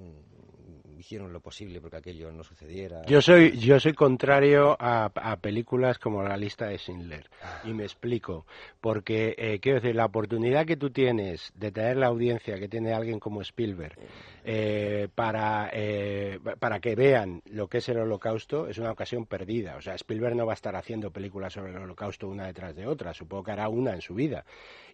[1.04, 3.04] hicieron lo posible porque aquello no sucediera.
[3.06, 5.10] Yo soy, yo soy contrario a,
[5.40, 7.28] películas como La lista de Schindler
[7.64, 8.46] y me explico.
[8.80, 12.94] Porque, eh, quiero decir, la oportunidad que tú tienes de tener la audiencia que tiene
[12.94, 13.98] alguien como Spielberg
[14.44, 19.76] eh, para, eh, para que vean lo que es el holocausto es una ocasión perdida.
[19.76, 22.86] O sea, Spielberg no va a estar haciendo películas sobre el holocausto una detrás de
[22.86, 23.12] otra.
[23.12, 24.46] Supongo que hará una en su vida.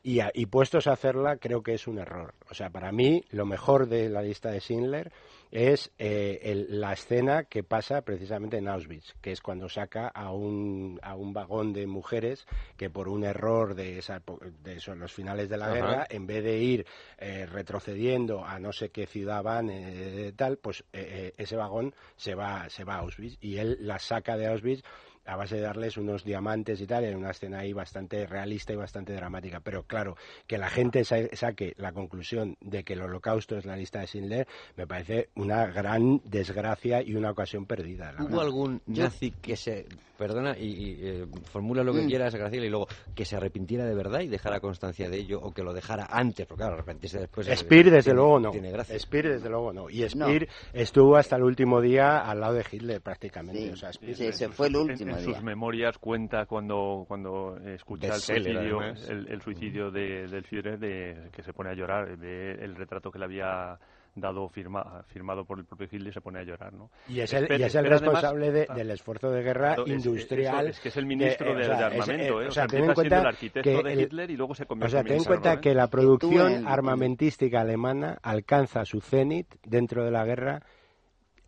[0.02, 2.34] Y, y puestos a hacerla, creo que es un error.
[2.50, 5.12] O sea, para mí, lo mejor de la lista de Schindler
[5.51, 10.98] es eh, la escena que pasa precisamente en Auschwitz, que es cuando saca a un,
[11.02, 12.47] a un vagón de mujeres
[12.77, 14.22] que por un error de, esa,
[14.62, 16.86] de los finales de la guerra, en vez de ir
[17.18, 22.68] eh, retrocediendo a no sé qué ciudad van, eh, tal, pues ese vagón se va,
[22.68, 24.82] se va a Auschwitz y él la saca de Auschwitz
[25.26, 28.76] a base de darles unos diamantes y tal, en una escena ahí bastante realista y
[28.76, 29.60] bastante dramática.
[29.60, 30.16] Pero claro,
[30.47, 34.48] que la gente saque la conclusión de que el holocausto es la lista de Schindler,
[34.76, 38.14] me parece una gran desgracia y una ocasión perdida.
[38.18, 39.86] ¿Hubo algún nazi que se,
[40.20, 42.06] perdona, y, eh, formula lo que mm.
[42.09, 45.51] quieras, Graciela, y luego que se arrepintiera de verdad y dejara constancia de ello, o
[45.51, 47.48] que lo dejara antes, porque claro, arrepentirse después...
[47.59, 48.52] Speer, desde luego, no.
[48.52, 49.88] Speer, desde luego, no.
[49.88, 53.74] Y Speer estuvo hasta el último día al lado de Hitler, prácticamente.
[54.14, 59.40] Sí, se fue el último en, sus memorias cuenta cuando, cuando escucha el suicidio, el,
[59.40, 63.24] suicidio de, del Führer, de, que se pone a llorar, de el retrato que le
[63.24, 63.78] había
[64.14, 66.90] dado firma, firmado por el propio Hitler se pone a llorar, ¿no?
[67.08, 70.68] Y es el, y es el responsable ah, del esfuerzo de guerra industrial.
[70.68, 72.48] Es, que es el ministro de, armamento, ¿eh?
[72.48, 75.04] O sea, ten en cuenta el arquitecto de Hitler y luego se convierte O sea,
[75.04, 75.60] ten en cuenta ¿eh?
[75.60, 80.62] que la producción armamentística alemana alcanza su cenit dentro de la guerra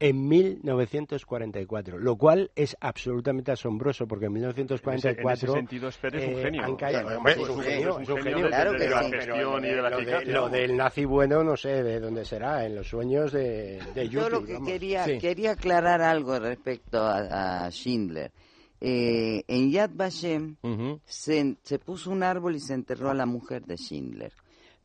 [0.02, 6.26] en 1944, lo cual es absolutamente asombroso porque en 1944 en ese, sentido Speer es
[6.26, 6.62] un eh, genio.
[6.64, 10.48] es un genio, es un genio, claro que la gestión y de la lo, lo
[10.48, 14.44] del nazi bueno no sé de dónde será, en los sueños de, de Yo lo
[14.44, 18.32] que quería, quería aclarar algo respecto a, Schindler.
[18.80, 20.56] Eh, en Yad Vashem
[21.04, 24.32] se, se puso un árbol y se enterró a la mujer de Schindler.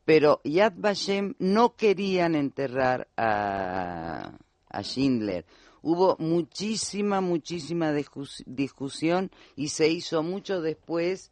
[0.06, 4.38] Pero Yad Vashem no querían enterrar a,
[4.78, 5.44] a Schindler.
[5.82, 7.92] Hubo muchísima, muchísima
[8.46, 11.32] discusión y se hizo mucho después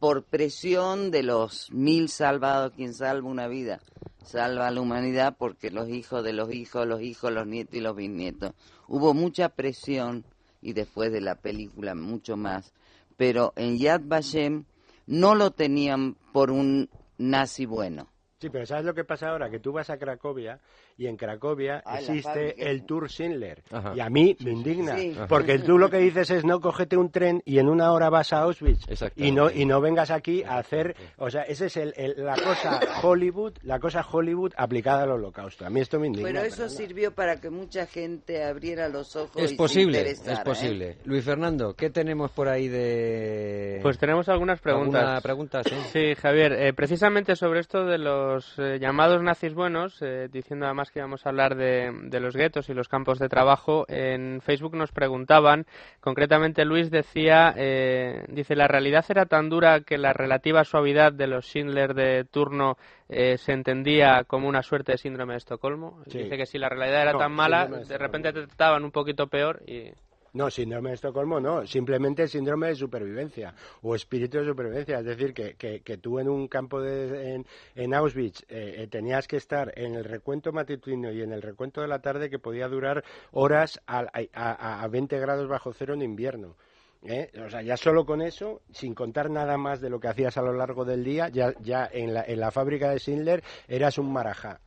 [0.00, 3.80] por presión de los mil salvados, quien salva una vida,
[4.24, 7.80] salva a la humanidad porque los hijos de los hijos, los hijos, los nietos y
[7.80, 8.54] los bisnietos.
[8.88, 10.24] Hubo mucha presión
[10.60, 12.72] y después de la película mucho más,
[13.16, 14.64] pero en Yad Vashem
[15.06, 16.88] no lo tenían por un
[17.18, 18.08] nazi bueno.
[18.40, 19.50] Sí, pero ¿sabes lo que pasa ahora?
[19.50, 20.60] Que tú vas a Cracovia
[21.00, 23.62] y en Cracovia ah, existe el Tour Schindler.
[23.94, 24.96] Y a mí me indigna,
[25.28, 28.34] porque tú lo que dices es no cogete un tren y en una hora vas
[28.34, 28.84] a Auschwitz
[29.16, 32.80] y no y no vengas aquí a hacer, o sea, esa es el, la cosa
[33.02, 35.64] Hollywood, la cosa Hollywood aplicada al Holocausto.
[35.64, 36.28] A mí esto me indigna.
[36.28, 39.42] Pero eso sirvió para que mucha gente abriera los ojos.
[39.42, 40.34] Es posible, es ¿eh?
[40.44, 40.98] posible.
[41.04, 43.78] Luis Fernando, ¿qué tenemos por ahí de?
[43.80, 45.22] Pues tenemos algunas preguntas.
[45.22, 46.14] preguntas sí?
[46.14, 49.98] Javier, eh, precisamente sobre esto de los eh, llamados nazis buenos,
[50.30, 54.40] diciendo además que vamos a hablar de, los guetos y los campos de trabajo, en
[54.40, 55.66] Facebook nos preguntaban,
[56.00, 61.26] concretamente Luis decía, eh, dice, la realidad era tan dura que la relativa suavidad de
[61.26, 62.76] los Schindler de turno
[63.08, 66.02] eh, se entendía como una suerte de síndrome de Estocolmo.
[66.06, 69.62] Dice que si la realidad era tan mala, de repente te trataban un poquito peor
[69.66, 69.92] y...
[70.32, 74.98] No, síndrome de Estocolmo no, simplemente síndrome de supervivencia o espíritu de supervivencia.
[75.00, 77.44] Es decir, que, que, tú en un campo de,
[77.74, 81.80] en, Auschwitz eh, eh, tenías que estar en el recuento matutino y en el recuento
[81.80, 86.02] de la tarde que podía durar horas a, a, a 20 grados bajo cero en
[86.02, 86.54] invierno.
[87.02, 87.30] ¿eh?
[87.44, 90.42] O sea, ya solo con eso, sin contar nada más de lo que hacías a
[90.42, 94.12] lo largo del día, ya, ya en, la, en la fábrica de Schindler eras un
[94.12, 94.60] marajá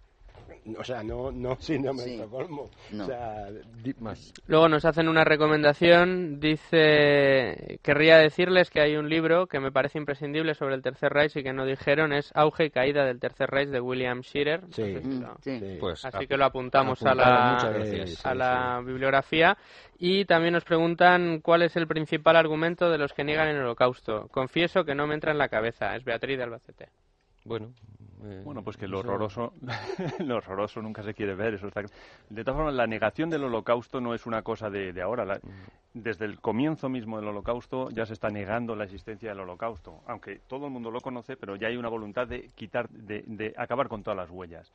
[0.77, 2.69] o sea, no, no síndrome de Estocolmo.
[2.99, 3.47] O sea,
[3.99, 4.33] más.
[4.47, 9.97] Luego nos hacen una recomendación, dice, querría decirles que hay un libro que me parece
[9.97, 13.49] imprescindible sobre el Tercer Reich y que no dijeron, es Auge y Caída del Tercer
[13.49, 14.61] Reich de William Scherer.
[14.71, 14.97] Sí.
[15.79, 17.57] Pues, así que lo apuntamos a la,
[18.23, 19.57] a la bibliografía.
[19.99, 24.27] Y también nos preguntan cuál es el principal argumento de los que niegan el holocausto.
[24.29, 26.89] Confieso que no me entra en la cabeza, es Beatriz de Albacete.
[27.45, 27.73] Bueno,
[28.23, 29.53] eh, bueno, pues que lo horroroso,
[30.19, 31.55] lo horroroso nunca se quiere ver.
[31.55, 31.81] Eso está...
[32.29, 35.25] De todas formas, la negación del holocausto no es una cosa de, ahora.
[35.25, 35.39] Mm.
[35.93, 40.01] Desde el comienzo mismo del holocausto ya se está negando la existencia del holocausto.
[40.07, 43.89] Aunque todo el mundo lo conoce, pero ya hay una voluntad de quitar, de, acabar
[43.89, 44.71] con todas las huellas.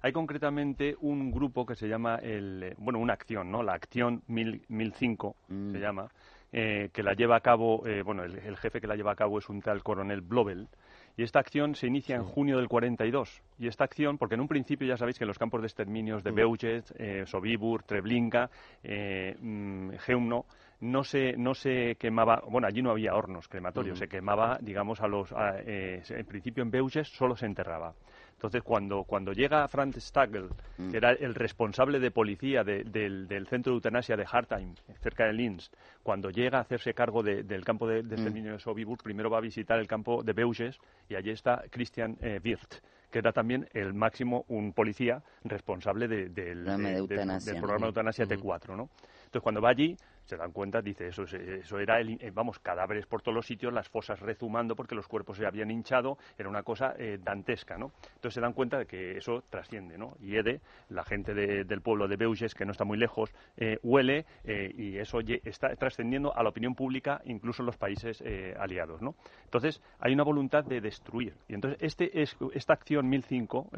[0.00, 3.62] Hay concretamente un grupo que se llama, el, bueno, una acción, ¿no?
[3.62, 5.76] La acción 1005 se mm.
[5.76, 6.08] llama,
[6.52, 9.16] eh, que la lleva a cabo, eh, bueno, el, el, jefe que la lleva a
[9.16, 10.68] cabo es un tal coronel Blobel,
[11.16, 13.42] y esta acción se inicia en junio del 42.
[13.58, 16.32] Y esta acción, porque en un principio ya sabéis que los campos de exterminios de
[16.32, 16.34] mm.
[16.34, 18.50] Beuchet, eh, Sobibur, Treblinka,
[18.82, 20.46] eh, mm, Geumno,
[20.80, 25.06] no se, no se quemaba, bueno, allí no había hornos crematorios, se quemaba, digamos, a
[25.06, 25.32] los,
[25.64, 27.94] eh, en principio en Beuchet solo se enterraba.
[28.42, 30.90] Entonces, cuando, cuando llega Franz Stagel, mm.
[30.90, 35.70] que era el responsable de policía del, centro de eutanasia de Hartheim, cerca de Linz,
[36.02, 38.54] cuando llega a hacerse cargo del campo de, de exterminio mm.
[38.54, 40.76] de Sobibur, primero va a visitar el campo de Beuges
[41.08, 42.82] y allí está Christian eh, Wirth
[43.12, 46.30] que era también el máximo un policía responsable del,
[46.64, 48.88] programa de eutanasia T4, ¿no?
[49.26, 53.06] Entonces, cuando va allí, se dan cuenta, dice, eso, eso era, el, eh, vamos, cadáveres
[53.06, 56.62] por todos los sitios, las fosas rezumando porque los cuerpos se habían hinchado, era una
[56.62, 57.92] cosa eh, dantesca, ¿no?
[58.14, 60.16] Entonces se dan cuenta de que eso trasciende, ¿no?
[60.20, 64.24] Y Ede, la gente del pueblo de Beuges, que no está muy lejos, eh, huele
[64.44, 68.22] y eso está trascendiendo a la opinión pública, incluso en los países
[68.58, 69.14] aliados, ¿no?
[69.44, 71.34] Entonces hay una voluntad de destruir.
[71.48, 73.70] Y entonces este es, esta acción 1005,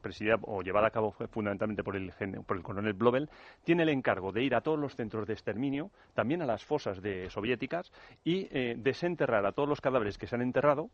[0.00, 2.12] presidida o llevada a cabo fundamentalmente por el,
[2.46, 3.28] por el coronel Blobel,
[3.64, 7.02] tiene el encargo de ir a todos los centros de exterminio también a las fosas
[7.02, 7.92] de soviéticas
[8.24, 10.90] y eh, desenterrar a todos los cadáveres que se han enterrado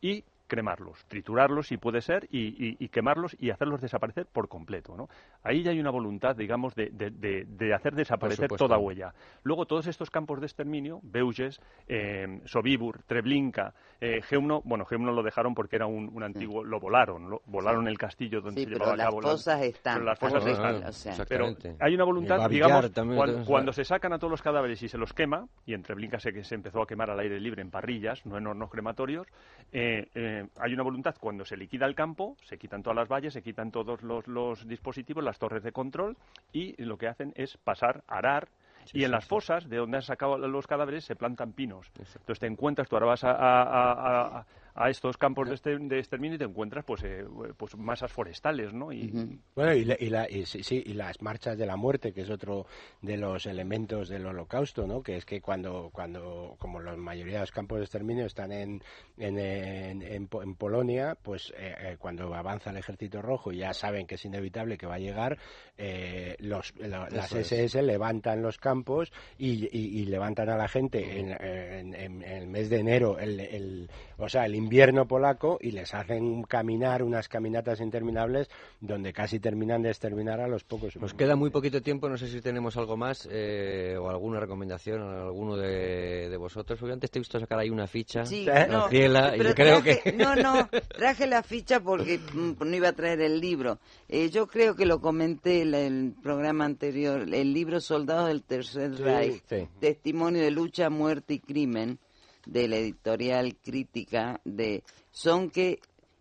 [0.00, 4.96] y cremarlos, triturarlos si puede ser y, quemarlos y hacerlos desaparecer por completo.
[4.96, 5.08] ¿no?
[5.42, 9.12] Ahí ya hay una voluntad, digamos, de, de, hacer desaparecer toda huella.
[9.42, 14.20] Luego todos estos campos de exterminio, Beuges, eh, Sobibur, Treblinka, eh,
[14.64, 18.64] bueno, Geumno lo dejaron porque era un, antiguo, lo volaron, lo, volaron el castillo donde
[18.64, 19.20] se llevaba a cabo.
[19.20, 19.94] Las fosas están.
[19.94, 21.26] Pero las fosas están.
[21.28, 22.90] pero hay una voluntad, digamos,
[23.46, 26.44] cuando, se sacan a todos los cadáveres y se los quema, y en Treblinka se,
[26.44, 29.26] se empezó a quemar al aire libre en parrillas, no en hornos crematorios,
[29.72, 30.08] eh,
[30.40, 33.42] eh hay una voluntad cuando se liquida el campo, se quitan todas las valles, se
[33.42, 36.16] quitan todos los, dispositivos, las torres de control
[36.52, 38.48] y lo que hacen es pasar, arar,
[38.92, 41.90] y en las fosas de donde han sacado los cadáveres se plantan pinos.
[41.96, 44.46] Entonces te encuentras, tú ahora vas a, a
[44.88, 47.24] estos campos de, este, de exterminio y te encuentras pues, eh,
[47.56, 48.92] pues masas forestales, ¿no?
[48.92, 52.66] Y, Bueno, y, la, y, sí, y las marchas de la muerte, que es otro
[53.00, 55.02] de los elementos del holocausto, ¿no?
[55.02, 58.82] Que es que cuando, cuando como la mayoría de los campos de exterminio están en,
[59.16, 64.16] en, en, Polonia, pues eh, eh, cuando avanza el ejército rojo y ya saben que
[64.16, 65.38] es inevitable que va a llegar,
[66.38, 72.70] los, las SS levantan los campos y, levantan a la gente en, en, el mes
[72.70, 77.80] de enero, el, el o sea, el invierno polaco y les hacen caminar unas caminatas
[77.80, 78.48] interminables
[78.80, 80.96] donde casi terminan de exterminar a los pocos.
[80.96, 85.02] Nos queda muy poquito tiempo, no sé si tenemos algo más eh, o alguna recomendación
[85.02, 86.78] a alguno de, vosotros.
[86.78, 90.14] Porque antes te he visto sacar ahí una ficha, sí, no, y creo que...
[90.16, 93.78] No, no, traje la ficha porque mm, no iba a traer el libro.
[94.08, 98.96] Eh, yo creo que lo comenté en el programa anterior, el libro Soldados del Tercer
[98.96, 99.42] Reich,
[99.80, 101.98] Testimonio de Lucha, Muerte y Crimen
[102.46, 105.80] de la editorial crítica de Sonke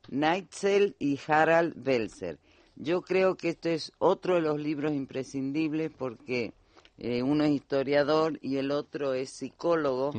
[0.09, 2.39] Neitzel y Harald Welser.
[2.75, 6.53] Yo creo que este es otro de los libros imprescindibles porque
[6.97, 10.11] eh, uno es historiador y el otro es psicólogo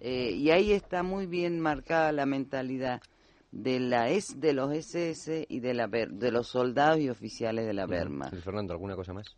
[0.00, 3.00] eh, y ahí está muy bien marcada la mentalidad
[3.52, 7.72] de la es de los SS y de la de los soldados y oficiales de
[7.72, 8.34] la Wehrmacht.
[8.40, 9.36] Fernando, ¿alguna cosa más?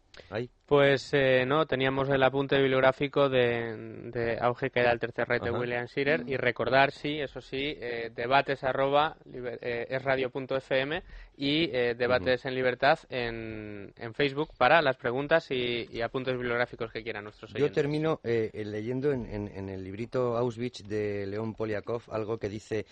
[0.66, 5.52] Pues eh, no, teníamos el apunte bibliográfico de, Auge, que era el tercer rey de
[5.52, 11.04] William Shearer, y recordar, sí, eso sí, eh, debates arroba eh, esradio.fm
[11.36, 17.02] y eh, debates en libertad en, en, Facebook para las preguntas y, apuntes bibliográficos que
[17.02, 17.70] quieran nuestros oyentes.
[17.70, 22.86] Yo termino leyendo en, en, el librito Auschwitz de León Poliakov algo que dice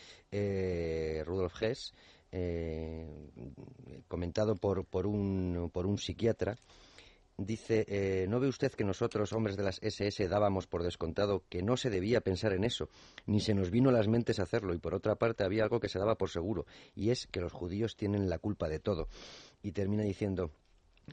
[1.24, 1.92] Rudolf Hess,
[4.06, 6.56] comentado por, por, un, por un psiquiatra,
[7.36, 11.62] dice, eh, ¿no ve usted que nosotros, hombres de las SS, dábamos por descontado que
[11.62, 12.88] no se debía pensar en eso,
[13.26, 15.88] ni se nos vino a las mentes hacerlo, y por otra parte había algo que
[15.88, 19.08] se daba por seguro, y es que los judíos tienen la culpa de todo.
[19.62, 20.50] Y termina diciendo,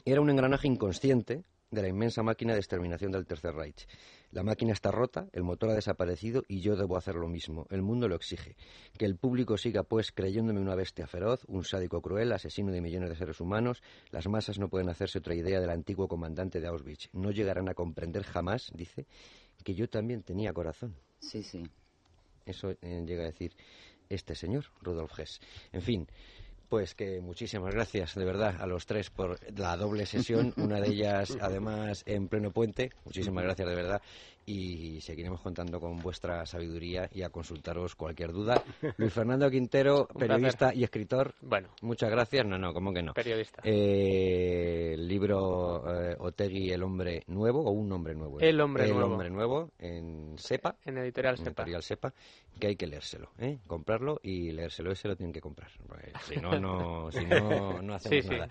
[0.04, 3.86] era un engranaje inconsciente de la inmensa máquina de exterminación del Tercer Reich.
[4.32, 7.66] La máquina está rota, el motor ha desaparecido y yo debo hacer lo mismo.
[7.68, 8.56] El mundo lo exige.
[8.96, 13.10] Que el público siga, pues, creyéndome una bestia feroz, un sádico cruel, asesino de millones
[13.10, 13.82] de seres humanos.
[14.10, 17.10] Las masas no pueden hacerse otra idea del antiguo comandante de Auschwitz.
[17.12, 19.06] No llegarán a comprender jamás, dice,
[19.62, 20.96] que yo también tenía corazón.
[21.20, 21.62] Sí, sí.
[22.46, 23.54] Eso eh, llega a decir
[24.08, 25.40] este señor, Rudolf Hess.
[25.72, 26.08] En fin,
[26.72, 30.88] pues que muchísimas gracias de verdad a los tres por la doble sesión, una de
[30.88, 32.92] ellas además en pleno puente.
[33.04, 34.00] Muchísimas gracias de verdad
[34.46, 38.62] y seguiremos contando con vuestra sabiduría y a consultaros cualquier duda.
[38.96, 41.34] Luis Fernando Quintero, periodista y escritor.
[41.40, 41.68] Bueno.
[41.82, 42.46] Muchas gracias.
[42.46, 43.12] No, no, ¿cómo que no?
[43.14, 43.62] Periodista.
[43.64, 48.40] Eh, el libro eh, Otegui, El Hombre Nuevo, o Un Hombre Nuevo.
[48.40, 49.12] El Hombre el Nuevo.
[49.12, 50.76] Hombre Nuevo, en SEPA.
[50.84, 51.62] En Editorial SEPA.
[51.62, 52.12] Editorial SEPA,
[52.58, 53.58] que hay que leérselo, ¿eh?
[53.66, 54.92] comprarlo y leérselo.
[54.92, 55.70] Ese lo tienen que comprar.
[56.22, 58.48] Si no, no, si no, no hacemos nada.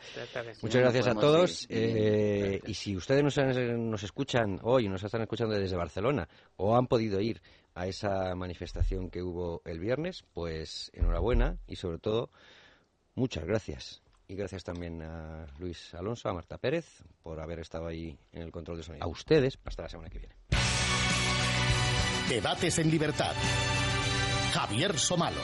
[0.62, 1.68] Muchas gracias a todos.
[1.70, 6.88] Eh, y si ustedes nos, nos escuchan hoy, nos están escuchando desde Barcelona o han
[6.88, 7.42] podido ir
[7.74, 12.30] a esa manifestación que hubo el viernes, pues enhorabuena y sobre todo
[13.16, 14.02] muchas gracias.
[14.28, 18.52] Y gracias también a Luis Alonso, a Marta Pérez, por haber estado ahí en el
[18.52, 19.04] control de sonido.
[19.04, 20.36] A ustedes, hasta la semana que viene.
[22.30, 23.34] Debates en libertad.
[24.54, 25.42] Javier Somalo.